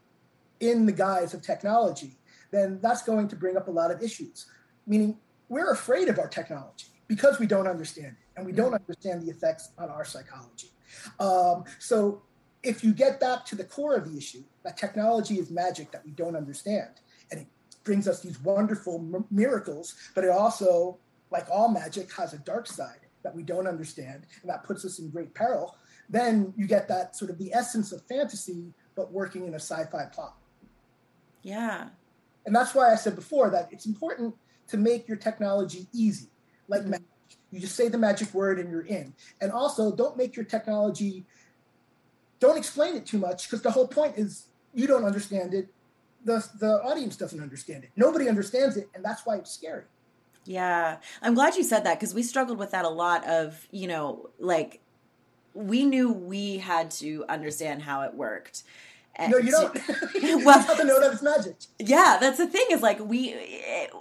in 0.61 0.87
the 0.87 0.93
guise 0.93 1.35
of 1.35 1.43
technology, 1.43 2.19
then 2.51 2.79
that's 2.83 3.03
going 3.03 3.29
to 3.29 3.37
bring 3.37 3.57
up 3.57 3.69
a 3.69 3.71
lot 3.71 3.91
of 3.91 4.03
issues. 4.03 4.47
Meaning 4.87 5.19
we're 5.49 5.73
afraid 5.73 6.09
of 6.09 6.19
our 6.19 6.29
technology 6.29 6.87
because 7.07 7.39
we 7.39 7.47
don't 7.47 7.67
understand 7.67 8.09
it 8.09 8.37
and 8.37 8.47
we 8.47 8.53
don't 8.53 8.75
understand 8.75 9.23
the 9.23 9.31
effects 9.31 9.71
on 9.79 9.89
our 9.89 10.05
psychology. 10.05 10.71
Um, 11.19 11.65
so 11.79 12.23
if 12.63 12.85
you 12.85 12.93
get 12.93 13.21
back 13.21 13.45
to 13.47 13.57
the 13.57 13.65
core 13.65 13.97
of 13.97 14.11
the 14.11 14.17
issue, 14.17 14.45
that 14.69 14.77
technology 14.77 15.39
is 15.39 15.51
magic 15.51 15.91
that 15.93 16.05
we 16.05 16.11
don't 16.11 16.37
understand, 16.37 16.91
and 17.31 17.41
it 17.41 17.47
brings 17.85 18.07
us 18.07 18.21
these 18.21 18.39
wonderful 18.43 18.97
m- 18.97 19.25
miracles, 19.31 19.95
but 20.15 20.25
it 20.25 20.31
also, 20.31 20.99
like 21.31 21.47
all 21.51 21.71
magic, 21.71 22.13
has 22.13 22.35
a 22.35 22.39
dark 22.41 22.67
side 22.67 23.07
that 23.23 23.35
we 23.35 23.43
don't 23.43 23.67
understand, 23.67 24.27
and 24.43 24.51
that 24.51 24.65
puts 24.65 24.85
us 24.85 24.99
in 24.99 25.09
great 25.09 25.33
peril. 25.33 25.75
Then 26.11 26.53
you 26.55 26.67
get 26.67 26.87
that 26.89 27.17
sort 27.17 27.31
of 27.31 27.39
the 27.39 27.51
essence 27.55 27.93
of 27.93 28.03
fantasy, 28.03 28.75
but 28.95 29.11
working 29.11 29.47
in 29.47 29.55
a 29.55 29.61
sci-fi 29.61 30.05
plot. 30.13 30.37
Yeah. 31.43 31.89
And 32.45 32.55
that's 32.55 32.75
why 32.75 32.93
I 32.93 32.97
said 32.97 33.15
before 33.17 33.49
that 33.49 33.73
it's 33.73 33.87
important 33.87 34.35
to 34.67 34.77
make 34.77 35.09
your 35.09 35.17
technology 35.17 35.89
easy, 35.95 36.29
like 36.69 36.83
Mhm. 36.83 36.91
magic. 36.91 37.07
You 37.51 37.61
just 37.61 37.75
say 37.75 37.89
the 37.89 37.97
magic 37.97 38.35
word 38.35 38.59
and 38.59 38.71
you're 38.71 38.87
in. 38.87 39.15
And 39.41 39.51
also, 39.51 39.97
don't 39.97 40.19
make 40.19 40.37
your 40.37 40.45
technology, 40.45 41.27
don't 42.41 42.57
explain 42.57 42.95
it 42.95 43.05
too 43.05 43.19
much 43.19 43.49
because 43.49 43.63
the 43.63 43.71
whole 43.71 43.89
point 43.89 44.17
is 44.17 44.48
you 44.75 44.87
don't 44.87 45.05
understand 45.05 45.55
it. 45.55 45.69
The, 46.25 46.47
the 46.59 46.83
audience 46.83 47.17
doesn't 47.17 47.41
understand 47.41 47.85
it. 47.85 47.91
Nobody 47.97 48.29
understands 48.29 48.77
it, 48.77 48.89
and 48.95 49.05
that's 49.05 49.25
why 49.25 49.37
it's 49.37 49.51
scary. 49.51 49.85
Yeah. 50.49 50.97
I'm 51.21 51.35
glad 51.35 51.57
you 51.57 51.63
said 51.63 51.85
that 51.85 52.01
because 52.01 52.15
we 52.15 52.23
struggled 52.23 52.59
with 52.59 52.71
that 52.71 52.87
a 52.87 52.89
lot 52.89 53.27
of, 53.27 53.67
you 53.71 53.87
know, 53.87 54.31
like 54.39 54.81
we 55.53 55.85
knew 55.85 56.11
we 56.11 56.57
had 56.57 56.91
to 56.93 57.25
understand 57.29 57.83
how 57.83 58.03
it 58.03 58.15
worked. 58.15 58.63
And 59.17 59.31
No, 59.31 59.39
you 59.39 59.51
don't. 59.51 59.75
Well- 60.45 60.57
just 60.57 60.69
have 60.69 60.79
to 60.79 60.85
know 60.85 61.01
that 61.01 61.13
it's 61.13 61.23
magic. 61.23 61.57
Yeah, 61.79 62.17
that's 62.21 62.39
the 62.39 62.47
thing 62.47 62.67
is 62.71 62.81
like 62.81 62.99
we 63.01 63.37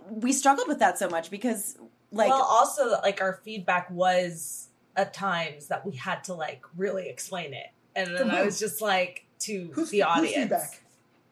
we 0.09 0.31
struggled 0.31 0.67
with 0.67 0.79
that 0.79 0.97
so 0.97 1.09
much 1.09 1.29
because 1.29 1.77
like 2.11 2.29
well, 2.29 2.43
also 2.43 2.91
like 3.01 3.21
our 3.21 3.41
feedback 3.43 3.89
was 3.91 4.69
at 4.95 5.13
times 5.13 5.67
that 5.67 5.85
we 5.85 5.95
had 5.95 6.23
to 6.25 6.33
like 6.33 6.61
really 6.77 7.09
explain 7.09 7.53
it, 7.53 7.67
and 7.95 8.15
then 8.15 8.31
I 8.31 8.43
was 8.43 8.55
mm-hmm. 8.55 8.65
just 8.65 8.81
like 8.81 9.26
to 9.39 9.69
Who's, 9.73 9.89
the 9.91 9.99
who's 9.99 10.05
audience. 10.07 10.35
feedback? 10.35 10.81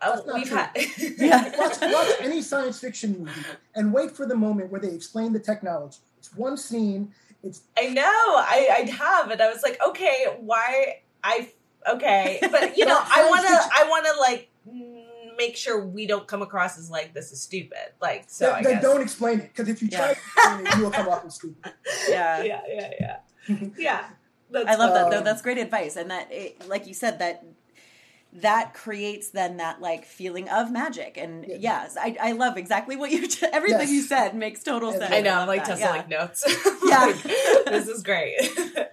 Oh, 0.01 0.15
That's 0.15 0.27
not 0.27 0.35
we've 0.35 0.47
true. 0.47 0.57
had. 0.57 0.69
Yeah. 1.17 1.57
watch, 1.59 1.77
watch 1.81 2.11
any 2.19 2.41
science 2.41 2.79
fiction 2.79 3.19
movie 3.19 3.31
and 3.75 3.93
wait 3.93 4.11
for 4.11 4.25
the 4.25 4.35
moment 4.35 4.71
where 4.71 4.81
they 4.81 4.89
explain 4.89 5.33
the 5.33 5.39
technology. 5.39 5.97
It's 6.19 6.35
one 6.35 6.57
scene. 6.57 7.11
It's 7.43 7.61
I 7.77 7.87
know. 7.87 8.01
I 8.03 8.67
I 8.87 8.91
have, 8.91 9.31
and 9.31 9.41
I 9.41 9.49
was 9.51 9.63
like, 9.63 9.79
okay, 9.87 10.25
why? 10.39 11.01
I 11.23 11.49
okay, 11.89 12.39
but 12.51 12.77
you 12.77 12.85
know, 12.85 12.99
I 12.99 13.29
want 13.29 13.47
to. 13.47 13.53
I 13.53 13.87
want 13.89 14.05
to 14.05 14.19
like 14.19 14.49
make 15.37 15.55
sure 15.55 15.85
we 15.85 16.07
don't 16.07 16.27
come 16.27 16.41
across 16.41 16.77
as 16.77 16.89
like 16.89 17.13
this 17.13 17.31
is 17.31 17.41
stupid. 17.41 17.77
Like 18.01 18.25
so, 18.27 18.45
then, 18.47 18.55
I 18.55 18.63
then 18.63 18.73
guess. 18.75 18.81
don't 18.83 19.01
explain 19.01 19.39
it 19.39 19.51
because 19.55 19.69
if 19.69 19.81
you 19.81 19.89
try 19.89 19.99
Yeah. 19.99 20.13
to 20.13 20.19
explain 20.19 20.67
it, 20.67 20.75
you 20.77 20.83
will 20.83 20.91
come 20.91 21.07
off 21.07 21.25
as 21.25 21.35
stupid. 21.35 21.73
yeah. 22.09 22.41
yeah, 22.43 22.61
yeah, 22.67 22.91
yeah, 22.99 23.55
yeah. 23.77 24.05
That's 24.51 24.67
I 24.69 24.75
love 24.75 24.93
that 24.93 25.09
though. 25.11 25.17
Um, 25.19 25.23
That's 25.23 25.41
great 25.41 25.57
advice, 25.57 25.95
and 25.95 26.09
that, 26.11 26.31
it, 26.31 26.67
like 26.67 26.85
you 26.87 26.93
said, 26.93 27.19
that 27.19 27.43
that 28.41 28.73
creates 28.73 29.29
then 29.29 29.57
that 29.57 29.79
like 29.81 30.05
feeling 30.05 30.49
of 30.49 30.71
magic. 30.71 31.17
And 31.17 31.45
Yeah. 31.47 31.55
yes, 31.59 31.97
I, 31.99 32.17
I 32.21 32.31
love 32.33 32.57
exactly 32.57 32.95
what 32.95 33.11
you 33.11 33.27
everything 33.53 33.79
Yes. 33.81 33.91
you 33.91 34.01
said 34.01 34.35
makes 34.35 34.61
total 34.63 34.89
And- 34.89 34.99
sense. 34.99 35.13
I 35.13 35.21
know. 35.21 35.39
I'm 35.39 35.47
like 35.47 35.63
that, 35.65 35.77
Tessa, 35.77 35.81
yeah. 35.81 35.89
like 35.91 36.09
notes. 36.09 36.43
Yeah. 36.85 37.05
Like, 37.05 37.23
this 37.65 37.87
is 37.87 38.03
great. 38.03 38.35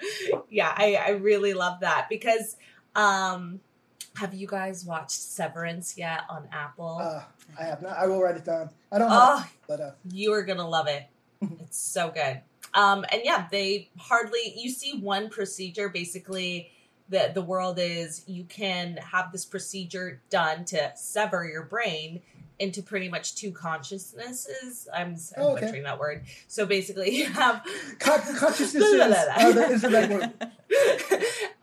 yeah, 0.51 0.73
I, 0.77 0.95
I 0.95 1.11
really 1.11 1.55
love 1.55 1.81
that 1.81 2.09
because 2.09 2.57
um 2.95 3.61
have 4.17 4.35
you 4.35 4.47
guys 4.47 4.85
watched 4.85 5.11
Severance 5.13 5.97
yet 5.97 6.21
on 6.29 6.47
Apple? 6.53 6.99
Uh, 7.01 7.23
I 7.59 7.65
have 7.65 7.81
not. 7.83 7.97
I 7.97 8.07
will 8.07 8.21
write 8.21 8.37
it 8.37 8.45
down. 8.45 8.69
I 8.91 8.99
don't 8.99 9.09
have, 9.11 9.19
oh, 9.23 9.41
it, 9.47 9.53
but 9.67 9.81
uh, 9.81 9.91
you 10.11 10.33
are 10.35 10.43
gonna 10.43 10.69
love 10.69 10.87
it. 10.87 11.05
It's 11.61 11.79
so 11.79 12.11
good. 12.11 12.41
Um, 12.75 13.05
and 13.11 13.23
yeah, 13.25 13.47
they 13.51 13.89
hardly 13.99 14.53
you 14.57 14.71
see 14.71 14.99
one 15.01 15.29
procedure 15.31 15.89
basically. 15.89 16.72
The, 17.13 17.31
the 17.33 17.43
world 17.43 17.79
is 17.79 18.25
you 18.27 18.45
can 18.45 18.97
have 18.97 19.31
this 19.33 19.45
procedure 19.45 20.21
done 20.31 20.65
to 20.67 20.93
sever 20.97 21.47
your 21.47 21.63
brain 21.63 22.23
into 22.59 22.83
pretty 22.83 23.09
much 23.09 23.35
two 23.35 23.51
consciousnesses. 23.53 24.89
I'm, 24.95 25.09
I'm 25.09 25.19
Oh, 25.37 25.53
okay. 25.53 25.67
butchering 25.67 25.83
that 25.85 25.99
word. 25.99 26.25
So 26.49 26.65
basically, 26.67 27.11
you 27.17 27.27
have 27.27 27.65
con- 27.99 28.21
consciousness 28.37 28.85
La, 28.95 29.07
is, 29.07 29.55
the- 29.55 29.69
is 29.71 29.83
the 29.83 29.91
right 29.91 30.11
word. 30.11 30.33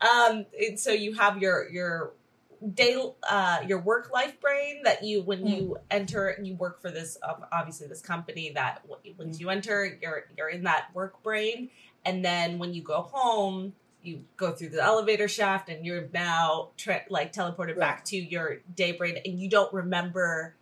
um, 0.00 0.46
and 0.58 0.78
so 0.78 0.92
you 0.92 1.14
have 1.14 1.38
your 1.38 1.68
your 1.70 2.12
day 2.74 2.94
uh 3.28 3.58
your 3.66 3.80
work 3.80 4.10
life 4.12 4.38
brain 4.40 4.82
that 4.84 5.02
you 5.02 5.22
when 5.22 5.46
you 5.46 5.78
enter 5.90 6.28
and 6.28 6.46
you 6.46 6.54
work 6.54 6.80
for 6.82 6.90
this 6.90 7.16
um, 7.26 7.36
obviously 7.50 7.86
this 7.86 8.02
company 8.02 8.52
that 8.54 8.82
once 9.18 9.40
you 9.40 9.48
enter 9.48 9.98
you're 10.02 10.24
you're 10.36 10.50
in 10.50 10.64
that 10.64 10.94
work 10.94 11.22
brain 11.22 11.70
and 12.04 12.22
then 12.22 12.58
when 12.58 12.74
you 12.74 12.82
go 12.82 13.00
home 13.00 13.72
you 14.02 14.24
go 14.36 14.52
through 14.52 14.70
the 14.70 14.82
elevator 14.82 15.28
shaft 15.28 15.68
and 15.68 15.84
you're 15.84 16.08
now 16.12 16.70
tra- 16.76 17.04
like 17.10 17.32
teleported 17.32 17.68
Right. 17.76 17.78
back 17.78 18.04
to 18.06 18.16
your 18.16 18.58
day 18.74 18.92
brain 18.92 19.18
and 19.24 19.38
you 19.38 19.48
don't 19.48 19.72
remember 19.72 20.54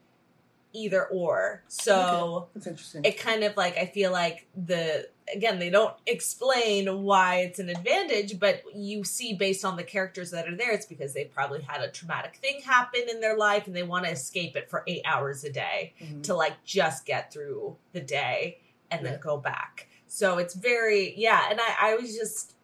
either 0.74 1.06
or. 1.06 1.62
So 1.68 2.48
That's 2.54 2.66
interesting. 2.66 3.04
it 3.04 3.18
kind 3.18 3.42
of 3.44 3.56
like 3.56 3.76
I 3.78 3.86
feel 3.86 4.12
like 4.12 4.46
the 4.54 5.08
again 5.34 5.58
they 5.58 5.70
don't 5.70 5.94
explain 6.06 7.02
why 7.04 7.36
it's 7.40 7.58
an 7.58 7.68
advantage, 7.70 8.38
but 8.38 8.62
you 8.74 9.02
see 9.04 9.34
based 9.34 9.64
on 9.64 9.76
the 9.76 9.82
characters 9.84 10.30
that 10.32 10.46
are 10.46 10.56
there, 10.56 10.72
it's 10.72 10.86
because 10.86 11.14
they 11.14 11.24
probably 11.24 11.62
had 11.62 11.80
a 11.80 11.88
traumatic 11.88 12.36
thing 12.36 12.60
happen 12.62 13.02
in 13.10 13.20
their 13.20 13.36
life 13.36 13.66
and 13.66 13.74
they 13.74 13.82
want 13.82 14.04
to 14.04 14.10
escape 14.10 14.56
it 14.56 14.68
for 14.68 14.84
eight 14.86 15.02
hours 15.04 15.42
a 15.44 15.50
day 15.50 15.94
Mhm. 16.02 16.22
to 16.24 16.34
like 16.34 16.62
just 16.64 17.06
get 17.06 17.32
through 17.32 17.76
the 17.92 18.00
day 18.00 18.58
and 18.90 19.04
then 19.06 19.18
go 19.20 19.36
back. 19.38 19.88
So 20.06 20.38
it's 20.38 20.54
very 20.54 21.14
yeah, 21.16 21.48
and 21.50 21.60
I 21.60 21.92
I 21.92 21.94
was 21.96 22.14
just 22.14 22.54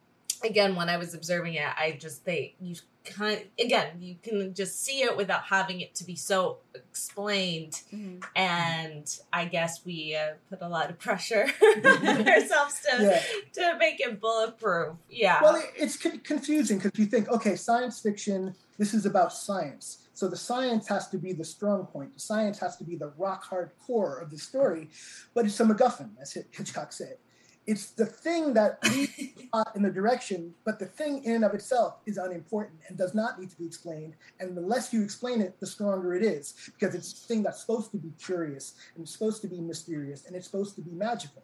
again 0.44 0.76
when 0.76 0.88
I 0.88 0.96
was 0.96 1.14
observing 1.14 1.54
it, 1.54 1.62
I 1.64 1.96
just 2.00 2.24
they 2.24 2.54
you 2.60 2.76
kind 3.04 3.42
again 3.60 4.00
you 4.00 4.16
can 4.22 4.54
just 4.54 4.82
see 4.82 5.02
it 5.02 5.14
without 5.16 5.42
having 5.42 5.80
it 5.82 5.94
to 5.96 6.04
be 6.04 6.16
so 6.16 6.58
explained 6.74 7.82
Mhm. 7.92 8.24
and 8.34 9.18
I 9.32 9.44
guess 9.44 9.84
we 9.84 10.14
uh, 10.16 10.34
put 10.48 10.62
a 10.62 10.68
lot 10.68 10.88
of 10.90 10.98
pressure 10.98 11.46
on 11.84 12.28
ourselves 12.28 12.80
to 12.88 13.02
Yeah. 13.02 13.22
to 13.72 13.78
make 13.78 14.00
it 14.00 14.20
bulletproof. 14.20 14.96
Yeah. 15.10 15.42
Well, 15.42 15.56
it, 15.56 15.66
it's 15.76 15.96
con- 15.96 16.20
confusing 16.20 16.78
because 16.78 16.98
you 16.98 17.06
think, 17.06 17.28
okay, 17.28 17.56
science 17.56 18.00
fiction, 18.00 18.54
this 18.78 18.94
is 18.94 19.04
about 19.06 19.32
science. 19.32 19.98
So 20.14 20.28
the 20.28 20.36
science 20.36 20.86
has 20.88 21.08
to 21.08 21.18
be 21.18 21.32
the 21.32 21.44
strong 21.44 21.86
point. 21.86 22.14
The 22.14 22.20
science 22.20 22.58
has 22.60 22.76
to 22.76 22.84
be 22.84 22.94
the 22.96 23.12
rock 23.18 23.42
hard 23.44 23.72
core 23.84 24.18
of 24.20 24.30
the 24.30 24.38
story, 24.38 24.88
but 25.34 25.44
it's 25.44 25.58
a 25.60 25.64
MacGuffin, 25.64 26.10
as 26.22 26.32
Hitch- 26.32 26.46
Hitchcock 26.52 26.92
said. 26.92 27.16
It's 27.66 27.90
the 27.90 28.06
thing 28.06 28.54
that 28.54 28.78
leads 28.92 29.16
the 29.16 29.44
in 29.74 29.82
the 29.82 29.90
direction, 29.90 30.54
but 30.64 30.78
the 30.78 30.86
thing 30.86 31.22
in 31.24 31.36
and 31.36 31.44
of 31.44 31.54
itself 31.54 31.96
is 32.06 32.18
unimportant 32.18 32.80
and 32.88 32.98
does 32.98 33.14
not 33.14 33.40
need 33.40 33.50
to 33.50 33.56
be 33.56 33.66
explained. 33.66 34.14
And 34.40 34.56
the 34.56 34.60
less 34.60 34.92
you 34.92 35.02
explain 35.02 35.40
it, 35.40 35.58
the 35.60 35.66
stronger 35.66 36.14
it 36.14 36.22
is, 36.22 36.54
because 36.78 36.94
it's 36.94 37.12
a 37.12 37.26
thing 37.26 37.42
that's 37.42 37.60
supposed 37.60 37.90
to 37.92 37.98
be 37.98 38.12
curious 38.22 38.74
and 38.94 39.04
it's 39.04 39.12
supposed 39.12 39.42
to 39.42 39.48
be 39.48 39.60
mysterious 39.60 40.26
and 40.26 40.34
it's 40.34 40.46
supposed 40.46 40.74
to 40.76 40.82
be 40.82 40.90
magical. 40.90 41.42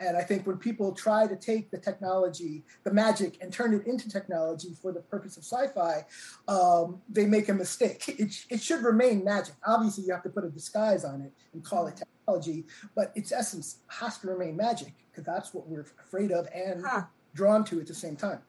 And 0.00 0.16
I 0.16 0.22
think 0.22 0.46
when 0.46 0.56
people 0.56 0.92
try 0.92 1.26
to 1.26 1.36
take 1.36 1.70
the 1.70 1.78
technology, 1.78 2.64
the 2.84 2.92
magic, 2.92 3.38
and 3.40 3.52
turn 3.52 3.74
it 3.74 3.86
into 3.86 4.08
technology 4.08 4.74
for 4.80 4.92
the 4.92 5.00
purpose 5.00 5.36
of 5.36 5.44
sci-fi, 5.44 6.06
um, 6.48 7.00
they 7.08 7.26
make 7.26 7.48
a 7.48 7.54
mistake. 7.54 8.08
It, 8.20 8.44
it 8.50 8.62
should 8.62 8.82
remain 8.82 9.24
magic. 9.24 9.54
Obviously, 9.66 10.04
you 10.04 10.12
have 10.12 10.22
to 10.24 10.28
put 10.28 10.44
a 10.44 10.50
disguise 10.50 11.04
on 11.04 11.22
it 11.22 11.32
and 11.52 11.64
call 11.64 11.86
it 11.86 11.96
technology, 11.96 12.09
but 12.94 13.12
its 13.14 13.32
essence 13.32 13.78
has 13.88 14.18
to 14.18 14.28
remain 14.28 14.56
magic 14.56 14.92
because 15.10 15.24
that's 15.24 15.52
what 15.54 15.66
we're 15.68 15.86
afraid 15.98 16.30
of 16.32 16.46
and 16.54 16.84
Huh. 16.84 17.04
drawn 17.34 17.64
to 17.64 17.80
at 17.80 17.86
the 17.86 17.94
same 17.94 18.16
time. 18.16 18.40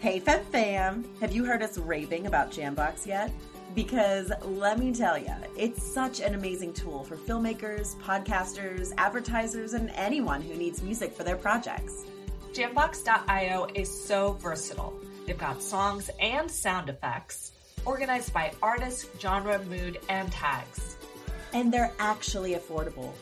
Hey, 0.00 0.20
Fem 0.20 0.44
Fam! 0.46 1.04
Have 1.20 1.32
you 1.32 1.44
heard 1.44 1.62
us 1.62 1.76
raving 1.76 2.26
about 2.26 2.50
Jambox 2.52 3.04
yet? 3.04 3.32
Because 3.74 4.30
let 4.44 4.78
me 4.78 4.92
tell 4.94 5.18
you, 5.18 5.34
it's 5.56 5.82
such 5.82 6.20
an 6.20 6.34
amazing 6.34 6.72
tool 6.72 7.02
for 7.04 7.16
filmmakers, 7.16 7.96
podcasters, 7.96 8.92
advertisers, 8.96 9.72
and 9.74 9.90
anyone 9.90 10.40
who 10.40 10.54
needs 10.54 10.82
music 10.82 11.12
for 11.12 11.24
their 11.24 11.36
projects. 11.36 12.04
Jambox.io 12.52 13.66
is 13.74 13.88
so 14.06 14.32
versatile. 14.34 14.94
They've 15.26 15.36
got 15.36 15.62
songs 15.62 16.10
and 16.20 16.50
sound 16.50 16.88
effects 16.88 17.52
organized 17.84 18.32
by 18.32 18.52
artist, 18.62 19.08
genre, 19.18 19.62
mood, 19.64 19.98
and 20.08 20.30
tags. 20.30 20.97
And 21.52 21.72
they're 21.72 21.92
actually 21.98 22.54
affordable. 22.54 23.12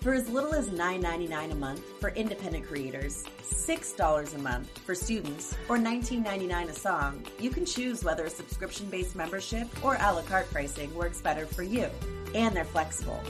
For 0.00 0.12
as 0.12 0.28
little 0.28 0.52
as 0.52 0.68
$9.99 0.68 1.52
a 1.52 1.54
month 1.54 1.84
for 2.00 2.10
independent 2.10 2.66
creators, 2.66 3.24
$6 3.42 4.34
a 4.34 4.38
month 4.38 4.78
for 4.78 4.96
students, 4.96 5.56
or 5.68 5.78
$19.99 5.78 6.68
a 6.68 6.72
song, 6.72 7.24
you 7.38 7.50
can 7.50 7.64
choose 7.64 8.02
whether 8.02 8.24
a 8.24 8.30
subscription 8.30 8.86
based 8.90 9.14
membership 9.14 9.68
or 9.84 9.96
a 10.00 10.12
la 10.12 10.22
carte 10.22 10.50
pricing 10.50 10.92
works 10.94 11.20
better 11.20 11.46
for 11.46 11.62
you. 11.62 11.88
And 12.34 12.54
they're 12.54 12.64
flexible. 12.64 13.20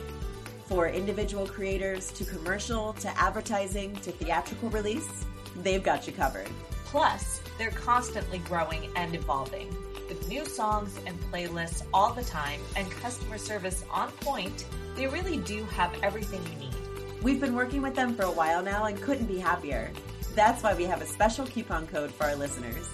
For 0.65 0.89
individual 0.89 1.47
creators 1.47 2.11
to 2.13 2.25
commercial 2.25 2.95
to 2.95 3.19
advertising 3.19 3.95
to 3.97 4.11
theatrical 4.11 4.71
release, 4.71 5.27
they've 5.57 5.83
got 5.83 6.07
you 6.07 6.15
covered. 6.15 6.49
Plus, 6.87 7.43
they're 7.59 7.71
constantly 7.71 8.39
growing 8.39 8.89
and 8.97 9.15
evolving 9.15 9.77
with 10.13 10.29
new 10.29 10.45
songs 10.45 10.99
and 11.07 11.19
playlists 11.33 11.85
all 11.95 12.13
the 12.13 12.25
time 12.25 12.61
and 12.77 12.91
customer 12.91 13.39
service 13.39 13.83
on 13.91 14.11
point. 14.21 14.67
They 14.95 15.07
really 15.07 15.39
do 15.39 15.65
have 15.77 15.91
everything 16.03 16.43
you 16.53 16.59
need. 16.67 17.23
We've 17.23 17.41
been 17.41 17.55
working 17.55 17.81
with 17.81 17.95
them 17.95 18.15
for 18.15 18.25
a 18.25 18.31
while 18.31 18.63
now 18.63 18.85
and 18.85 19.01
couldn't 19.01 19.25
be 19.25 19.39
happier. 19.39 19.91
That's 20.35 20.63
why 20.63 20.75
we 20.75 20.85
have 20.85 21.01
a 21.01 21.07
special 21.07 21.47
coupon 21.47 21.87
code 21.87 22.11
for 22.11 22.25
our 22.25 22.37
listeners. 22.37 22.87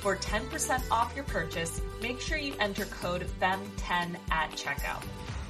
For 0.00 0.16
10% 0.16 0.90
off 0.90 1.14
your 1.16 1.24
purchase, 1.24 1.80
make 2.02 2.20
sure 2.20 2.36
you 2.36 2.52
enter 2.60 2.84
code 2.84 3.26
FEMME10 3.40 4.16
at 4.30 4.50
checkout. 4.50 5.04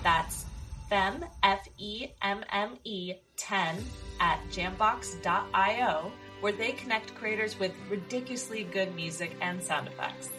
That's 0.05 0.45
FEM, 0.89 1.25
F 1.43 1.66
E 1.79 2.11
M 2.23 2.45
M 2.53 2.79
E 2.85 3.14
10 3.37 3.85
at 4.21 4.39
jambox.io, 4.53 6.12
where 6.41 6.53
they 6.53 6.73
connect 6.73 7.14
creators 7.16 7.59
with 7.59 7.73
ridiculously 7.91 8.62
good 8.62 8.95
music 8.95 9.37
and 9.41 9.61
sound 9.61 9.89
effects. 9.89 10.31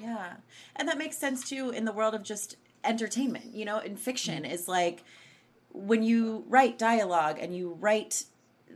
Yeah. 0.00 0.34
And 0.76 0.88
that 0.88 0.98
makes 0.98 1.16
sense 1.18 1.48
too 1.48 1.70
in 1.70 1.84
the 1.84 1.92
world 1.92 2.14
of 2.14 2.22
just 2.22 2.56
entertainment, 2.84 3.54
you 3.54 3.64
know, 3.64 3.78
in 3.78 3.96
fiction 3.96 4.44
mm-hmm. 4.44 4.52
is 4.52 4.68
like 4.68 5.04
when 5.72 6.02
you 6.02 6.44
write 6.48 6.78
dialogue 6.78 7.38
and 7.40 7.54
you 7.54 7.76
write 7.80 8.24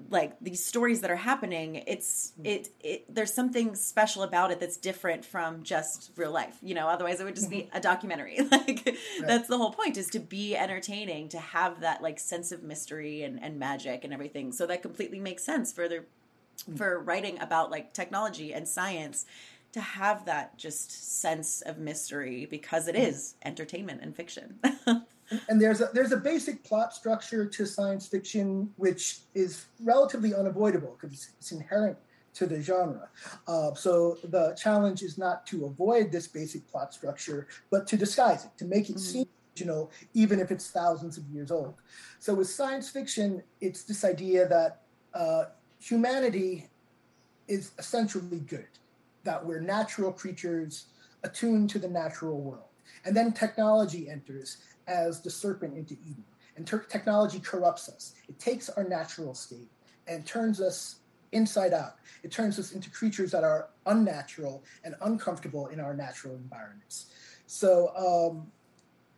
like 0.08 0.38
these 0.40 0.64
stories 0.64 1.02
that 1.02 1.10
are 1.10 1.16
happening, 1.16 1.82
it's 1.86 2.32
mm-hmm. 2.32 2.46
it 2.46 2.68
it 2.80 3.14
there's 3.14 3.32
something 3.32 3.74
special 3.74 4.22
about 4.22 4.50
it 4.50 4.60
that's 4.60 4.76
different 4.76 5.24
from 5.24 5.62
just 5.62 6.12
real 6.16 6.30
life, 6.30 6.56
you 6.62 6.74
know, 6.74 6.88
otherwise 6.88 7.20
it 7.20 7.24
would 7.24 7.34
just 7.34 7.50
be 7.50 7.62
mm-hmm. 7.62 7.76
a 7.76 7.80
documentary. 7.80 8.38
Like 8.50 8.96
that's 9.20 9.48
the 9.48 9.56
whole 9.56 9.72
point 9.72 9.96
is 9.96 10.08
to 10.08 10.18
be 10.18 10.56
entertaining, 10.56 11.28
to 11.30 11.38
have 11.38 11.80
that 11.80 12.02
like 12.02 12.18
sense 12.18 12.52
of 12.52 12.62
mystery 12.62 13.22
and 13.22 13.42
and 13.42 13.58
magic 13.58 14.04
and 14.04 14.12
everything. 14.12 14.52
So 14.52 14.66
that 14.66 14.82
completely 14.82 15.20
makes 15.20 15.44
sense 15.44 15.72
for 15.72 15.88
their 15.88 16.04
mm. 16.68 16.76
for 16.76 17.00
writing 17.00 17.40
about 17.40 17.70
like 17.70 17.92
technology 17.92 18.52
and 18.52 18.66
science 18.66 19.26
to 19.72 19.80
have 19.80 20.24
that 20.26 20.56
just 20.58 21.20
sense 21.20 21.62
of 21.62 21.78
mystery 21.78 22.46
because 22.50 22.88
it 22.88 22.96
is 22.96 23.34
entertainment 23.44 24.00
and 24.02 24.14
fiction. 24.14 24.58
and 25.48 25.60
there's 25.60 25.80
a 25.80 25.90
there's 25.94 26.12
a 26.12 26.16
basic 26.16 26.64
plot 26.64 26.92
structure 26.92 27.46
to 27.46 27.66
science 27.66 28.06
fiction 28.08 28.70
which 28.76 29.20
is 29.34 29.66
relatively 29.80 30.34
unavoidable 30.34 30.96
because 31.00 31.14
it's, 31.14 31.30
it's 31.38 31.52
inherent 31.52 31.96
to 32.34 32.46
the 32.46 32.60
genre. 32.60 33.08
Uh, 33.46 33.74
so 33.74 34.18
the 34.24 34.54
challenge 34.54 35.02
is 35.02 35.18
not 35.18 35.46
to 35.46 35.66
avoid 35.66 36.12
this 36.12 36.28
basic 36.28 36.66
plot 36.68 36.94
structure, 36.94 37.48
but 37.70 37.86
to 37.88 37.96
disguise 37.96 38.44
it, 38.44 38.50
to 38.56 38.64
make 38.64 38.88
it 38.88 38.98
seem 38.98 39.26
original, 39.60 39.90
even 40.14 40.40
if 40.40 40.50
it's 40.50 40.70
thousands 40.70 41.18
of 41.18 41.24
years 41.28 41.50
old. 41.50 41.74
So 42.18 42.34
with 42.34 42.48
science 42.48 42.88
fiction, 42.88 43.42
it's 43.60 43.82
this 43.82 44.04
idea 44.04 44.48
that 44.48 44.82
uh, 45.14 45.44
humanity 45.80 46.68
is 47.48 47.72
essentially 47.78 48.40
good, 48.40 48.68
that 49.24 49.44
we're 49.44 49.60
natural 49.60 50.12
creatures 50.12 50.86
attuned 51.22 51.70
to 51.70 51.78
the 51.78 51.88
natural 51.88 52.40
world. 52.40 52.64
And 53.04 53.16
then 53.16 53.32
technology 53.32 54.08
enters 54.08 54.58
as 54.86 55.20
the 55.20 55.30
serpent 55.30 55.76
into 55.76 55.94
Eden. 55.94 56.24
And 56.56 56.66
ter- 56.66 56.84
technology 56.84 57.38
corrupts 57.38 57.88
us. 57.88 58.14
It 58.28 58.38
takes 58.38 58.68
our 58.68 58.84
natural 58.84 59.34
state 59.34 59.70
and 60.06 60.26
turns 60.26 60.60
us 60.60 60.96
inside 61.32 61.72
out. 61.72 61.94
It 62.22 62.30
turns 62.30 62.58
us 62.58 62.72
into 62.72 62.90
creatures 62.90 63.30
that 63.30 63.44
are 63.44 63.68
unnatural 63.86 64.64
and 64.84 64.94
uncomfortable 65.02 65.68
in 65.68 65.80
our 65.80 65.94
natural 65.94 66.34
environments. 66.34 67.06
So, 67.46 67.92
um, 67.96 68.50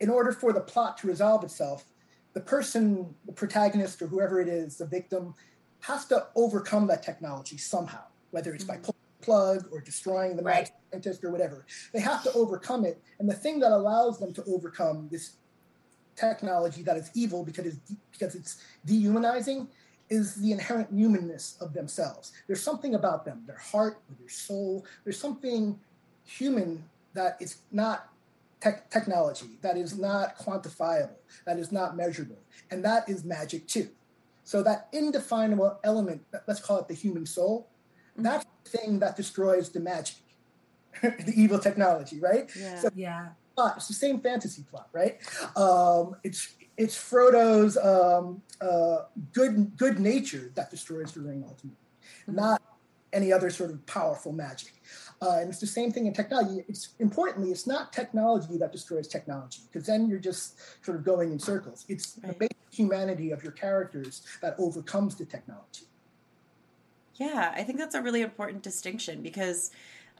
in 0.00 0.10
order 0.10 0.32
for 0.32 0.52
the 0.52 0.60
plot 0.60 0.98
to 0.98 1.06
resolve 1.06 1.44
itself, 1.44 1.84
the 2.32 2.40
person, 2.40 3.14
the 3.24 3.32
protagonist, 3.32 4.02
or 4.02 4.06
whoever 4.06 4.40
it 4.40 4.48
is, 4.48 4.76
the 4.76 4.86
victim, 4.86 5.34
has 5.80 6.06
to 6.06 6.26
overcome 6.34 6.86
that 6.88 7.02
technology 7.02 7.56
somehow, 7.56 8.02
whether 8.30 8.54
it's 8.54 8.64
by 8.64 8.74
pulling 8.74 8.86
the 8.86 8.91
plug 9.22 9.66
or 9.72 9.80
destroying 9.80 10.36
the 10.36 10.42
Right. 10.42 10.70
scientist 10.90 11.24
or 11.24 11.30
whatever. 11.30 11.64
They 11.92 12.00
have 12.00 12.22
to 12.24 12.32
overcome 12.32 12.84
it. 12.84 13.00
And 13.18 13.28
the 13.28 13.34
thing 13.34 13.60
that 13.60 13.72
allows 13.72 14.18
them 14.18 14.32
to 14.34 14.44
overcome 14.44 15.08
this 15.10 15.36
technology 16.16 16.82
that 16.82 16.96
is 16.96 17.10
evil 17.14 17.44
because 17.44 17.66
it's, 17.66 17.92
because 18.12 18.34
it's 18.34 18.62
dehumanizing 18.84 19.68
is 20.10 20.34
the 20.34 20.52
inherent 20.52 20.92
humanness 20.92 21.56
of 21.60 21.72
themselves. 21.72 22.32
There's 22.46 22.62
something 22.62 22.94
about 22.94 23.24
them, 23.24 23.44
their 23.46 23.56
heart 23.56 24.02
or 24.08 24.14
their 24.18 24.28
soul. 24.28 24.84
There's 25.04 25.18
something 25.18 25.80
human 26.24 26.84
that 27.14 27.38
is 27.40 27.58
not 27.70 28.08
tech 28.60 28.90
technology, 28.90 29.58
that 29.62 29.76
is 29.76 29.98
not 29.98 30.38
quantifiable, 30.38 31.16
that 31.46 31.58
is 31.58 31.72
not 31.72 31.96
measurable. 31.96 32.38
And 32.70 32.84
that 32.84 33.08
is 33.08 33.24
magic 33.24 33.66
too. 33.66 33.88
So 34.44 34.62
that 34.62 34.88
indefinable 34.92 35.78
element, 35.82 36.22
let's 36.46 36.60
call 36.60 36.78
it 36.78 36.88
the 36.88 36.94
human 36.94 37.26
soul, 37.26 37.68
mm-hmm. 38.12 38.22
that's 38.22 38.44
the 38.44 38.50
thing 38.64 38.98
that 39.00 39.16
destroys 39.16 39.70
the 39.70 39.80
magic, 39.80 40.16
the 41.02 41.32
evil 41.36 41.58
technology, 41.58 42.20
right? 42.20 42.50
Yeah. 42.56 42.76
So 42.76 42.88
Yeah. 42.94 43.28
plot. 43.56 43.74
It's 43.76 43.88
the 43.88 43.94
same 43.94 44.20
fantasy 44.20 44.62
plot, 44.70 44.88
right? 44.92 45.18
Um, 45.56 46.16
it's 46.24 46.54
it's 46.76 46.96
Frodo's 46.96 47.76
um, 47.76 48.42
uh, 48.60 49.04
good 49.32 49.76
good 49.76 49.98
nature 50.00 50.50
that 50.54 50.70
destroys 50.70 51.12
the 51.12 51.20
ring 51.20 51.44
ultimately, 51.46 51.78
Mm-hmm. 52.28 52.36
not 52.36 52.62
any 53.12 53.30
other 53.32 53.50
sort 53.50 53.70
of 53.70 53.84
powerful 53.86 54.32
magic. 54.32 54.72
Uh, 55.20 55.38
and 55.40 55.50
it's 55.50 55.60
the 55.60 55.66
same 55.66 55.92
thing 55.92 56.06
in 56.06 56.14
technology. 56.14 56.64
It's 56.68 56.94
importantly, 56.98 57.50
it's 57.52 57.66
not 57.66 57.92
technology 57.92 58.56
that 58.58 58.72
destroys 58.72 59.06
technology, 59.06 59.60
because 59.70 59.86
then 59.86 60.08
you're 60.08 60.18
just 60.18 60.58
sort 60.84 60.96
of 60.96 61.04
going 61.04 61.30
in 61.30 61.38
circles. 61.38 61.84
It's 61.88 62.12
the 62.14 62.32
basic 62.32 62.56
humanity 62.70 63.30
of 63.30 63.42
your 63.42 63.52
characters 63.52 64.22
that 64.40 64.54
overcomes 64.58 65.14
the 65.16 65.26
technology. 65.26 65.84
Yeah, 67.16 67.52
I 67.54 67.62
think 67.62 67.78
that's 67.78 67.94
a 67.94 68.02
really 68.02 68.22
important 68.22 68.62
distinction 68.62 69.22
because 69.22 69.70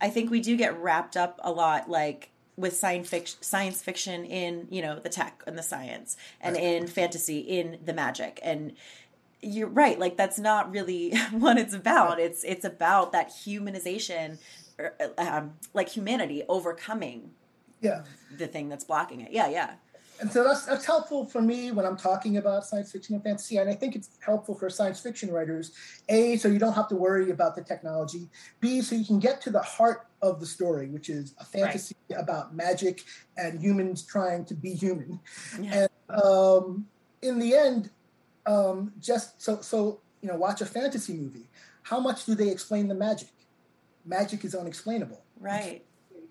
I 0.00 0.10
think 0.10 0.30
we 0.30 0.40
do 0.40 0.56
get 0.56 0.78
wrapped 0.78 1.16
up 1.16 1.40
a 1.42 1.50
lot 1.50 1.88
like 1.88 2.30
with 2.56 2.76
science 2.76 3.08
fiction, 3.08 3.38
science 3.42 3.80
fiction 3.82 4.24
in, 4.24 4.66
you 4.70 4.82
know, 4.82 4.98
the 4.98 5.08
tech 5.08 5.42
and 5.46 5.56
the 5.56 5.62
science 5.62 6.16
and 6.40 6.56
in 6.56 6.86
fantasy 6.86 7.38
in 7.38 7.78
the 7.84 7.94
magic. 7.94 8.38
And 8.42 8.74
you're 9.44 9.68
right 9.68 9.98
like 9.98 10.16
that's 10.16 10.38
not 10.38 10.70
really 10.70 11.16
what 11.32 11.56
it's 11.58 11.74
about. 11.74 12.20
It's 12.20 12.44
it's 12.44 12.64
about 12.64 13.12
that 13.12 13.30
humanization 13.30 14.38
or, 14.78 14.94
um, 15.18 15.54
like 15.74 15.88
humanity 15.88 16.42
overcoming 16.48 17.30
Yeah. 17.80 18.04
the 18.36 18.46
thing 18.46 18.68
that's 18.68 18.84
blocking 18.84 19.20
it. 19.22 19.32
Yeah 19.32 19.48
yeah 19.48 19.70
and 20.22 20.30
so 20.30 20.44
that's 20.44 20.64
that's 20.66 20.86
helpful 20.86 21.26
for 21.26 21.42
me 21.42 21.72
when 21.72 21.84
I'm 21.84 21.96
talking 21.96 22.36
about 22.36 22.64
science 22.64 22.92
fiction 22.92 23.16
and 23.16 23.24
fantasy, 23.24 23.56
and 23.56 23.68
I 23.68 23.74
think 23.74 23.96
it's 23.96 24.10
helpful 24.24 24.54
for 24.54 24.70
science 24.70 25.00
fiction 25.00 25.32
writers. 25.32 25.72
A, 26.08 26.36
so 26.36 26.46
you 26.46 26.60
don't 26.60 26.74
have 26.74 26.88
to 26.90 26.94
worry 26.94 27.30
about 27.32 27.56
the 27.56 27.62
technology. 27.62 28.30
B, 28.60 28.82
so 28.82 28.94
you 28.94 29.04
can 29.04 29.18
get 29.18 29.40
to 29.42 29.50
the 29.50 29.60
heart 29.60 30.06
of 30.22 30.38
the 30.38 30.46
story, 30.46 30.88
which 30.88 31.08
is 31.08 31.34
a 31.40 31.44
fantasy 31.44 31.96
about 32.16 32.54
magic 32.54 33.02
and 33.36 33.60
humans 33.60 34.04
trying 34.04 34.44
to 34.44 34.54
be 34.54 34.74
human. 34.74 35.18
Yeah. 35.60 35.88
And 36.10 36.22
um, 36.22 36.86
in 37.20 37.40
the 37.40 37.56
end, 37.56 37.90
um, 38.46 38.92
just 39.00 39.42
so 39.42 39.60
so 39.60 40.02
you 40.20 40.28
know, 40.28 40.36
watch 40.36 40.60
a 40.60 40.66
fantasy 40.66 41.14
movie. 41.14 41.50
How 41.82 41.98
much 41.98 42.26
do 42.26 42.36
they 42.36 42.48
explain 42.48 42.86
the 42.86 42.94
magic? 42.94 43.30
Magic 44.06 44.44
is 44.44 44.54
unexplainable 44.54 45.20
right 45.40 45.82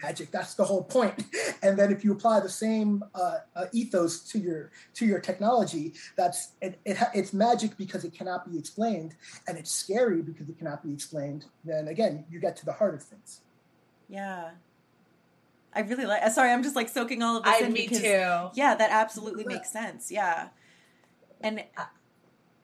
magic. 0.04 0.32
That's 0.32 0.56
the 0.56 0.64
whole 0.66 0.84
point. 0.84 1.24
And 1.64 1.78
then 1.78 1.92
if 1.92 2.04
you 2.04 2.12
apply 2.12 2.40
the 2.40 2.50
same 2.50 3.04
uh, 3.14 3.38
uh, 3.56 3.66
ethos 3.72 4.22
to 4.32 4.40
your 4.40 4.72
to 4.96 5.06
your 5.06 5.20
technology, 5.20 5.94
that's 6.18 6.54
it, 6.60 6.80
it, 6.86 6.98
ha- 6.98 7.12
it's 7.14 7.34
magic 7.34 7.78
because 7.78 8.04
it 8.04 8.14
cannot 8.14 8.52
be 8.52 8.58
explained, 8.58 9.14
and 9.48 9.58
it's 9.60 9.72
scary 9.72 10.24
because 10.24 10.50
it 10.50 10.58
cannot 10.58 10.84
be 10.84 10.92
explained. 10.92 11.46
Then 11.64 11.88
again, 11.88 12.26
you 12.32 12.40
get 12.40 12.56
to 12.58 12.66
the 12.66 12.74
heart 12.74 12.96
of 12.96 13.04
things. 13.04 13.42
yeah 14.10 14.52
i 15.74 15.80
really 15.82 16.06
like 16.06 16.22
sorry 16.32 16.52
i'm 16.52 16.64
just 16.64 16.76
like 16.76 16.90
soaking 16.90 17.22
all 17.24 17.38
of 17.38 17.44
this 17.44 17.62
I, 17.62 17.66
in 17.66 17.72
me 17.72 17.84
because 17.84 18.00
too. 18.02 18.50
Yeah, 18.62 18.76
that 18.76 18.90
absolutely 18.92 19.46
makes 19.46 19.72
sense. 19.72 20.12
Yeah. 20.12 20.50
And 21.40 21.64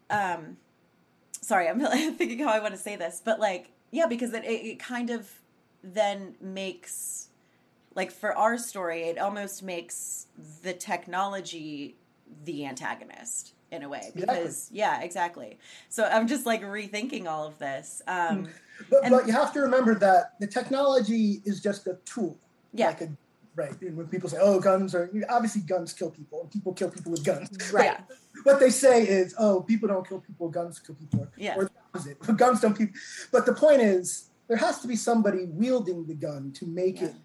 um 0.10 0.58
sorry, 1.42 1.68
I'm 1.70 1.80
thinking 2.16 2.40
how 2.40 2.50
I 2.50 2.60
want 2.60 2.74
to 2.74 2.80
say 2.80 2.96
this, 2.96 3.22
but 3.24 3.40
like 3.40 3.72
yeah, 3.92 4.08
because 4.08 4.34
it 4.34 4.44
it 4.44 4.66
it 4.66 4.80
kind 4.80 5.10
of 5.10 5.32
then 5.84 6.36
makes 6.42 7.27
like 7.98 8.12
for 8.12 8.38
our 8.38 8.58
story, 8.60 9.02
it 9.06 9.18
almost 9.18 9.64
makes 9.64 10.28
the 10.62 10.72
technology 10.72 11.98
the 12.46 12.66
antagonist 12.66 13.54
in 13.72 13.84
a 13.84 13.90
way 13.90 14.12
because 14.16 14.70
yeah, 14.72 15.02
exactly. 15.02 15.58
So 15.90 16.06
I'm 16.06 16.28
just 16.28 16.46
like 16.46 16.62
rethinking 16.62 17.26
all 17.26 17.46
of 17.48 17.58
this. 17.58 18.02
Um 18.08 18.48
But, 18.92 19.04
And- 19.04 19.12
but 19.12 19.26
you 19.28 19.34
have 19.34 19.52
to 19.54 19.60
remember 19.62 19.96
that 19.96 20.40
the 20.40 20.46
technology 20.48 21.42
is 21.44 21.60
just 21.60 21.88
a 21.88 21.96
tool. 22.06 22.38
Yeah. 22.72 22.88
Like 22.90 23.02
a, 23.02 23.10
right. 23.56 23.82
And 23.82 23.98
when 23.98 24.08
people 24.08 24.30
say, 24.30 24.38
"Oh, 24.40 24.60
guns 24.60 24.94
are," 24.94 25.10
obviously 25.30 25.62
guns 25.62 25.92
kill 25.94 26.12
people, 26.12 26.42
and 26.44 26.52
people 26.52 26.74
kill 26.74 26.92
people 26.92 27.12
with 27.12 27.24
guns. 27.24 27.50
right. 27.74 27.98
what 28.44 28.60
they 28.60 28.70
say 28.70 28.98
is, 29.08 29.34
"Oh, 29.40 29.62
people 29.62 29.88
don't 29.90 30.08
kill 30.08 30.20
people; 30.20 30.50
guns 30.50 30.78
kill 30.78 30.94
people." 30.96 31.28
Yeah. 31.38 31.56
Or 31.58 31.64
the 31.66 31.72
opposite. 31.88 32.20
Guns 32.44 32.62
don't 32.62 32.78
people. 32.78 32.94
But 33.32 33.48
the 33.48 33.54
point 33.54 33.82
is, 33.82 34.30
there 34.48 34.58
has 34.58 34.80
to 34.82 34.88
be 34.88 34.96
somebody 34.96 35.46
wielding 35.46 36.06
the 36.06 36.14
gun 36.28 36.52
to 36.60 36.68
make 36.68 37.02
Yeah. 37.02 37.08
it. 37.08 37.16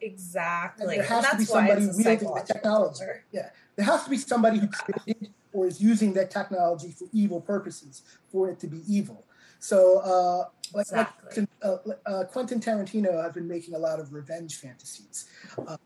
Exactly. 0.00 0.84
And 0.84 1.02
there 1.02 1.08
has 1.08 1.24
and 1.24 1.32
to 1.32 1.36
be 1.36 1.44
that's 1.44 1.50
why 1.50 1.68
somebody 1.68 1.86
wielding 1.86 2.34
the 2.34 2.44
technology. 2.46 3.04
Yeah, 3.32 3.50
there 3.76 3.86
has 3.86 4.04
to 4.04 4.10
be 4.10 4.16
somebody 4.18 4.58
who 4.58 4.68
created 4.68 5.32
or 5.52 5.66
is 5.66 5.80
using 5.80 6.12
that 6.14 6.30
technology 6.30 6.90
for 6.90 7.08
evil 7.12 7.40
purposes 7.40 8.02
for 8.30 8.50
it 8.50 8.58
to 8.60 8.66
be 8.66 8.82
evil. 8.86 9.24
So, 9.58 9.98
uh, 9.98 10.44
like, 10.74 10.86
Exactly. 10.86 11.42
like 11.42 11.48
uh, 11.62 11.76
uh, 12.06 12.24
Quentin 12.24 12.60
Tarantino 12.60 13.22
have 13.22 13.34
been 13.34 13.48
making 13.48 13.74
a 13.74 13.78
lot 13.78 14.00
of 14.00 14.12
revenge 14.12 14.56
fantasies, 14.56 15.28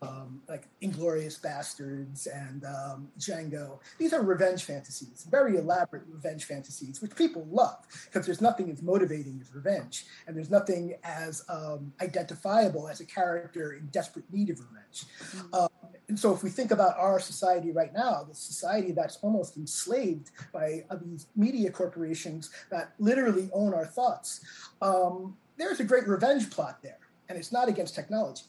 um, 0.02 0.42
like 0.48 0.64
Inglourious 0.82 1.40
Basterds 1.40 2.26
and 2.26 2.64
um, 2.64 3.08
Django. 3.18 3.78
These 3.98 4.12
are 4.12 4.22
revenge 4.22 4.64
fantasies, 4.64 5.26
very 5.30 5.56
elaborate 5.56 6.02
revenge 6.08 6.44
fantasies, 6.44 7.00
which 7.02 7.14
people 7.14 7.46
love 7.50 7.86
because 8.06 8.26
there's 8.26 8.40
nothing 8.40 8.70
as 8.70 8.82
motivating 8.82 9.38
as 9.40 9.54
revenge, 9.54 10.06
and 10.26 10.36
there's 10.36 10.50
nothing 10.50 10.94
as 11.04 11.44
um, 11.48 11.92
identifiable 12.00 12.88
as 12.88 13.00
a 13.00 13.06
character 13.06 13.72
in 13.74 13.86
desperate 13.88 14.24
need 14.32 14.50
of 14.50 14.60
revenge. 14.60 15.04
Um, 15.52 15.68
and 16.08 16.18
so, 16.18 16.34
if 16.34 16.42
we 16.42 16.50
think 16.50 16.70
about 16.72 16.98
our 16.98 17.20
society 17.20 17.70
right 17.70 17.92
now, 17.94 18.24
the 18.28 18.34
society 18.34 18.90
that's 18.92 19.18
almost 19.22 19.56
enslaved 19.56 20.30
by 20.52 20.84
uh, 20.90 20.96
these 21.00 21.26
media 21.36 21.70
corporations 21.70 22.50
that 22.70 22.92
literally 22.98 23.48
own 23.52 23.72
our 23.74 23.86
thoughts, 23.86 24.40
um, 24.82 25.36
there's 25.56 25.78
a 25.80 25.84
great 25.84 26.08
revenge 26.08 26.50
plot 26.50 26.82
there, 26.82 26.98
and 27.28 27.38
it's 27.38 27.52
not 27.52 27.68
against 27.68 27.94
technology. 27.94 28.42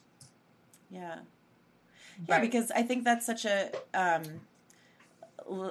Yeah. 0.90 1.20
Yeah, 2.28 2.36
Right. 2.36 2.42
because 2.42 2.72
I 2.72 2.84
think 2.84 3.04
that's 3.04 3.26
such 3.26 3.46
a 3.46 3.72
um 3.94 4.24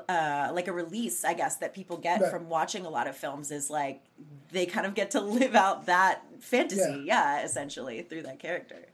uh 0.09 0.51
like 0.53 0.69
a 0.69 0.73
release, 0.73 1.25
I 1.25 1.35
guess, 1.35 1.57
that 1.57 1.75
people 1.75 1.97
get 1.97 2.21
Right. 2.21 2.31
from 2.31 2.49
watching 2.49 2.85
a 2.87 2.91
lot 2.91 3.07
of 3.07 3.17
films 3.17 3.51
is 3.51 3.71
like 3.71 4.03
they 4.53 4.67
kind 4.67 4.87
of 4.87 4.95
get 4.95 5.13
to 5.13 5.21
live 5.21 5.55
out 5.55 5.87
that 5.87 6.23
fantasy, 6.41 7.03
yeah, 7.07 7.43
essentially 7.43 8.03
through 8.03 8.23
that 8.23 8.39
character. 8.39 8.87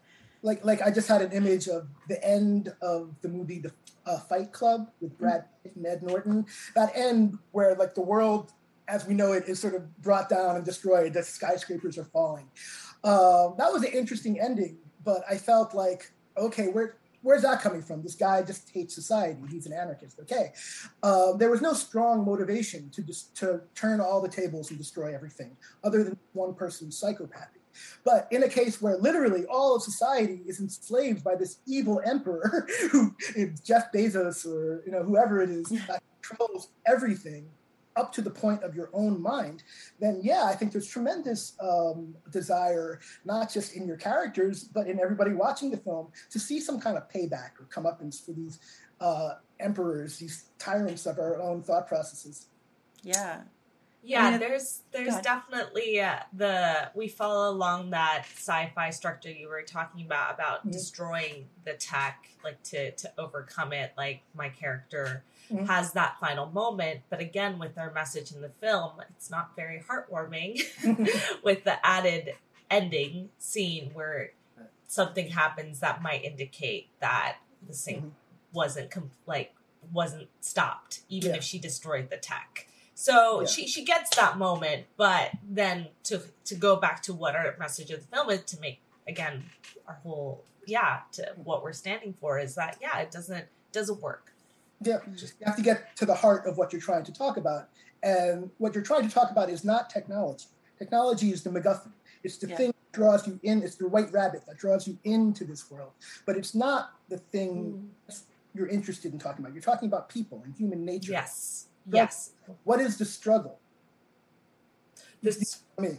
Like, 0.46 0.64
like 0.64 0.80
I 0.80 0.92
just 0.92 1.08
had 1.08 1.22
an 1.22 1.32
image 1.32 1.66
of 1.66 1.88
the 2.08 2.24
end 2.24 2.72
of 2.80 3.16
the 3.20 3.28
movie, 3.28 3.58
The 3.58 3.72
uh, 4.06 4.20
Fight 4.20 4.52
Club, 4.52 4.88
with 5.00 5.18
Brad 5.18 5.44
Pitt 5.64 5.74
and 5.74 5.84
Ed 5.84 6.04
Norton. 6.04 6.46
That 6.76 6.92
end 6.94 7.38
where 7.50 7.74
like 7.74 7.96
the 7.96 8.02
world, 8.02 8.52
as 8.86 9.04
we 9.08 9.14
know 9.14 9.32
it, 9.32 9.48
is 9.48 9.58
sort 9.58 9.74
of 9.74 9.82
brought 10.02 10.28
down 10.28 10.54
and 10.54 10.64
destroyed. 10.64 11.14
The 11.14 11.24
skyscrapers 11.24 11.98
are 11.98 12.04
falling. 12.04 12.48
Um, 13.02 13.56
that 13.58 13.72
was 13.72 13.82
an 13.82 13.90
interesting 13.92 14.40
ending, 14.40 14.78
but 15.04 15.22
I 15.28 15.36
felt 15.36 15.74
like, 15.74 16.12
okay, 16.38 16.68
where 16.68 16.96
where's 17.22 17.42
that 17.42 17.60
coming 17.60 17.82
from? 17.82 18.04
This 18.04 18.14
guy 18.14 18.40
just 18.44 18.70
hates 18.70 18.94
society. 18.94 19.40
He's 19.50 19.66
an 19.66 19.72
anarchist. 19.72 20.20
Okay, 20.20 20.52
um, 21.02 21.38
there 21.38 21.50
was 21.50 21.60
no 21.60 21.72
strong 21.72 22.24
motivation 22.24 22.88
to 22.90 23.02
just 23.02 23.36
to 23.38 23.62
turn 23.74 24.00
all 24.00 24.22
the 24.22 24.28
tables 24.28 24.70
and 24.70 24.78
destroy 24.78 25.12
everything, 25.12 25.56
other 25.82 26.04
than 26.04 26.16
one 26.34 26.54
person's 26.54 27.02
psychopathy. 27.02 27.65
But 28.04 28.28
in 28.30 28.42
a 28.42 28.48
case 28.48 28.80
where 28.80 28.96
literally 28.96 29.44
all 29.46 29.76
of 29.76 29.82
society 29.82 30.40
is 30.46 30.60
enslaved 30.60 31.24
by 31.24 31.34
this 31.34 31.58
evil 31.66 32.00
emperor, 32.04 32.66
who 32.92 33.14
Jeff 33.64 33.92
Bezos 33.92 34.46
or 34.46 34.82
you 34.84 34.92
know 34.92 35.02
whoever 35.02 35.40
it 35.40 35.50
is 35.50 35.68
that 35.88 36.02
controls 36.20 36.68
everything 36.86 37.48
up 37.96 38.12
to 38.12 38.20
the 38.20 38.30
point 38.30 38.62
of 38.62 38.74
your 38.74 38.90
own 38.92 39.20
mind, 39.20 39.62
then 40.00 40.20
yeah, 40.22 40.44
I 40.44 40.54
think 40.54 40.70
there's 40.70 40.86
tremendous 40.86 41.56
um, 41.60 42.14
desire, 42.30 43.00
not 43.24 43.52
just 43.52 43.74
in 43.74 43.86
your 43.86 43.96
characters, 43.96 44.64
but 44.64 44.86
in 44.86 45.00
everybody 45.00 45.32
watching 45.32 45.70
the 45.70 45.78
film, 45.78 46.08
to 46.30 46.38
see 46.38 46.60
some 46.60 46.78
kind 46.78 46.96
of 46.96 47.08
payback 47.08 47.52
or 47.58 47.66
comeuppance 47.70 48.24
for 48.24 48.32
these 48.32 48.58
uh, 49.00 49.34
emperors, 49.60 50.18
these 50.18 50.50
tyrants 50.58 51.06
of 51.06 51.18
our 51.18 51.40
own 51.40 51.62
thought 51.62 51.86
processes. 51.86 52.46
Yeah. 53.02 53.40
Yeah, 54.06 54.24
I 54.26 54.30
mean, 54.30 54.40
there's 54.40 54.82
there's 54.92 55.20
definitely 55.20 56.00
uh, 56.00 56.20
the 56.32 56.90
we 56.94 57.08
follow 57.08 57.50
along 57.50 57.90
that 57.90 58.24
sci-fi 58.36 58.90
structure 58.90 59.30
you 59.30 59.48
were 59.48 59.62
talking 59.62 60.04
about 60.06 60.34
about 60.34 60.66
Mhm. 60.66 60.72
destroying 60.72 61.48
the 61.64 61.74
tech, 61.74 62.28
like 62.44 62.62
to 62.64 62.92
to 62.92 63.12
overcome 63.18 63.72
it. 63.72 63.92
Like 63.96 64.20
my 64.34 64.48
character 64.48 65.24
Mhm. 65.50 65.66
has 65.66 65.92
that 65.92 66.18
final 66.20 66.46
moment, 66.46 67.00
but 67.10 67.18
again, 67.20 67.58
with 67.58 67.76
our 67.78 67.90
message 67.92 68.30
in 68.32 68.40
the 68.42 68.48
film, 68.48 69.00
it's 69.10 69.28
not 69.28 69.56
very 69.56 69.80
heartwarming. 69.80 70.62
with 71.42 71.64
the 71.64 71.84
added 71.84 72.34
ending 72.70 73.30
scene 73.38 73.90
where 73.92 74.30
something 74.86 75.30
happens 75.30 75.80
that 75.80 76.00
might 76.00 76.24
indicate 76.24 76.88
that 77.00 77.38
the 77.66 77.72
thing 77.74 78.02
Mhm. 78.02 78.10
wasn't 78.52 78.90
com- 78.90 79.10
like 79.26 79.52
wasn't 79.92 80.28
stopped, 80.40 81.00
even 81.08 81.30
Yeah. 81.32 81.36
if 81.38 81.44
she 81.44 81.58
destroyed 81.58 82.08
the 82.10 82.16
tech. 82.16 82.68
So 82.98 83.40
Yeah. 83.40 83.46
she 83.46 83.68
she 83.68 83.84
gets 83.84 84.16
that 84.16 84.38
moment, 84.38 84.86
but 84.96 85.32
then 85.46 85.88
to 86.04 86.22
to 86.46 86.54
go 86.54 86.76
back 86.76 87.02
to 87.02 87.12
what 87.12 87.36
our 87.36 87.54
message 87.58 87.90
of 87.90 88.00
the 88.00 88.16
film 88.16 88.30
is 88.30 88.42
to 88.44 88.58
make 88.58 88.80
again 89.06 89.50
our 89.86 89.98
whole 90.02 90.42
yeah 90.66 91.00
to 91.12 91.34
what 91.44 91.62
we're 91.62 91.74
standing 91.74 92.14
for 92.14 92.38
is 92.38 92.54
that 92.54 92.78
yeah 92.80 92.98
it 92.98 93.10
doesn't 93.10 93.46
doesn't 93.70 94.00
work. 94.00 94.32
Yeah, 94.80 94.98
you 95.14 95.28
have 95.44 95.56
to 95.56 95.62
get 95.62 95.94
to 95.96 96.06
the 96.06 96.14
heart 96.14 96.46
of 96.46 96.56
what 96.56 96.72
you're 96.72 96.80
trying 96.80 97.04
to 97.04 97.12
talk 97.12 97.36
about. 97.36 97.68
And 98.02 98.50
what 98.56 98.74
you're 98.74 98.84
trying 98.84 99.06
to 99.06 99.14
talk 99.14 99.30
about 99.30 99.50
is 99.50 99.62
not 99.62 99.90
technology. 99.90 100.46
Technology 100.78 101.30
is 101.30 101.42
the 101.42 101.50
MacGuffin. 101.50 101.92
It's 102.22 102.38
the 102.38 102.48
Yeah. 102.48 102.56
thing 102.56 102.66
that 102.68 102.92
draws 102.92 103.26
you 103.26 103.38
in. 103.42 103.62
It's 103.62 103.76
the 103.76 103.88
white 103.88 104.10
rabbit 104.10 104.46
that 104.46 104.56
draws 104.56 104.86
you 104.86 104.98
into 105.04 105.44
this 105.44 105.70
world. 105.70 105.92
But 106.24 106.36
it's 106.36 106.54
not 106.54 106.94
the 107.08 107.18
thing 107.18 107.90
mm. 108.08 108.20
you're 108.54 108.68
interested 108.68 109.12
in 109.12 109.18
talking 109.18 109.44
about. 109.44 109.54
You're 109.54 109.62
talking 109.62 109.88
about 109.88 110.08
people 110.08 110.42
and 110.44 110.54
human 110.54 110.84
nature. 110.84 111.12
Yes. 111.12 111.68
Yes. 111.90 112.32
What 112.64 112.80
is 112.80 112.96
the 112.96 113.04
struggle? 113.04 113.58
This 115.22 115.62
I 115.78 115.82
mean, 115.82 115.98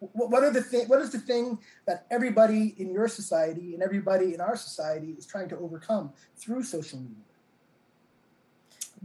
what 0.00 0.44
are 0.44 0.50
the 0.50 0.62
thing? 0.62 0.88
What 0.88 1.00
is 1.00 1.10
the 1.10 1.18
thing 1.18 1.58
that 1.86 2.06
everybody 2.10 2.74
in 2.78 2.92
your 2.92 3.08
society 3.08 3.74
and 3.74 3.82
everybody 3.82 4.34
in 4.34 4.40
our 4.40 4.56
society 4.56 5.14
is 5.18 5.26
trying 5.26 5.48
to 5.50 5.58
overcome 5.58 6.12
through 6.36 6.62
social 6.62 7.00
media? 7.00 7.24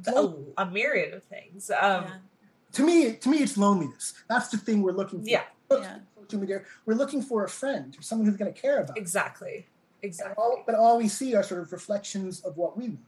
a, 0.08 0.34
a 0.58 0.66
myriad 0.66 1.14
of 1.14 1.24
things. 1.24 1.70
Um, 1.70 2.06
To 2.74 2.84
me, 2.84 3.14
to 3.14 3.30
me, 3.30 3.38
it's 3.38 3.58
loneliness. 3.58 4.14
That's 4.28 4.50
the 4.50 4.58
thing 4.58 4.82
we're 4.82 4.94
looking 4.94 5.22
for. 5.22 5.30
Yeah. 5.30 5.44
Yeah. 5.72 6.00
Social 6.24 6.40
media. 6.40 6.62
We're 6.86 6.96
looking 6.96 7.22
for 7.22 7.44
a 7.44 7.50
friend, 7.50 7.96
or 7.98 8.02
someone 8.02 8.28
who's 8.28 8.38
going 8.38 8.52
to 8.52 8.60
care 8.60 8.82
about. 8.82 8.98
Exactly. 8.98 9.68
Exactly. 10.02 10.36
all, 10.38 10.64
but 10.66 10.76
all 10.76 10.98
we 10.98 11.08
see 11.08 11.34
are 11.36 11.44
sort 11.44 11.62
of 11.62 11.72
reflections 11.72 12.42
of 12.42 12.58
what 12.58 12.76
we 12.78 12.90
want. 12.90 13.00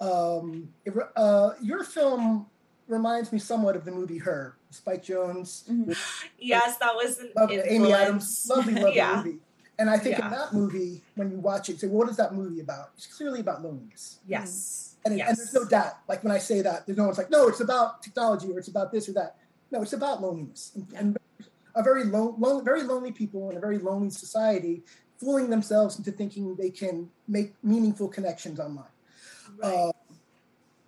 Um, 0.00 0.68
it 0.84 0.94
uh, 1.16 1.50
your 1.62 1.82
film 1.84 2.46
reminds 2.88 3.32
me 3.32 3.38
somewhat 3.38 3.76
of 3.76 3.84
the 3.84 3.90
movie 3.90 4.18
Her, 4.18 4.56
Spike 4.70 5.04
Jonze, 5.04 5.64
Mhm. 5.68 5.86
with 5.86 5.98
Yes, 6.38 6.76
that 6.78 6.94
was 6.94 7.18
an 7.18 7.30
lovely, 7.34 7.58
Amy 7.58 7.92
Adams, 7.92 8.46
lovely, 8.48 8.74
lovely 8.74 8.94
yeah. 8.96 9.16
movie. 9.16 9.38
And 9.78 9.90
I 9.90 9.98
think 9.98 10.18
Yeah. 10.18 10.26
in 10.26 10.30
that 10.30 10.52
movie, 10.54 11.02
when 11.16 11.30
you 11.30 11.38
watch 11.38 11.68
it, 11.68 11.72
you 11.72 11.78
say, 11.78 11.86
well, 11.88 11.98
what 11.98 12.08
is 12.10 12.16
that 12.16 12.34
movie 12.34 12.60
about? 12.60 12.90
It's 12.96 13.06
clearly 13.06 13.40
about 13.40 13.62
loneliness. 13.62 14.20
Yes. 14.26 14.94
And, 15.04 15.14
it- 15.14 15.18
yes. 15.18 15.28
and 15.30 15.38
there's 15.38 15.54
no 15.54 15.64
doubt, 15.64 15.94
like 16.08 16.22
when 16.22 16.32
I 16.32 16.38
say 16.38 16.62
that, 16.62 16.86
there's 16.86 16.96
no 16.98 17.04
one's 17.04 17.18
like, 17.18 17.30
no, 17.30 17.48
it's 17.48 17.60
about 17.60 18.02
technology 18.02 18.50
or 18.52 18.58
it's 18.58 18.68
about 18.68 18.92
this 18.92 19.08
or 19.08 19.12
that. 19.14 19.36
No, 19.70 19.82
it's 19.82 19.92
about 19.92 20.22
loneliness. 20.22 20.72
And, 20.76 20.86
and 20.96 21.18
a 21.74 21.82
very 21.82 22.04
lone, 22.04 22.36
lone, 22.38 22.64
very 22.64 22.82
lonely 22.84 23.12
people 23.12 23.50
in 23.50 23.56
a 23.56 23.60
very 23.60 23.78
lonely 23.78 24.10
society 24.10 24.82
fooling 25.18 25.50
themselves 25.50 25.98
into 25.98 26.12
thinking 26.12 26.54
they 26.56 26.70
can 26.70 27.10
make 27.28 27.52
meaningful 27.62 28.08
connections 28.08 28.60
online. 28.60 28.84
Right. 29.56 29.74
Uh, 29.74 29.92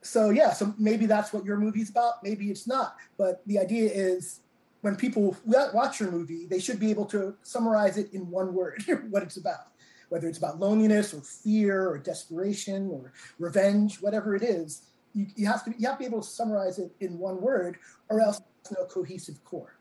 so 0.02 0.30
yeah, 0.30 0.52
so 0.52 0.74
maybe 0.78 1.06
that's 1.06 1.32
what 1.32 1.44
your 1.44 1.56
movie's 1.56 1.90
about. 1.90 2.22
Maybe 2.22 2.50
it's 2.50 2.66
not. 2.66 2.96
But 3.16 3.42
the 3.46 3.58
idea 3.58 3.90
is, 3.92 4.40
when 4.80 4.96
people 4.96 5.36
watch 5.46 6.00
your 6.00 6.10
movie, 6.10 6.46
they 6.46 6.60
should 6.60 6.78
be 6.78 6.90
able 6.90 7.04
to 7.06 7.34
summarize 7.42 7.98
it 7.98 8.12
in 8.14 8.30
one 8.30 8.54
word 8.54 8.82
what 9.10 9.22
it's 9.22 9.36
about. 9.36 9.72
Whether 10.08 10.28
it's 10.28 10.38
about 10.38 10.58
loneliness 10.58 11.12
or 11.12 11.20
fear 11.20 11.86
or 11.88 11.98
desperation 11.98 12.88
or 12.88 13.12
revenge, 13.38 14.00
whatever 14.00 14.34
it 14.34 14.42
is, 14.42 14.86
you, 15.14 15.26
you 15.36 15.46
have 15.46 15.64
to 15.64 15.74
you 15.76 15.86
have 15.86 15.96
to 15.96 15.98
be 15.98 16.06
able 16.06 16.22
to 16.22 16.28
summarize 16.28 16.78
it 16.78 16.90
in 17.00 17.18
one 17.18 17.40
word, 17.42 17.76
or 18.08 18.20
else 18.20 18.40
there's 18.64 18.78
no 18.78 18.86
cohesive 18.86 19.42
core. 19.44 19.74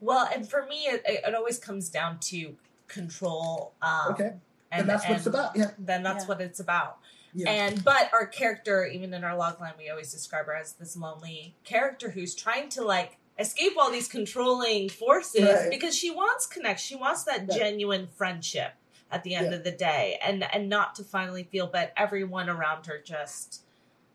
well, 0.00 0.28
and 0.34 0.48
for 0.48 0.66
me, 0.66 0.84
it, 0.86 1.02
it 1.06 1.34
always 1.34 1.58
comes 1.58 1.88
down 1.88 2.18
to 2.18 2.54
control. 2.88 3.72
Um, 3.80 4.08
Okay, 4.10 4.24
and, 4.24 4.80
and, 4.80 4.88
that's 4.88 5.08
what 5.08 5.16
it's 5.16 5.26
about. 5.26 5.56
Yeah, 5.56 5.70
Then 5.78 6.02
that's 6.02 6.24
Yeah. 6.24 6.28
what 6.28 6.40
it's 6.40 6.60
about. 6.60 6.98
Yeah. 7.34 7.50
And 7.50 7.82
but 7.84 8.12
our 8.12 8.26
character, 8.26 8.84
even 8.86 9.12
in 9.14 9.24
our 9.24 9.36
logline, 9.36 9.76
we 9.78 9.88
always 9.90 10.12
describe 10.12 10.46
her 10.46 10.54
as 10.54 10.72
this 10.74 10.96
lonely 10.96 11.54
character 11.64 12.10
who's 12.10 12.34
trying 12.34 12.68
to 12.70 12.82
like 12.84 13.18
escape 13.38 13.72
all 13.78 13.90
these 13.90 14.08
controlling 14.08 14.88
forces 14.88 15.42
Right. 15.42 15.70
because 15.70 15.96
she 15.96 16.10
wants 16.10 16.46
connection. 16.46 16.96
She 16.96 17.00
wants 17.00 17.24
that 17.24 17.40
Right. 17.48 17.50
genuine 17.58 18.06
friendship 18.06 18.72
at 19.10 19.22
the 19.24 19.34
end 19.34 19.50
Yeah. 19.50 19.56
of 19.58 19.64
the 19.64 19.72
day, 19.72 20.18
and 20.22 20.44
and 20.54 20.68
not 20.68 20.94
to 20.96 21.04
finally 21.04 21.44
feel, 21.44 21.66
but 21.66 21.92
everyone 21.96 22.48
around 22.48 22.86
her 22.86 22.98
just 22.98 23.62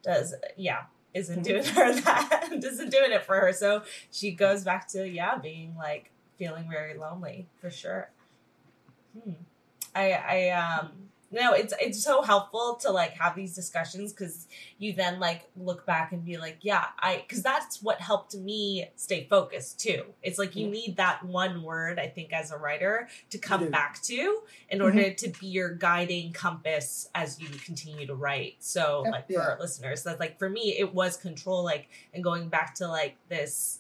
does. 0.03 0.34
Yeah, 0.55 0.84
isn't 1.13 1.41
Mhm. 1.41 1.43
doing 1.43 1.63
her 1.76 1.93
that 2.01 2.49
isn't 2.63 2.89
doing 2.91 3.11
it 3.11 3.24
for 3.24 3.39
her. 3.39 3.51
So 3.53 3.84
she 4.11 4.32
goes 4.32 4.63
back 4.63 4.88
to 4.89 5.07
yeah, 5.07 5.38
being 5.38 5.76
like 5.78 6.11
feeling 6.38 6.70
very 6.70 6.93
lonely 6.95 7.47
for 7.59 7.70
sure. 7.72 8.11
Hmm. 9.24 9.32
I 9.95 10.11
I 10.11 10.49
um 10.49 11.09
no, 11.30 11.53
it's 11.53 11.73
it's 11.82 12.01
so 12.01 12.21
helpful 12.21 12.78
to 12.82 12.91
like 12.91 13.11
have 13.13 13.36
these 13.36 13.53
discussions 13.53 14.13
because 14.13 14.47
you 14.78 14.93
then 14.93 15.19
like 15.19 15.43
look 15.57 15.86
back 15.86 16.13
and 16.13 16.23
be 16.23 16.38
like, 16.38 16.59
yeah, 16.61 16.86
I 16.99 17.23
because 17.28 17.43
that's 17.43 17.84
what 17.84 17.99
helped 17.99 18.36
me 18.36 18.89
stay 18.95 19.28
focused 19.30 19.80
too. 19.80 20.05
It's 20.23 20.39
like 20.39 20.55
you 20.55 20.67
need 20.69 20.95
that 20.97 21.25
one 21.25 21.63
word, 21.63 21.99
I 21.99 22.07
think, 22.07 22.32
as 22.32 22.51
a 22.51 22.57
writer 22.57 23.09
to 23.30 23.38
come 23.38 23.69
back 23.69 24.01
to 24.03 24.39
in 24.69 24.80
mm-hmm. 24.80 24.86
order 24.86 25.11
to 25.11 25.30
be 25.39 25.47
your 25.47 25.73
guiding 25.73 26.32
compass 26.32 27.09
as 27.13 27.41
you 27.41 27.49
continue 27.49 28.07
to 28.07 28.15
write. 28.15 28.55
So 28.59 29.03
Yeah, 29.03 29.11
like 29.11 29.28
for 29.28 29.34
yeah. 29.34 29.39
our 29.39 29.59
listeners, 29.59 30.03
that 30.03 30.21
like 30.21 30.39
for 30.39 30.49
me, 30.49 30.78
it 30.78 30.93
was 30.93 31.17
control, 31.17 31.63
like 31.63 31.89
and 32.13 32.23
going 32.23 32.47
back 32.47 32.75
to 32.75 32.88
like 32.88 33.17
this 33.28 33.80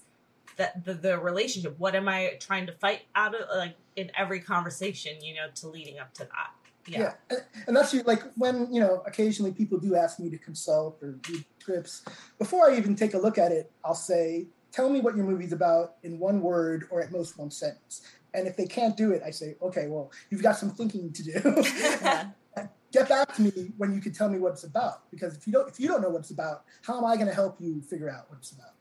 that 0.57 0.83
the, 0.83 0.95
the 0.95 1.17
relationship 1.17 1.75
what 1.77 1.95
am 1.95 2.07
i 2.07 2.35
trying 2.39 2.65
to 2.65 2.71
fight 2.73 3.03
out 3.15 3.33
of 3.35 3.41
like 3.55 3.75
in 3.95 4.11
every 4.17 4.39
conversation 4.39 5.13
you 5.21 5.35
know 5.35 5.47
to 5.53 5.67
leading 5.67 5.99
up 5.99 6.13
to 6.13 6.23
that 6.23 6.49
yeah, 6.87 7.13
yeah. 7.31 7.37
And, 7.67 7.75
that's 7.75 7.93
like 8.05 8.23
when 8.35 8.73
you 8.73 8.79
know 8.79 9.03
occasionally 9.05 9.51
people 9.51 9.77
do 9.77 9.95
ask 9.95 10.19
me 10.19 10.29
to 10.29 10.37
consult 10.37 10.97
or 11.01 11.19
read 11.29 11.45
scripts 11.59 12.03
before 12.39 12.69
i 12.69 12.77
even 12.77 12.95
take 12.95 13.13
a 13.13 13.17
look 13.17 13.37
at 13.37 13.51
it 13.51 13.71
i'll 13.83 13.93
say 13.93 14.47
tell 14.71 14.89
me 14.89 15.01
what 15.01 15.15
your 15.15 15.25
movie's 15.25 15.53
about 15.53 15.95
in 16.03 16.19
one 16.19 16.41
word 16.41 16.87
or 16.89 17.01
at 17.01 17.11
most 17.11 17.37
one 17.37 17.49
sentence. 17.49 18.01
And 18.33 18.47
if 18.47 18.55
they 18.55 18.67
can't 18.67 18.95
do 18.95 19.11
it 19.11 19.21
i 19.25 19.31
say 19.31 19.55
okay 19.61 19.87
well 19.87 20.11
you've 20.29 20.43
got 20.43 20.57
some 20.57 20.71
thinking 20.71 21.11
to 21.13 21.23
do. 21.23 21.33
Get 22.93 23.09
back 23.09 23.35
to 23.35 23.41
me 23.41 23.73
when 23.77 23.93
you 23.93 23.99
can 23.99 24.13
tell 24.13 24.29
me 24.29 24.39
what 24.39 24.53
it's 24.53 24.63
about 24.63 25.09
because 25.11 25.35
if 25.35 25.45
you 25.45 25.53
don't 25.53 25.67
if 25.67 25.79
you 25.79 25.87
don't 25.87 26.01
know 26.01 26.09
what 26.09 26.19
it's 26.19 26.31
about 26.31 26.63
how 26.83 26.97
am 26.97 27.05
i 27.05 27.15
going 27.15 27.27
to 27.27 27.33
help 27.33 27.57
you 27.59 27.81
figure 27.81 28.09
out 28.09 28.29
what 28.29 28.39
it's 28.39 28.51
about 28.51 28.76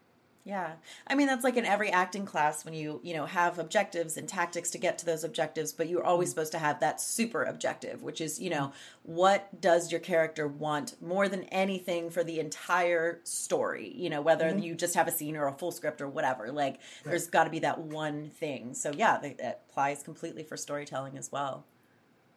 Yeah. 0.46 0.74
I 1.08 1.16
mean, 1.16 1.26
that's 1.26 1.42
like 1.42 1.56
in 1.56 1.64
every 1.66 1.90
acting 1.90 2.24
class 2.24 2.64
when 2.64 2.72
you, 2.72 3.00
you 3.02 3.14
know, 3.14 3.26
have 3.26 3.58
objectives 3.58 4.16
and 4.16 4.28
tactics 4.28 4.70
to 4.70 4.78
get 4.78 4.96
to 4.98 5.04
those 5.06 5.24
objectives, 5.24 5.72
but 5.72 5.88
you're 5.88 6.04
always 6.04 6.30
supposed 6.30 6.52
to 6.52 6.60
have 6.60 6.78
that 6.78 7.00
super 7.00 7.42
objective, 7.42 8.04
which 8.04 8.20
is, 8.20 8.40
you 8.40 8.48
know, 8.48 8.72
what 9.02 9.60
does 9.60 9.90
your 9.90 10.00
character 10.00 10.46
want 10.46 11.02
more 11.02 11.28
than 11.28 11.42
anything 11.44 12.10
for 12.10 12.22
the 12.22 12.38
entire 12.38 13.20
story? 13.24 13.92
You 13.96 14.08
know, 14.08 14.22
whether 14.22 14.48
Mhm. 14.48 14.62
you 14.62 14.76
just 14.76 14.94
have 14.94 15.08
a 15.08 15.10
scene 15.10 15.36
or 15.36 15.48
a 15.48 15.52
full 15.52 15.72
script 15.72 16.00
or 16.00 16.08
whatever. 16.08 16.52
Like, 16.52 16.80
there's 17.02 17.26
got 17.26 17.44
to 17.44 17.50
be 17.50 17.58
that 17.60 17.80
one 17.80 18.30
thing. 18.30 18.74
So, 18.74 18.92
yeah, 18.92 19.18
that, 19.18 19.64
applies 19.68 20.04
completely 20.04 20.44
for 20.44 20.56
storytelling 20.56 21.18
as 21.18 21.32
well. 21.32 21.66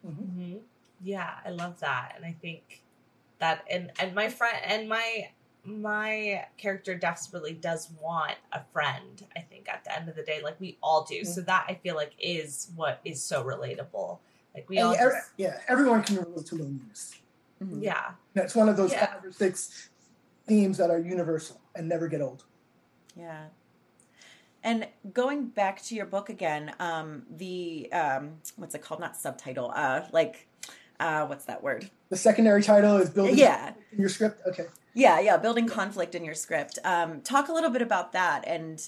hmm 0.04 0.56
yeah 1.02 1.36
i 1.44 1.50
love 1.50 1.78
that 1.80 2.12
and 2.16 2.24
i 2.24 2.32
think 2.40 2.82
that 3.38 3.64
and 3.70 3.90
and 3.98 4.14
my 4.14 4.28
friend 4.28 4.56
and 4.64 4.88
my 4.88 5.28
my 5.64 6.46
character 6.56 6.94
desperately 6.94 7.52
does 7.52 7.90
want 8.00 8.34
a 8.52 8.60
friend 8.72 9.26
i 9.36 9.40
think 9.40 9.68
at 9.68 9.84
the 9.84 9.94
end 9.94 10.08
of 10.08 10.16
the 10.16 10.22
day 10.22 10.40
like 10.42 10.58
we 10.60 10.78
all 10.82 11.04
do 11.04 11.24
so 11.24 11.40
that 11.42 11.64
i 11.68 11.74
feel 11.74 11.94
like 11.94 12.12
is 12.18 12.70
what 12.76 13.00
is 13.04 13.22
so 13.22 13.44
relatable 13.44 14.18
like 14.54 14.68
we 14.68 14.78
And 14.78 14.86
all 14.88 14.94
every- 14.94 15.12
just, 15.12 15.30
yeah 15.36 15.60
everyone 15.68 16.02
can 16.02 16.16
relate 16.16 16.46
to 16.46 16.54
loneliness 16.56 17.14
Mhm. 17.62 17.82
yeah 17.82 18.12
You 18.34 18.40
know, 18.40 18.42
it's 18.44 18.54
one 18.54 18.70
of 18.70 18.76
those 18.78 18.92
Yeah. 18.92 19.06
five 19.06 19.22
or 19.24 19.32
six 19.32 19.90
themes 20.46 20.78
that 20.78 20.90
are 20.90 20.98
universal 20.98 21.60
and 21.74 21.88
never 21.88 22.08
get 22.08 22.20
old 22.22 22.44
Yeah. 23.14 23.46
And 24.62 24.88
going 25.14 25.46
back 25.46 25.82
to 25.84 25.94
your 25.94 26.04
book 26.06 26.28
again, 26.28 26.74
um, 26.78 27.22
the 27.30 27.90
um, 27.92 28.40
what's 28.56 28.74
it 28.74 28.82
called? 28.82 29.00
Not 29.00 29.16
subtitle. 29.16 29.72
Uh, 29.74 30.02
like, 30.12 30.48
uh, 31.00 31.26
what's 31.26 31.46
that 31.46 31.62
word? 31.62 31.90
the 32.10 32.16
secondary 32.16 32.62
title 32.62 32.96
is 32.98 33.10
building 33.10 33.36
Yeah, 33.38 33.72
in 33.92 33.98
your 34.00 34.08
script 34.08 34.40
okay 34.46 34.66
yeah, 34.92 35.20
yeah. 35.20 35.36
Building 35.36 35.68
conflict 35.68 36.16
in 36.16 36.24
your 36.24 36.34
script. 36.34 36.78
Um, 36.84 37.20
talk 37.20 37.48
a 37.48 37.52
little 37.52 37.70
bit 37.70 37.80
about 37.80 38.10
that, 38.12 38.44
and 38.46 38.82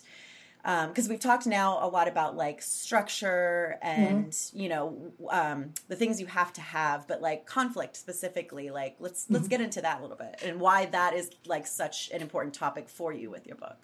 because 0.88 1.08
we've 1.08 1.20
talked 1.20 1.46
now 1.46 1.78
a 1.80 1.88
lot 1.88 2.08
about 2.08 2.36
like 2.36 2.60
structure 2.60 3.78
and 3.82 4.36
you 4.52 4.68
know 4.68 5.12
um, 5.30 5.72
the 5.88 5.96
things 5.96 6.20
you 6.20 6.26
have 6.26 6.52
to 6.54 6.60
have, 6.60 7.06
but 7.06 7.22
like 7.22 7.46
conflict 7.46 7.96
specifically. 7.96 8.70
Like, 8.70 8.96
let's 8.98 9.26
let's 9.30 9.46
get 9.48 9.60
into 9.60 9.80
that 9.82 10.00
a 10.00 10.02
little 10.02 10.16
bit 10.16 10.42
and 10.44 10.60
why 10.60 10.86
that 10.86 11.14
is 11.14 11.30
like 11.46 11.66
such 11.66 12.10
an 12.12 12.20
important 12.20 12.54
topic 12.54 12.88
for 12.88 13.12
you 13.12 13.30
with 13.30 13.46
your 13.46 13.56
book. 13.56 13.78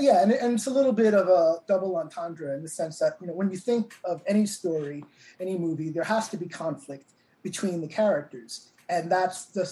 yeah 0.00 0.22
and, 0.22 0.32
and 0.32 0.54
it's 0.54 0.66
a 0.66 0.70
little 0.70 0.92
bit 0.92 1.14
of 1.14 1.28
a 1.28 1.58
double 1.68 1.96
entendre 1.96 2.54
in 2.56 2.62
the 2.62 2.68
sense 2.68 2.98
that 2.98 3.16
you 3.20 3.26
know 3.26 3.32
when 3.34 3.50
you 3.50 3.58
think 3.58 3.94
of 4.04 4.22
any 4.26 4.46
story 4.46 5.04
any 5.38 5.56
movie 5.56 5.90
there 5.90 6.04
has 6.04 6.28
to 6.28 6.36
be 6.36 6.46
conflict 6.48 7.10
between 7.46 7.80
the 7.80 7.86
characters. 7.86 8.72
And 8.88 9.10
that's 9.10 9.46
the 9.56 9.64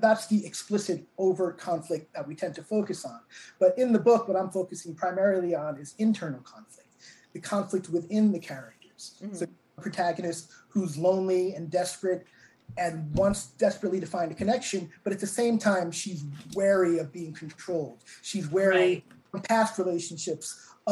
that's 0.00 0.26
the 0.26 0.44
explicit 0.44 0.98
overt 1.16 1.58
conflict 1.58 2.12
that 2.14 2.26
we 2.26 2.34
tend 2.34 2.56
to 2.56 2.62
focus 2.64 3.04
on. 3.04 3.20
But 3.60 3.78
in 3.78 3.92
the 3.92 4.00
book 4.08 4.22
what 4.28 4.36
i'm 4.40 4.50
focusing 4.60 4.92
primarily 5.04 5.52
on 5.54 5.72
is 5.82 5.94
internal 5.98 6.40
conflict 6.54 6.88
the 7.32 7.40
conflict 7.54 7.86
within 7.96 8.24
the 8.36 8.42
characters. 8.52 9.02
Mhm. 9.22 9.36
so 9.38 9.44
the 9.76 9.82
protagonist 9.88 10.42
who's 10.72 10.92
lonely 11.08 11.44
and 11.56 11.64
desperate 11.80 12.22
and 12.84 12.94
wants 13.20 13.40
desperately 13.66 14.00
to 14.04 14.08
find 14.16 14.28
a 14.34 14.34
connection 14.42 14.80
but 15.04 15.12
at 15.16 15.20
the 15.26 15.32
same 15.40 15.56
time 15.70 15.88
she's 16.00 16.20
wary 16.58 16.94
of 17.02 17.06
being 17.18 17.32
controlled. 17.42 17.98
She's 18.30 18.46
wary 18.56 18.76
Right. 18.76 19.04
from 19.30 19.40
past 19.54 19.72
relationships 19.82 20.46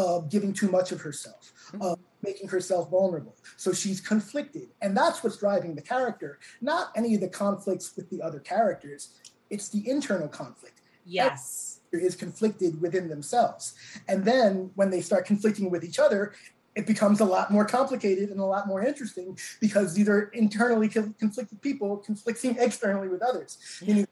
of 0.07 0.29
giving 0.35 0.53
too 0.61 0.71
much 0.77 0.89
of 0.95 1.01
herself, 1.07 1.43
of 1.89 1.99
making 2.23 2.49
herself 2.49 2.91
vulnerable. 2.91 3.37
So 3.57 3.73
she's 3.73 4.01
conflicted. 4.01 4.69
And 4.83 4.97
that's 4.97 5.23
what's 5.23 5.39
driving 5.39 5.75
the 5.75 5.83
character, 5.83 6.39
not 6.61 6.91
any 6.97 7.15
of 7.15 7.21
the 7.21 7.29
conflicts 7.29 7.95
with 7.97 8.11
the 8.11 8.23
other 8.23 8.41
characters. 8.41 9.15
It's 9.51 9.69
the 9.69 9.89
internal 9.89 10.29
conflict. 10.29 10.81
yes 11.05 11.81
Is 11.93 12.17
conflicted 12.17 12.81
within 12.81 13.09
themselves. 13.09 13.75
And 14.09 14.25
then 14.25 14.71
when 14.75 14.91
they 14.91 15.01
start 15.01 15.27
conflicting 15.27 15.71
with 15.71 15.85
each 15.85 15.99
other, 15.99 16.35
it 16.75 16.87
becomes 16.87 17.19
a 17.21 17.25
lot 17.25 17.51
more 17.51 17.65
complicated 17.65 18.31
and 18.31 18.39
a 18.39 18.45
lot 18.45 18.69
more 18.69 18.85
interesting 18.85 19.37
because 19.61 19.95
these 19.95 20.09
are 20.09 20.25
internally 20.33 20.89
conflicted 20.89 21.61
people 21.61 21.97
conflicting 21.97 22.57
externally 22.61 23.09
with 23.09 23.23
others. 23.23 23.59
Yeah. 23.83 23.95
You, 23.95 24.07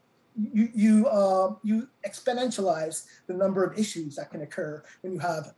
you 0.53 0.69
you 0.75 1.07
uh, 1.07 1.55
you 1.63 1.87
exponentialize 2.05 3.05
the 3.27 3.33
number 3.33 3.63
of 3.63 3.79
issues 3.79 4.17
that 4.17 4.31
can 4.31 4.41
occur 4.41 4.83
when 5.01 5.13
you 5.13 5.19
have 5.19 5.53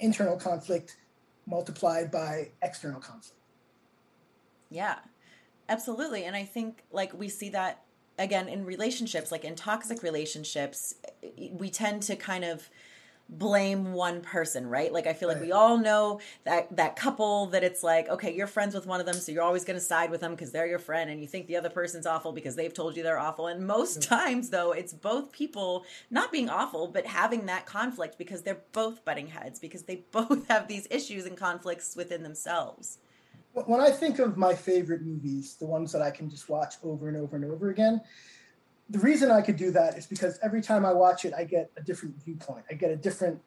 internal 0.00 0.36
conflict 0.36 0.96
multiplied 1.46 2.10
by 2.10 2.48
external 2.62 3.00
conflict. 3.00 3.40
Yeah, 4.70 4.98
absolutely. 5.68 6.24
And 6.24 6.36
I 6.36 6.44
think 6.44 6.84
like 6.92 7.12
we 7.12 7.28
see 7.28 7.50
that 7.50 7.82
again 8.18 8.48
in 8.48 8.64
relationships, 8.64 9.32
like 9.32 9.44
in 9.44 9.54
toxic 9.56 10.02
relationships, 10.02 10.94
we 11.52 11.70
tend 11.70 12.02
to 12.04 12.16
kind 12.16 12.44
of 12.44 12.68
blame 13.30 13.92
one 13.92 14.20
person, 14.20 14.66
right? 14.66 14.92
Like 14.92 15.06
I 15.06 15.12
feel 15.12 15.28
like 15.28 15.40
we 15.40 15.52
all 15.52 15.78
know 15.78 16.20
that 16.44 16.76
that 16.76 16.96
couple 16.96 17.46
that 17.46 17.62
it's 17.62 17.82
like, 17.82 18.08
okay, 18.08 18.34
you're 18.34 18.46
friends 18.46 18.74
with 18.74 18.86
one 18.86 19.00
of 19.00 19.06
them, 19.06 19.14
so 19.14 19.30
you're 19.32 19.42
always 19.42 19.64
going 19.64 19.78
to 19.78 19.84
side 19.84 20.10
with 20.10 20.20
them 20.20 20.32
because 20.32 20.50
they're 20.50 20.66
your 20.66 20.78
friend 20.78 21.10
and 21.10 21.20
you 21.20 21.28
think 21.28 21.46
the 21.46 21.56
other 21.56 21.70
person's 21.70 22.06
awful 22.06 22.32
because 22.32 22.56
they've 22.56 22.74
told 22.74 22.96
you 22.96 23.02
they're 23.02 23.18
awful. 23.18 23.46
And 23.46 23.66
most 23.66 24.02
times 24.02 24.50
though, 24.50 24.72
it's 24.72 24.92
both 24.92 25.30
people 25.32 25.84
not 26.10 26.32
being 26.32 26.50
awful, 26.50 26.88
but 26.88 27.06
having 27.06 27.46
that 27.46 27.66
conflict 27.66 28.18
because 28.18 28.42
they're 28.42 28.62
both 28.72 29.04
butting 29.04 29.28
heads 29.28 29.60
because 29.60 29.84
they 29.84 30.04
both 30.10 30.48
have 30.48 30.66
these 30.66 30.86
issues 30.90 31.26
and 31.26 31.36
conflicts 31.36 31.94
within 31.96 32.22
themselves. 32.22 32.98
When 33.52 33.80
I 33.80 33.90
think 33.90 34.20
of 34.20 34.36
my 34.36 34.54
favorite 34.54 35.02
movies, 35.02 35.56
the 35.56 35.66
ones 35.66 35.90
that 35.92 36.02
I 36.02 36.10
can 36.10 36.30
just 36.30 36.48
watch 36.48 36.74
over 36.84 37.08
and 37.08 37.16
over 37.16 37.34
and 37.34 37.44
over 37.44 37.70
again, 37.70 38.00
the 38.90 38.98
reason 38.98 39.30
I 39.30 39.40
could 39.40 39.56
do 39.56 39.70
that 39.70 39.96
is 39.96 40.06
because 40.06 40.38
every 40.42 40.60
time 40.60 40.84
I 40.84 40.92
watch 40.92 41.24
it, 41.24 41.32
I 41.32 41.44
get 41.44 41.70
a 41.76 41.82
different 41.82 42.22
viewpoint. 42.24 42.64
I 42.70 42.74
get 42.74 42.90
a 42.90 42.96
different 42.96 43.40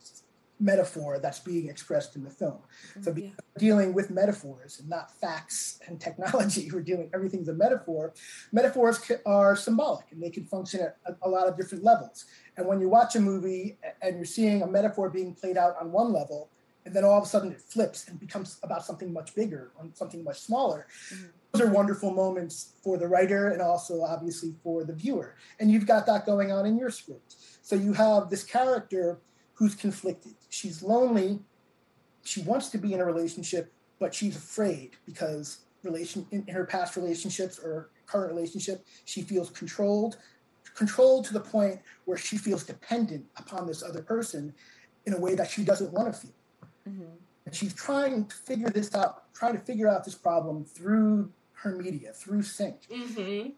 metaphor 0.59 1.19
that's 1.19 1.39
being 1.39 1.67
expressed 1.67 2.15
in 2.15 2.23
the 2.23 2.29
film. 2.29 2.59
So 3.01 3.11
mm, 3.11 3.23
yeah. 3.23 3.29
dealing 3.57 3.93
with 3.93 4.09
metaphors 4.09 4.79
and 4.79 4.87
not 4.87 5.11
facts 5.19 5.79
and 5.87 5.99
technology, 5.99 6.71
we're 6.73 6.81
dealing 6.81 7.09
everything's 7.13 7.49
a 7.49 7.53
metaphor. 7.53 8.13
Metaphors 8.53 9.11
are 9.25 9.55
symbolic 9.57 10.05
and 10.11 10.23
they 10.23 10.29
can 10.29 10.45
function 10.45 10.79
at 10.79 10.97
a, 11.05 11.27
a 11.27 11.29
lot 11.29 11.47
of 11.47 11.57
different 11.57 11.83
levels. 11.83 12.25
And 12.55 12.65
when 12.65 12.79
you 12.79 12.87
watch 12.87 13.15
a 13.15 13.19
movie 13.19 13.77
and 14.01 14.15
you're 14.15 14.25
seeing 14.25 14.61
a 14.61 14.67
metaphor 14.67 15.09
being 15.09 15.33
played 15.33 15.57
out 15.57 15.75
on 15.81 15.91
one 15.91 16.13
level, 16.13 16.49
and 16.85 16.95
then 16.95 17.03
all 17.03 17.17
of 17.17 17.23
a 17.23 17.27
sudden 17.27 17.51
it 17.51 17.61
flips 17.61 18.07
and 18.07 18.19
becomes 18.19 18.59
about 18.63 18.85
something 18.85 19.11
much 19.11 19.35
bigger, 19.35 19.71
or 19.77 19.87
something 19.93 20.23
much 20.23 20.39
smaller. 20.39 20.87
Mm-hmm 21.13 21.25
those 21.53 21.61
are 21.61 21.71
wonderful 21.71 22.11
moments 22.11 22.73
for 22.83 22.97
the 22.97 23.07
writer 23.07 23.49
and 23.49 23.61
also 23.61 24.01
obviously 24.01 24.55
for 24.63 24.83
the 24.83 24.93
viewer. 24.93 25.35
And 25.59 25.71
you've 25.71 25.85
got 25.85 26.07
that 26.07 26.25
going 26.25 26.51
on 26.51 26.65
in 26.65 26.77
your 26.77 26.89
script. 26.89 27.35
So 27.61 27.75
you 27.75 27.93
have 27.93 28.29
this 28.29 28.43
character 28.43 29.19
who's 29.53 29.75
conflicted. 29.75 30.33
She's 30.49 30.81
lonely. 30.81 31.39
She 32.23 32.41
wants 32.41 32.69
to 32.69 32.79
be 32.79 32.93
in 32.93 32.99
a 32.99 33.05
relationship, 33.05 33.71
but 33.99 34.15
she's 34.15 34.35
afraid 34.35 34.95
because 35.05 35.59
relation 35.83 36.25
in 36.31 36.47
her 36.47 36.65
past 36.65 36.95
relationships 36.95 37.59
or 37.59 37.91
current 38.07 38.33
relationship, 38.33 38.83
she 39.05 39.21
feels 39.21 39.51
controlled, 39.51 40.17
controlled 40.75 41.25
to 41.25 41.33
the 41.33 41.39
point 41.39 41.79
where 42.05 42.17
she 42.17 42.35
feels 42.35 42.63
dependent 42.63 43.25
upon 43.37 43.67
this 43.67 43.83
other 43.83 44.01
person 44.01 44.53
in 45.05 45.13
a 45.13 45.19
way 45.19 45.35
that 45.35 45.51
she 45.51 45.63
doesn't 45.63 45.93
want 45.93 46.11
to 46.11 46.19
feel. 46.19 46.31
Mm-hmm. 46.87 47.03
And 47.45 47.55
she's 47.55 47.73
trying 47.73 48.25
to 48.25 48.35
figure 48.35 48.69
this 48.69 48.93
out, 48.95 49.33
trying 49.33 49.53
to 49.53 49.59
figure 49.59 49.89
out 49.89 50.05
this 50.05 50.15
problem 50.15 50.65
through 50.65 51.31
her 51.53 51.75
media 51.75 52.13
through 52.13 52.43
sync. 52.43 52.87
Mm-hmm. 52.89 53.49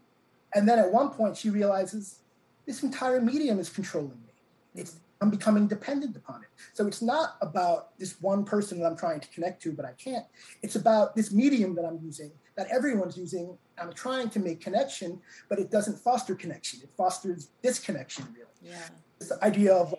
And 0.54 0.70
then 0.70 0.80
at 0.80 0.92
one 0.92 1.10
point, 1.10 1.38
she 1.38 1.50
realizes 1.50 2.20
this 2.66 2.84
entire 2.84 3.22
medium 3.22 3.60
is 3.60 3.70
controlling 3.70 4.22
me. 4.22 4.34
It's 4.82 5.00
I'm 5.22 5.30
becoming 5.30 5.68
dependent 5.68 6.16
upon 6.16 6.42
it. 6.44 6.50
So 6.74 6.88
it's 6.88 7.02
not 7.02 7.38
about 7.42 7.98
this 7.98 8.22
one 8.22 8.44
person 8.44 8.80
that 8.80 8.86
I'm 8.86 8.98
trying 8.98 9.22
to 9.22 9.28
connect 9.30 9.62
to, 9.64 9.72
but 9.72 9.86
I 9.86 9.94
can't. 9.94 10.26
It's 10.62 10.76
about 10.76 11.16
this 11.16 11.32
medium 11.32 11.74
that 11.76 11.86
I'm 11.86 12.00
using, 12.04 12.32
that 12.58 12.68
everyone's 12.70 13.18
using. 13.18 13.58
I'm 13.78 13.94
trying 13.94 14.30
to 14.32 14.40
make 14.40 14.60
connection, 14.62 15.22
but 15.50 15.58
it 15.58 15.72
doesn't 15.72 15.98
foster 15.98 16.36
connection. 16.36 16.82
It 16.84 16.90
fosters 16.98 17.50
disconnection, 17.64 18.26
really. 18.34 18.74
Yeah. 18.74 18.88
This 19.20 19.32
idea 19.42 19.74
of 19.74 19.96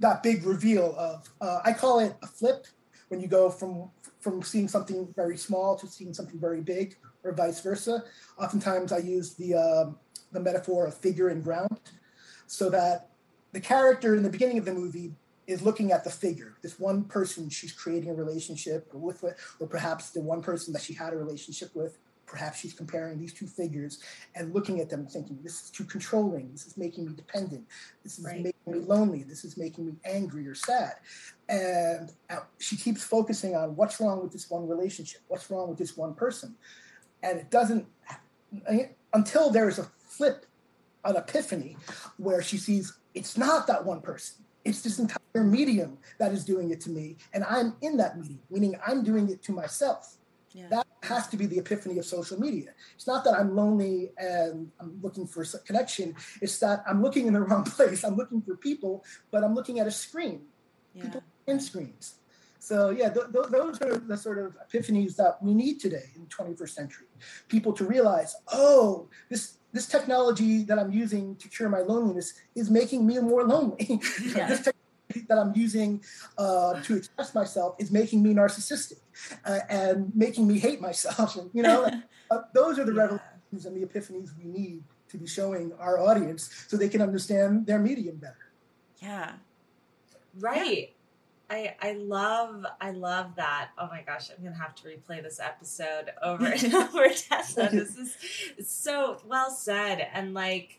that 0.00 0.22
big 0.22 0.44
reveal 0.44 0.94
of, 0.98 1.30
uh, 1.40 1.60
I 1.64 1.72
call 1.72 2.00
it 2.00 2.14
a 2.22 2.26
flip, 2.26 2.66
when 3.08 3.20
you 3.20 3.28
go 3.28 3.50
from 3.50 3.90
from 4.20 4.42
seeing 4.42 4.68
something 4.68 5.08
very 5.16 5.36
small 5.36 5.76
to 5.76 5.86
seeing 5.86 6.12
something 6.12 6.38
very 6.38 6.60
big, 6.60 6.96
or 7.24 7.32
vice 7.32 7.60
versa. 7.60 8.04
Oftentimes, 8.38 8.92
I 8.92 8.98
use 8.98 9.34
the 9.34 9.54
um, 9.54 9.98
the 10.32 10.40
metaphor 10.40 10.86
of 10.86 10.94
figure 10.94 11.28
and 11.28 11.42
ground, 11.42 11.80
so 12.46 12.70
that 12.70 13.08
the 13.52 13.60
character 13.60 14.14
in 14.14 14.22
the 14.22 14.30
beginning 14.30 14.58
of 14.58 14.64
the 14.64 14.74
movie 14.74 15.12
is 15.46 15.62
looking 15.62 15.90
at 15.90 16.04
the 16.04 16.10
figure, 16.10 16.54
this 16.62 16.78
one 16.78 17.02
person 17.04 17.48
she's 17.48 17.72
creating 17.72 18.10
a 18.10 18.14
relationship 18.14 18.88
with, 18.92 19.24
or 19.24 19.66
perhaps 19.66 20.10
the 20.10 20.20
one 20.20 20.40
person 20.40 20.72
that 20.72 20.82
she 20.82 20.94
had 20.94 21.12
a 21.12 21.16
relationship 21.16 21.74
with. 21.74 21.98
Perhaps 22.30 22.60
she's 22.60 22.72
comparing 22.72 23.18
these 23.18 23.34
two 23.34 23.46
figures 23.46 23.98
and 24.34 24.54
looking 24.54 24.80
at 24.80 24.88
them 24.88 25.06
thinking, 25.06 25.38
this 25.42 25.64
is 25.64 25.70
too 25.70 25.84
controlling. 25.84 26.50
This 26.52 26.66
is 26.66 26.76
making 26.76 27.06
me 27.06 27.12
dependent. 27.12 27.66
This 28.04 28.18
is 28.18 28.24
right. 28.24 28.42
making 28.42 28.72
me 28.72 28.78
lonely. 28.78 29.24
This 29.24 29.44
is 29.44 29.56
making 29.56 29.86
me 29.86 29.92
angry 30.04 30.46
or 30.46 30.54
sad. 30.54 30.94
And 31.48 32.12
uh, 32.30 32.40
she 32.58 32.76
keeps 32.76 33.02
focusing 33.02 33.56
on 33.56 33.74
what's 33.74 34.00
wrong 34.00 34.22
with 34.22 34.32
this 34.32 34.48
one 34.48 34.68
relationship? 34.68 35.20
What's 35.28 35.50
wrong 35.50 35.68
with 35.68 35.78
this 35.78 35.96
one 35.96 36.14
person? 36.14 36.56
and 37.22 37.38
it 37.38 37.50
doesn't 37.50 37.86
until 39.12 39.50
there's 39.50 39.78
a 39.78 39.84
flip, 39.98 40.46
an 41.04 41.16
epiphany, 41.16 41.76
where 42.16 42.42
she 42.42 42.56
sees 42.56 42.98
it's 43.14 43.36
not 43.36 43.66
that 43.66 43.84
one 43.84 44.00
person. 44.00 44.36
It's 44.64 44.82
this 44.82 44.98
entire 44.98 45.44
medium 45.44 45.98
that 46.18 46.32
is 46.32 46.44
doing 46.44 46.70
it 46.70 46.80
to 46.82 46.90
me, 46.90 47.16
and 47.32 47.44
I'm 47.44 47.74
in 47.80 47.96
that 47.96 48.18
medium, 48.18 48.40
meaning 48.50 48.76
I'm 48.86 49.02
doing 49.02 49.28
it 49.30 49.42
to 49.44 49.52
myself. 49.52 50.16
Yeah. 50.52 50.66
That 50.68 50.86
has 51.02 51.28
to 51.28 51.36
be 51.36 51.46
the 51.46 51.58
epiphany 51.58 51.98
of 51.98 52.04
social 52.04 52.38
media. 52.38 52.70
It's 52.94 53.06
not 53.06 53.24
that 53.24 53.34
I'm 53.34 53.56
lonely 53.56 54.10
and 54.18 54.70
I'm 54.78 54.98
looking 55.02 55.26
for 55.26 55.44
connection. 55.64 56.14
It's 56.42 56.58
that 56.58 56.82
I'm 56.88 57.02
looking 57.02 57.26
in 57.26 57.32
the 57.32 57.40
wrong 57.48 57.64
place. 57.64 58.04
I'm 58.04 58.16
looking 58.16 58.42
for 58.42 58.56
people, 58.56 59.04
but 59.30 59.42
I'm 59.44 59.54
looking 59.54 59.80
at 59.80 59.86
a 59.86 59.90
screen. 59.90 60.42
Yeah. 60.94 61.04
People 61.04 61.22
in 61.46 61.60
screens. 61.60 62.14
So 62.58 62.90
yeah, 62.90 63.08
th- 63.08 63.26
th- 63.32 63.46
those 63.50 63.80
are 63.80 63.96
the 63.98 64.16
sort 64.16 64.38
of 64.38 64.56
epiphanies 64.68 65.16
that 65.16 65.42
we 65.42 65.54
need 65.54 65.80
today 65.80 66.04
in 66.14 66.22
the 66.22 66.28
21st 66.28 66.70
century. 66.70 67.06
People 67.48 67.72
to 67.72 67.84
realize, 67.84 68.36
oh, 68.52 69.08
this 69.30 69.56
this 69.72 69.86
technology 69.86 70.64
that 70.64 70.78
I'm 70.78 70.92
using 70.92 71.36
to 71.36 71.48
cure 71.48 71.68
my 71.68 71.78
loneliness 71.78 72.34
is 72.56 72.70
making 72.70 73.06
me 73.06 73.18
more 73.20 73.44
lonely. 73.44 74.00
Yeah. 74.20 74.48
this 74.48 74.58
technology 74.58 74.79
that 75.28 75.38
I'm 75.38 75.52
using 75.54 76.02
uh, 76.38 76.80
to 76.82 76.96
express 76.96 77.34
myself 77.34 77.76
is 77.78 77.90
making 77.90 78.22
me 78.22 78.34
narcissistic 78.34 79.00
uh, 79.44 79.60
and 79.68 80.14
making 80.14 80.46
me 80.46 80.58
hate 80.58 80.80
myself. 80.80 81.36
And, 81.36 81.50
you 81.54 81.62
know, 81.62 81.90
uh, 82.30 82.38
those 82.54 82.78
are 82.78 82.84
the 82.84 82.92
yeah. 82.92 83.02
revelations 83.02 83.66
and 83.66 83.76
the 83.76 83.86
epiphanies 83.86 84.30
we 84.38 84.44
need 84.44 84.82
to 85.08 85.18
be 85.18 85.26
showing 85.26 85.72
our 85.78 85.98
audience 85.98 86.66
so 86.68 86.76
they 86.76 86.88
can 86.88 87.02
understand 87.02 87.66
their 87.66 87.78
medium 87.78 88.16
better. 88.16 88.36
Yeah. 89.02 89.32
Right. 90.38 90.90
Yeah. 90.90 90.94
I 91.50 91.74
I 91.80 91.92
love 91.94 92.64
I 92.80 92.92
love 92.92 93.34
that. 93.34 93.70
Oh 93.76 93.88
my 93.88 94.02
gosh, 94.02 94.30
I'm 94.30 94.42
gonna 94.44 94.56
have 94.56 94.74
to 94.76 94.84
replay 94.84 95.20
this 95.20 95.40
episode 95.40 96.12
over 96.22 96.46
and 96.64 96.72
over, 96.72 97.08
Tessa. 97.28 97.68
This 97.72 97.96
is 97.96 98.70
so 98.70 99.20
well 99.26 99.50
said, 99.50 100.06
and 100.14 100.32
like 100.32 100.78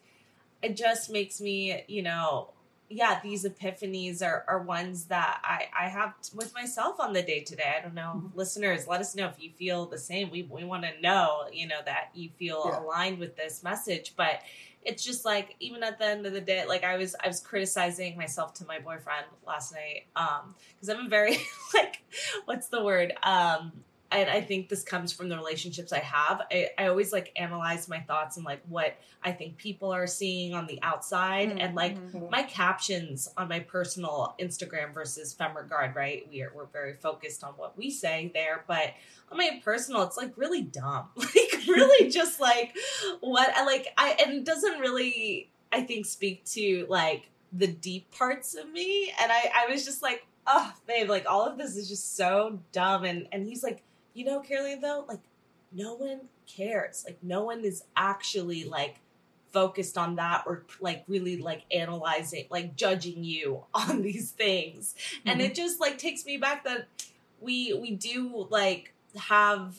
it 0.62 0.78
just 0.78 1.12
makes 1.12 1.42
me, 1.42 1.84
you 1.88 2.04
know, 2.04 2.52
yeah, 2.92 3.20
these 3.22 3.46
epiphanies 3.46 4.22
are 4.22 4.46
are 4.48 4.62
ones 4.64 5.06
that 5.06 5.40
I 5.44 5.68
I 5.78 5.90
have 5.90 6.14
with 6.34 6.54
myself 6.54 7.00
on 7.00 7.14
the 7.14 7.22
day 7.22 7.42
today. 7.42 7.76
I 7.78 7.82
don't 7.82 7.94
know, 7.94 8.14
mm-hmm. 8.16 8.38
listeners, 8.38 8.88
let 8.88 9.02
us 9.02 9.16
know 9.16 9.28
if 9.28 9.36
you 9.40 9.52
feel 9.52 9.86
the 9.86 9.98
same. 9.98 10.30
We 10.30 10.44
we 10.44 10.64
want 10.64 10.84
to 10.84 11.02
know, 11.02 11.46
you 11.52 11.68
know, 11.68 11.80
that 11.86 12.10
you 12.14 12.30
feel 12.38 12.64
yeah. 12.66 12.80
aligned 12.80 13.20
with 13.20 13.36
this 13.36 13.64
message, 13.64 14.14
but 14.16 14.42
it's 14.84 15.04
just 15.04 15.26
like 15.26 15.56
even 15.60 15.84
at 15.84 16.00
the 16.00 16.06
end 16.06 16.26
of 16.26 16.34
the 16.34 16.42
day 16.42 16.66
like 16.66 16.84
i 16.84 16.98
was 16.98 17.16
i 17.24 17.28
was 17.28 17.40
criticizing 17.40 18.18
myself 18.18 18.54
to 18.54 18.66
my 18.66 18.80
boyfriend 18.80 19.26
last 19.46 19.74
night 19.74 20.06
um 20.16 20.56
because 20.74 20.90
i'm 20.90 21.06
a 21.06 21.10
very 21.10 21.38
like 21.74 22.02
what's 22.46 22.68
the 22.70 22.84
word 22.84 23.14
um 23.24 23.72
and 24.12 24.30
I 24.30 24.42
think 24.42 24.68
this 24.68 24.84
comes 24.84 25.14
from 25.14 25.30
the 25.30 25.38
relationships 25.38 25.94
I 25.94 26.00
have. 26.00 26.42
I, 26.52 26.70
I, 26.78 26.88
always 26.88 27.14
like 27.14 27.32
analyze 27.38 27.88
my 27.88 28.00
thoughts 28.02 28.36
and 28.36 28.46
like 28.46 28.62
what 28.68 28.98
I 29.24 29.32
think 29.32 29.58
people 29.58 29.94
are 29.94 30.06
seeing 30.06 30.54
on 30.54 30.68
the 30.68 30.80
outside, 30.82 31.50
mm-hmm. 31.50 31.60
and 31.60 31.76
like 31.76 31.98
mm-hmm. 31.98 32.30
my 32.30 32.44
captions 32.44 33.30
on 33.38 33.48
my 33.48 33.60
personal 33.60 34.36
Instagram 34.40 34.94
versus 34.94 35.34
FemRegard. 35.34 35.96
Right, 35.96 36.28
we 36.30 36.42
are 36.42 36.52
we're 36.54 36.66
very 36.66 36.94
focused 36.94 37.44
on 37.44 37.54
what 37.54 37.78
we 37.78 37.90
say 37.90 38.32
there, 38.34 38.66
but 38.68 38.94
on 39.32 39.38
my 39.38 39.62
personal, 39.64 40.04
it's 40.04 40.18
like 40.18 40.34
really 40.36 40.62
dumb, 40.62 41.08
like 41.16 41.64
really 41.68 42.10
just 42.12 42.40
like 42.42 42.76
what 43.22 43.56
I 43.56 43.64
like. 43.66 43.88
I 43.98 44.18
and 44.26 44.34
it 44.34 44.46
doesn't 44.46 44.80
really 44.80 45.50
I 45.72 45.84
think 45.84 46.06
speak 46.06 46.44
to 46.48 46.86
like 46.90 47.30
the 47.54 47.68
deep 47.68 48.12
parts 48.12 48.56
of 48.56 48.70
me, 48.70 49.14
and 49.22 49.32
I 49.32 49.52
I 49.56 49.72
was 49.72 49.86
just 49.86 50.02
like. 50.02 50.26
Oh, 50.48 50.74
babe, 50.88 51.08
like 51.08 51.28
all 51.30 51.46
of 51.46 51.60
this 51.60 51.76
is 51.76 51.88
just 51.88 52.18
so 52.18 52.60
dumb. 52.72 53.04
And 53.04 53.28
and 53.32 53.46
he's 53.46 53.62
like, 53.62 53.84
you 54.14 54.26
know, 54.26 54.40
Caroline, 54.40 54.82
though, 54.82 55.06
like 55.08 55.22
no 55.72 55.96
one 55.96 56.22
cares. 56.48 57.04
Like 57.06 57.18
no 57.22 57.44
one 57.44 57.64
is 57.64 57.84
actually 57.96 58.66
like 58.66 58.98
focused 59.52 59.98
on 59.98 60.16
that 60.16 60.44
or 60.46 60.64
like 60.80 61.04
really 61.08 61.38
like 61.38 61.64
analyzing, 61.72 62.46
like 62.50 62.76
judging 62.76 63.24
you 63.24 63.64
on 63.74 64.02
these 64.02 64.32
things. 64.32 64.96
Mm-hmm. 65.20 65.30
And 65.30 65.42
it 65.42 65.56
just 65.56 65.80
like 65.80 65.98
takes 65.98 66.26
me 66.26 66.38
back 66.38 66.64
that 66.66 66.88
we 67.40 67.74
we 67.74 67.92
do 67.92 68.48
like 68.50 68.94
have 69.18 69.76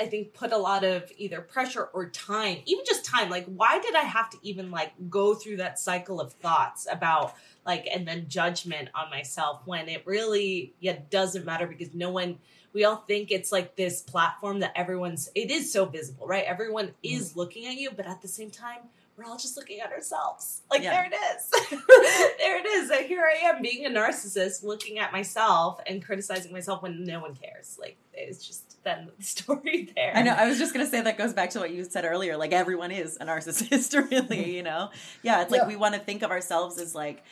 I 0.00 0.06
think 0.06 0.34
put 0.34 0.52
a 0.52 0.58
lot 0.58 0.82
of 0.82 1.12
either 1.18 1.40
pressure 1.40 1.84
or 1.92 2.10
time, 2.10 2.58
even 2.66 2.84
just 2.84 3.04
time. 3.04 3.30
Like, 3.30 3.46
why 3.46 3.78
did 3.78 3.94
I 3.94 4.02
have 4.02 4.28
to 4.30 4.38
even 4.42 4.72
like 4.72 4.92
go 5.08 5.34
through 5.34 5.58
that 5.58 5.78
cycle 5.78 6.20
of 6.20 6.32
thoughts 6.32 6.88
about 6.90 7.34
like 7.64 7.86
and 7.94 8.06
then 8.06 8.26
judgment 8.28 8.88
on 8.94 9.08
myself 9.10 9.62
when 9.66 9.88
it 9.88 10.02
really 10.04 10.72
yeah 10.80 10.96
doesn't 11.10 11.44
matter 11.44 11.66
because 11.66 11.94
no 11.94 12.10
one 12.10 12.38
we 12.74 12.84
all 12.84 12.96
think 12.96 13.30
it's 13.30 13.50
like 13.52 13.76
this 13.76 14.02
platform 14.02 14.60
that 14.60 14.72
everyone's 14.76 15.30
it 15.34 15.50
is 15.50 15.72
so 15.72 15.86
visible, 15.86 16.26
right? 16.26 16.44
Everyone 16.44 16.92
is 17.02 17.36
looking 17.36 17.66
at 17.66 17.74
you, 17.76 17.90
but 17.90 18.04
at 18.06 18.20
the 18.20 18.28
same 18.28 18.50
time, 18.50 18.80
we're 19.16 19.24
all 19.24 19.36
just 19.38 19.56
looking 19.56 19.78
at 19.80 19.92
ourselves. 19.92 20.62
Like 20.70 20.82
Yeah. 20.82 20.90
there 20.90 21.04
it 21.04 21.14
is. 21.14 21.50
there 22.38 22.58
it 22.58 22.66
is. 22.66 22.90
And 22.90 23.06
here 23.06 23.24
I 23.24 23.46
am 23.48 23.62
being 23.62 23.86
a 23.86 23.88
narcissist 23.88 24.64
looking 24.64 24.98
at 24.98 25.12
myself 25.12 25.80
and 25.86 26.04
criticizing 26.04 26.52
myself 26.52 26.82
when 26.82 27.04
no 27.04 27.20
one 27.20 27.34
cares. 27.36 27.76
Like 27.80 27.96
it's 28.12 28.44
just 28.44 28.82
then 28.82 29.08
the 29.16 29.24
story 29.24 29.88
there. 29.94 30.12
I 30.16 30.22
know. 30.22 30.32
I 30.32 30.48
was 30.48 30.58
just 30.58 30.72
gonna 30.74 30.86
say 30.86 31.00
that 31.00 31.16
goes 31.16 31.32
back 31.32 31.50
to 31.50 31.60
what 31.60 31.70
you 31.70 31.84
said 31.84 32.04
earlier. 32.04 32.36
Like 32.36 32.52
everyone 32.52 32.90
is 32.90 33.16
a 33.20 33.24
narcissist, 33.24 33.94
really. 34.10 34.56
You 34.56 34.64
know? 34.64 34.90
Yeah. 35.22 35.42
It's 35.42 35.52
like 35.52 35.60
Yeah. 35.62 35.68
we 35.68 35.76
want 35.76 35.94
to 35.94 36.00
think 36.00 36.22
of 36.22 36.32
ourselves 36.32 36.78
as 36.80 36.92
like 36.92 37.22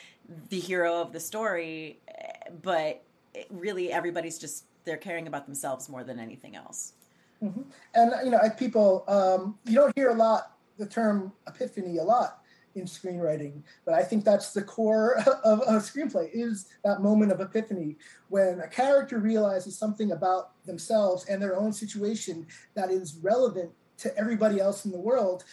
the 0.49 0.59
hero 0.61 1.01
of 1.01 1.11
the 1.11 1.19
story, 1.19 1.99
eh, 2.07 2.31
but 2.61 3.03
it, 3.33 3.47
really 3.49 3.91
everybody's 3.91 4.39
just 4.39 4.63
they're 4.85 4.97
caring 4.97 5.27
about 5.27 5.45
themselves 5.45 5.89
more 5.89 6.03
than 6.03 6.19
anything 6.19 6.55
else. 6.55 6.93
And 7.93 8.13
you 8.23 8.31
know, 8.31 8.39
I, 8.41 8.49
people, 8.49 9.03
um, 9.07 9.57
you 9.65 9.75
don't 9.75 9.93
hear 9.95 10.09
a 10.11 10.15
lot 10.15 10.51
the 10.77 10.85
term 10.85 11.33
epiphany 11.47 11.97
a 11.97 12.03
lot 12.03 12.39
in 12.75 12.85
screenwriting, 12.85 13.61
but 13.85 13.93
I 13.93 14.01
think 14.03 14.23
that's 14.25 14.53
the 14.53 14.61
core 14.63 15.17
of 15.43 15.59
a 15.67 15.73
screenplay 15.73 16.29
is 16.33 16.67
that 16.83 17.01
moment 17.01 17.31
of 17.31 17.41
epiphany 17.41 17.97
when 18.29 18.61
a 18.61 18.67
character 18.67 19.19
realizes 19.19 19.77
something 19.77 20.13
about 20.13 20.63
themselves 20.65 21.25
and 21.25 21.41
their 21.41 21.55
own 21.55 21.71
situation 21.73 22.47
that 22.75 22.89
is 22.89 23.17
relevant 23.21 23.71
to 23.97 24.17
everybody 24.17 24.59
else 24.59 24.85
in 24.85 24.91
the 24.91 24.97
world. 24.99 25.43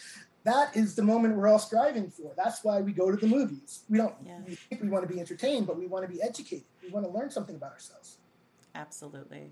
That 0.43 0.75
is 0.75 0.95
the 0.95 1.03
moment 1.03 1.35
we're 1.35 1.47
all 1.47 1.59
striving 1.59 2.09
for. 2.09 2.33
That's 2.35 2.63
why 2.63 2.81
we 2.81 2.93
go 2.93 3.11
to 3.11 3.17
the 3.17 3.27
movies. 3.27 3.81
We 3.87 3.99
don't 3.99 4.15
Yeah. 4.25 4.39
we 4.47 4.55
think 4.55 4.81
we 4.81 4.89
want 4.89 5.07
to 5.07 5.13
be 5.13 5.19
entertained, 5.19 5.67
but 5.67 5.77
we 5.77 5.85
want 5.85 6.03
to 6.05 6.11
be 6.11 6.21
educated. 6.23 6.65
We 6.81 6.89
want 6.89 7.05
to 7.05 7.11
learn 7.11 7.29
something 7.29 7.55
about 7.55 7.73
ourselves. 7.73 8.17
Absolutely. 8.75 9.49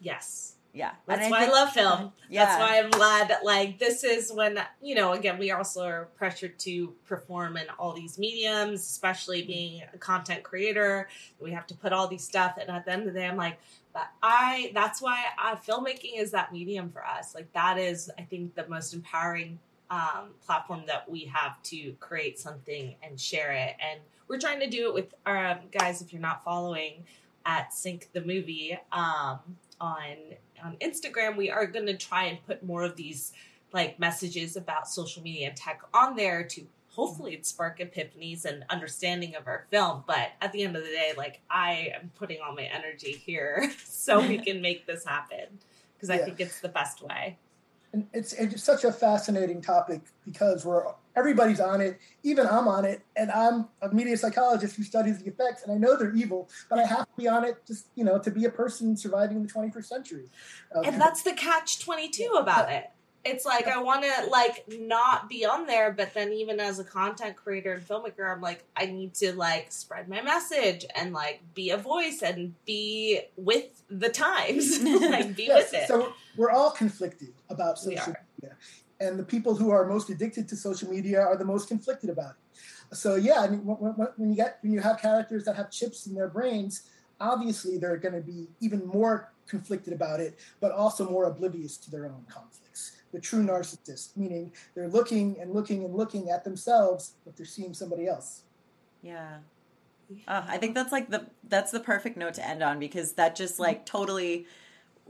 yes. 0.00 0.56
Yeah. 0.72 0.90
That's 1.06 1.22
And 1.22 1.30
why 1.30 1.36
I 1.38 1.40
think- 1.42 1.52
love 1.52 1.70
film. 1.70 2.12
Yeah. 2.28 2.44
That's 2.46 2.58
why 2.60 2.78
I'm 2.80 2.90
glad 2.90 3.28
that 3.28 3.44
like 3.44 3.78
this 3.78 4.02
is 4.02 4.32
when 4.32 4.58
you 4.82 4.96
know 4.96 5.12
again 5.12 5.38
we 5.38 5.52
also 5.52 5.84
are 5.84 6.08
pressured 6.16 6.58
to 6.60 6.92
perform 7.06 7.56
in 7.56 7.66
all 7.78 7.92
these 7.92 8.18
mediums, 8.18 8.80
especially 8.80 9.42
being 9.42 9.82
a 9.92 9.98
content 9.98 10.42
creator. 10.42 11.08
We 11.38 11.52
have 11.52 11.66
to 11.68 11.74
put 11.74 11.92
all 11.92 12.08
these 12.08 12.24
stuff, 12.24 12.58
and 12.60 12.68
at 12.70 12.84
the 12.86 12.92
end 12.92 13.06
of 13.06 13.14
the 13.14 13.20
day, 13.20 13.26
I'm 13.26 13.36
like, 13.36 13.58
but 13.92 14.08
I. 14.20 14.72
That's 14.74 15.00
why 15.00 15.22
uh, 15.40 15.54
filmmaking 15.54 16.16
is 16.18 16.32
that 16.32 16.52
medium 16.52 16.90
for 16.90 17.04
us. 17.06 17.36
Like 17.36 17.52
that 17.52 17.78
is, 17.78 18.10
I 18.18 18.22
think, 18.22 18.56
the 18.56 18.66
most 18.66 18.94
empowering 18.94 19.60
um, 19.90 20.30
platform 20.44 20.82
that 20.88 21.08
we 21.08 21.26
have 21.26 21.62
to 21.64 21.92
create 22.00 22.36
something 22.40 22.96
and 23.00 23.20
share 23.20 23.52
it. 23.52 23.76
And 23.78 24.00
we're 24.26 24.40
trying 24.40 24.58
to 24.58 24.68
do 24.68 24.88
it 24.88 24.94
with 24.94 25.14
our 25.24 25.46
um, 25.52 25.58
guys. 25.70 26.02
If 26.02 26.12
you're 26.12 26.20
not 26.20 26.42
following 26.42 27.04
at 27.46 27.72
Sync 27.74 28.10
the 28.12 28.20
Movie 28.20 28.78
um, 28.92 29.38
on 29.80 30.16
on 30.64 30.76
Instagram, 30.80 31.36
we 31.36 31.50
are 31.50 31.66
going 31.66 31.86
to 31.86 31.96
try 31.96 32.24
and 32.24 32.44
put 32.46 32.62
more 32.64 32.82
of 32.84 32.96
these 32.96 33.32
like 33.72 33.98
messages 33.98 34.56
about 34.56 34.88
social 34.88 35.22
media 35.22 35.48
and 35.48 35.56
tech 35.56 35.80
on 35.92 36.16
there 36.16 36.44
to 36.44 36.66
hopefully 36.90 37.38
spark 37.42 37.80
epiphanies 37.80 38.44
and 38.44 38.64
understanding 38.70 39.34
of 39.34 39.46
our 39.48 39.66
film. 39.70 40.04
But 40.06 40.30
at 40.40 40.52
the 40.52 40.62
end 40.62 40.76
of 40.76 40.84
the 40.84 40.88
day, 40.90 41.12
like 41.16 41.40
I 41.50 41.92
am 42.00 42.12
putting 42.14 42.38
all 42.40 42.54
my 42.54 42.62
energy 42.62 43.12
here 43.12 43.70
so 43.84 44.20
we 44.20 44.38
can 44.46 44.62
make 44.62 44.86
this 44.86 45.04
happen 45.04 45.58
because 45.94 46.08
I 46.08 46.18
Yeah. 46.20 46.24
think 46.26 46.40
it's 46.40 46.60
the 46.60 46.68
best 46.68 47.02
way. 47.02 47.36
And 47.94 48.08
it's 48.12 48.32
it's 48.32 48.62
such 48.62 48.82
a 48.82 48.90
fascinating 48.90 49.62
topic 49.62 50.00
because 50.24 50.64
we're 50.64 50.84
everybody's 51.14 51.60
on 51.60 51.80
it. 51.80 52.00
Even 52.24 52.46
i'm 52.46 52.66
on 52.66 52.84
it. 52.84 53.02
And 53.16 53.30
i'm 53.30 53.68
a 53.80 53.88
media 53.94 54.16
psychologist 54.16 54.76
who 54.76 54.82
studies 54.82 55.22
the 55.22 55.30
effects 55.30 55.62
and 55.62 55.72
i 55.72 55.78
know 55.78 55.96
they're 55.96 56.14
evil 56.14 56.48
but 56.68 56.80
i 56.80 56.84
have 56.84 57.06
to 57.06 57.16
be 57.16 57.28
on 57.28 57.44
it 57.44 57.64
just 57.64 57.86
you 57.94 58.04
know 58.04 58.18
to 58.18 58.30
be 58.32 58.44
a 58.44 58.50
person 58.50 58.96
surviving 58.96 59.42
the 59.42 59.48
21st 59.48 59.84
century. 59.84 60.24
Uh, 60.74 60.80
and 60.80 61.00
that's 61.00 61.22
the 61.22 61.32
catch 61.32 61.78
22 61.84 62.36
about 62.36 62.70
it 62.70 62.90
it's 63.24 63.44
like 63.44 63.66
i 63.66 63.80
want 63.80 64.04
to 64.04 64.30
like 64.30 64.64
not 64.80 65.28
be 65.28 65.44
on 65.44 65.66
there 65.66 65.92
but 65.92 66.12
then 66.14 66.32
even 66.32 66.60
as 66.60 66.78
a 66.78 66.84
content 66.84 67.36
creator 67.36 67.72
and 67.72 67.86
filmmaker 67.86 68.30
i'm 68.30 68.40
like 68.40 68.64
i 68.76 68.86
need 68.86 69.14
to 69.14 69.32
like 69.34 69.70
spread 69.70 70.08
my 70.08 70.20
message 70.22 70.84
and 70.94 71.12
like 71.12 71.40
be 71.54 71.70
a 71.70 71.76
voice 71.76 72.22
and 72.22 72.54
be 72.64 73.20
with 73.36 73.82
the 74.00 74.08
times. 74.08 74.80
Like 74.84 75.36
be 75.36 75.44
Yes, 75.44 75.72
with 75.72 75.82
it. 75.82 75.88
so 75.88 76.12
we're 76.36 76.50
all 76.50 76.70
conflicted 76.70 77.32
about 77.50 77.78
social 77.78 78.14
media 78.40 78.56
and 79.00 79.18
the 79.18 79.24
people 79.24 79.54
who 79.54 79.70
are 79.70 79.86
most 79.86 80.08
addicted 80.08 80.48
to 80.48 80.56
social 80.56 80.88
media 80.90 81.20
are 81.20 81.36
the 81.36 81.44
most 81.44 81.68
conflicted 81.68 82.10
about 82.10 82.32
it. 82.32 82.96
So 82.96 83.16
yeah 83.16 83.40
I 83.40 83.48
mean, 83.48 83.64
when, 83.64 83.92
when, 84.16 84.30
you 84.30 84.36
get 84.36 84.58
when 84.62 84.72
you 84.72 84.80
have 84.80 85.00
characters 85.00 85.44
that 85.44 85.56
have 85.56 85.70
chips 85.70 86.06
in 86.06 86.14
their 86.14 86.28
brains 86.28 86.82
obviously 87.20 87.78
they're 87.78 87.96
going 87.96 88.14
to 88.14 88.20
be 88.20 88.48
even 88.60 88.86
more 88.86 89.32
conflicted 89.46 89.92
about 89.92 90.20
it 90.20 90.38
but 90.60 90.72
also 90.72 91.08
more 91.08 91.24
oblivious 91.24 91.76
to 91.76 91.90
their 91.90 92.06
own 92.06 92.24
conflicts 92.28 92.63
the 93.14 93.20
true 93.20 93.42
narcissist 93.44 94.16
meaning 94.16 94.52
they're 94.74 94.88
looking 94.88 95.36
and 95.40 95.54
looking 95.54 95.84
and 95.84 95.94
looking 95.94 96.28
at 96.30 96.44
themselves 96.44 97.14
but 97.24 97.36
they're 97.36 97.46
seeing 97.46 97.72
somebody 97.72 98.06
else 98.06 98.42
Yeah. 99.02 99.36
Oh, 100.28 100.44
I 100.46 100.58
think 100.58 100.74
that's 100.74 100.92
like 100.92 101.08
the 101.10 101.26
that's 101.48 101.70
the 101.70 101.80
perfect 101.80 102.16
note 102.16 102.34
to 102.34 102.46
end 102.46 102.62
on 102.62 102.78
because 102.78 103.12
that 103.14 103.34
just 103.36 103.58
like 103.58 103.86
totally 103.86 104.46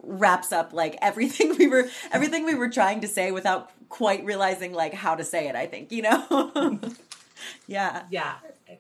wraps 0.02 0.52
up 0.52 0.72
like 0.72 0.96
everything 1.02 1.56
we 1.58 1.66
were 1.66 1.86
everything 2.12 2.44
we 2.44 2.54
were 2.54 2.68
trying 2.68 3.00
to 3.00 3.08
say 3.08 3.32
without 3.32 3.70
quite 3.88 4.24
realizing 4.24 4.72
like 4.72 4.94
how 4.94 5.14
to 5.14 5.24
say 5.24 5.48
it, 5.48 5.54
I 5.56 5.66
think, 5.66 5.90
you 5.92 6.02
know. 6.02 6.80
yeah. 7.66 8.02
yeah 8.10 8.34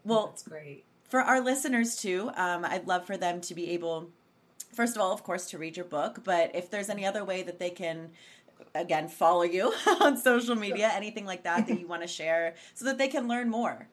Well- 0.04 0.26
that's 0.26 0.42
great 0.42 0.84
For 1.08 1.20
our 1.20 1.40
listeners 1.40 1.96
too, 1.96 2.30
um, 2.36 2.64
I'd 2.64 2.86
love 2.86 3.06
for 3.06 3.16
them 3.16 3.40
to 3.42 3.54
be 3.54 3.70
able 3.70 4.10
first 4.72 4.96
of 4.96 5.02
all, 5.02 5.12
of 5.12 5.22
course, 5.22 5.48
to 5.50 5.58
read 5.58 5.76
your 5.76 5.86
book, 5.86 6.20
but 6.24 6.50
if 6.54 6.68
there's 6.70 6.90
any 6.90 7.06
other 7.06 7.24
way 7.24 7.42
that 7.42 7.58
they 7.60 7.70
can 7.70 8.10
again 8.74 9.08
follow 9.08 9.42
you 9.42 9.72
on 10.00 10.16
social 10.16 10.54
media, 10.54 10.90
anything 10.94 11.24
like 11.24 11.44
that 11.44 11.66
that 11.66 11.78
you 11.80 11.86
want 11.86 12.02
to 12.02 12.08
share 12.08 12.54
so 12.74 12.84
that 12.84 12.98
they 12.98 13.08
can 13.08 13.28
learn 13.28 13.48
more. 13.48 13.88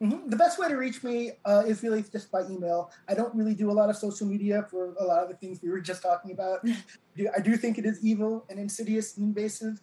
Mhm. 0.00 0.30
The 0.30 0.36
best 0.36 0.60
way 0.60 0.68
to 0.68 0.76
reach 0.76 1.02
me 1.02 1.32
uh, 1.44 1.64
is 1.66 1.82
really 1.82 2.04
just 2.04 2.30
by 2.30 2.42
email. 2.48 2.90
I 3.08 3.14
don't 3.14 3.34
really 3.34 3.54
do 3.54 3.68
a 3.70 3.72
lot 3.74 3.90
of 3.90 3.96
social 3.96 4.26
media 4.28 4.64
for 4.70 4.94
a 5.00 5.04
lot 5.04 5.24
of 5.24 5.28
the 5.28 5.34
things 5.36 5.60
we 5.62 5.70
were 5.70 5.80
just 5.80 6.02
talking 6.02 6.30
about. 6.30 6.60
I 7.36 7.40
do 7.40 7.56
think 7.56 7.78
it 7.78 7.84
is 7.84 8.04
evil 8.04 8.44
and 8.48 8.60
insidious 8.60 9.16
and 9.16 9.26
invasive. 9.26 9.80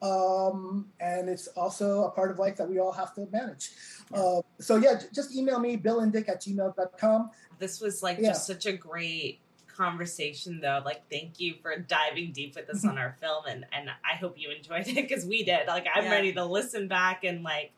Um, 0.00 0.88
and 0.98 1.28
it's 1.28 1.46
also 1.48 2.04
a 2.04 2.10
part 2.10 2.30
of 2.30 2.38
life 2.38 2.56
that 2.56 2.66
we 2.70 2.78
all 2.78 2.92
have 2.92 3.14
to 3.16 3.26
manage. 3.30 3.70
Uh, 4.14 4.40
so, 4.58 4.76
yeah, 4.76 4.94
j- 4.98 5.08
just 5.14 5.36
email 5.36 5.60
me, 5.60 5.76
billindick 5.76 6.26
at 6.30 6.40
gmail.com. 6.40 7.30
this 7.58 7.82
was 7.82 8.02
like 8.02 8.16
Yeah. 8.18 8.28
just 8.28 8.46
such 8.46 8.64
a 8.64 8.72
great 8.72 9.40
conversation 9.80 10.60
though 10.60 10.82
like 10.84 11.02
thank 11.10 11.40
you 11.40 11.54
for 11.62 11.76
diving 11.78 12.32
deep 12.32 12.54
with 12.54 12.68
us 12.68 12.84
on 12.84 12.98
our 12.98 13.16
film 13.20 13.44
and 13.48 13.64
and 13.72 13.88
i 14.04 14.14
hope 14.16 14.34
you 14.36 14.50
enjoyed 14.50 14.86
it 14.86 14.94
because 14.94 15.24
we 15.24 15.42
did 15.42 15.66
like 15.66 15.86
i'm 15.94 16.04
Yeah. 16.04 16.10
ready 16.10 16.32
to 16.34 16.44
listen 16.44 16.86
back 16.86 17.24
and 17.24 17.42
like 17.42 17.72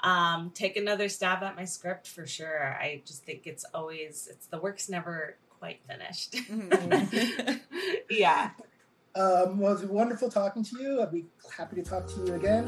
um 0.00 0.50
take 0.54 0.76
another 0.78 1.08
stab 1.10 1.42
at 1.42 1.54
my 1.54 1.64
script 1.66 2.08
for 2.08 2.26
sure 2.26 2.74
i 2.80 3.02
just 3.04 3.24
think 3.24 3.46
it's 3.46 3.64
always 3.74 4.28
it's 4.30 4.46
the 4.46 4.58
work's 4.58 4.88
never 4.88 5.36
quite 5.60 5.80
finished 5.86 6.32
Mhm. 6.50 7.60
yeah 8.10 8.50
Um, 9.14 9.58
well, 9.60 9.72
it 9.72 9.80
was 9.82 9.84
wonderful 9.84 10.30
talking 10.30 10.64
to 10.64 10.82
you. 10.82 11.02
I'd 11.02 11.12
be 11.12 11.26
happy 11.58 11.76
to 11.76 11.82
talk 11.82 12.06
to 12.14 12.16
you 12.24 12.32
again. 12.34 12.64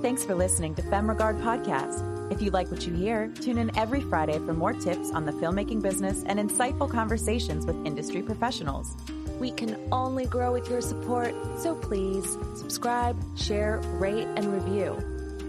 Thanks 0.00 0.24
for 0.24 0.34
listening 0.34 0.74
to 0.76 0.82
FemRegard 0.82 1.38
Podcast. 1.42 2.17
If 2.30 2.42
you 2.42 2.50
like 2.50 2.70
what 2.70 2.86
you 2.86 2.94
hear, 2.94 3.28
tune 3.40 3.58
in 3.58 3.76
every 3.76 4.00
Friday 4.02 4.38
for 4.38 4.52
more 4.52 4.72
tips 4.72 5.10
on 5.12 5.24
the 5.24 5.32
filmmaking 5.32 5.80
business 5.82 6.22
and 6.26 6.38
insightful 6.38 6.90
conversations 6.90 7.64
with 7.64 7.76
industry 7.86 8.22
professionals. 8.22 8.94
We 9.40 9.50
can 9.50 9.78
only 9.90 10.26
grow 10.26 10.52
with 10.52 10.68
your 10.68 10.80
support, 10.80 11.34
so 11.58 11.74
please 11.74 12.36
subscribe, 12.54 13.16
share, 13.36 13.78
rate, 13.98 14.26
and 14.36 14.52
review. 14.52 14.98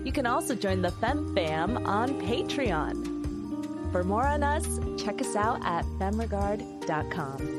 You 0.06 0.12
can 0.12 0.26
also 0.26 0.56
join 0.56 0.82
the 0.82 0.92
Fem 0.92 1.36
Fam 1.36 1.86
on 1.86 2.22
Patreon. 2.22 3.92
For 3.92 4.04
more 4.04 4.26
on 4.26 4.44
us, 4.44 4.80
check 4.98 5.20
us 5.20 5.36
out 5.36 5.60
at 5.66 5.84
femregard.com. 6.00 7.59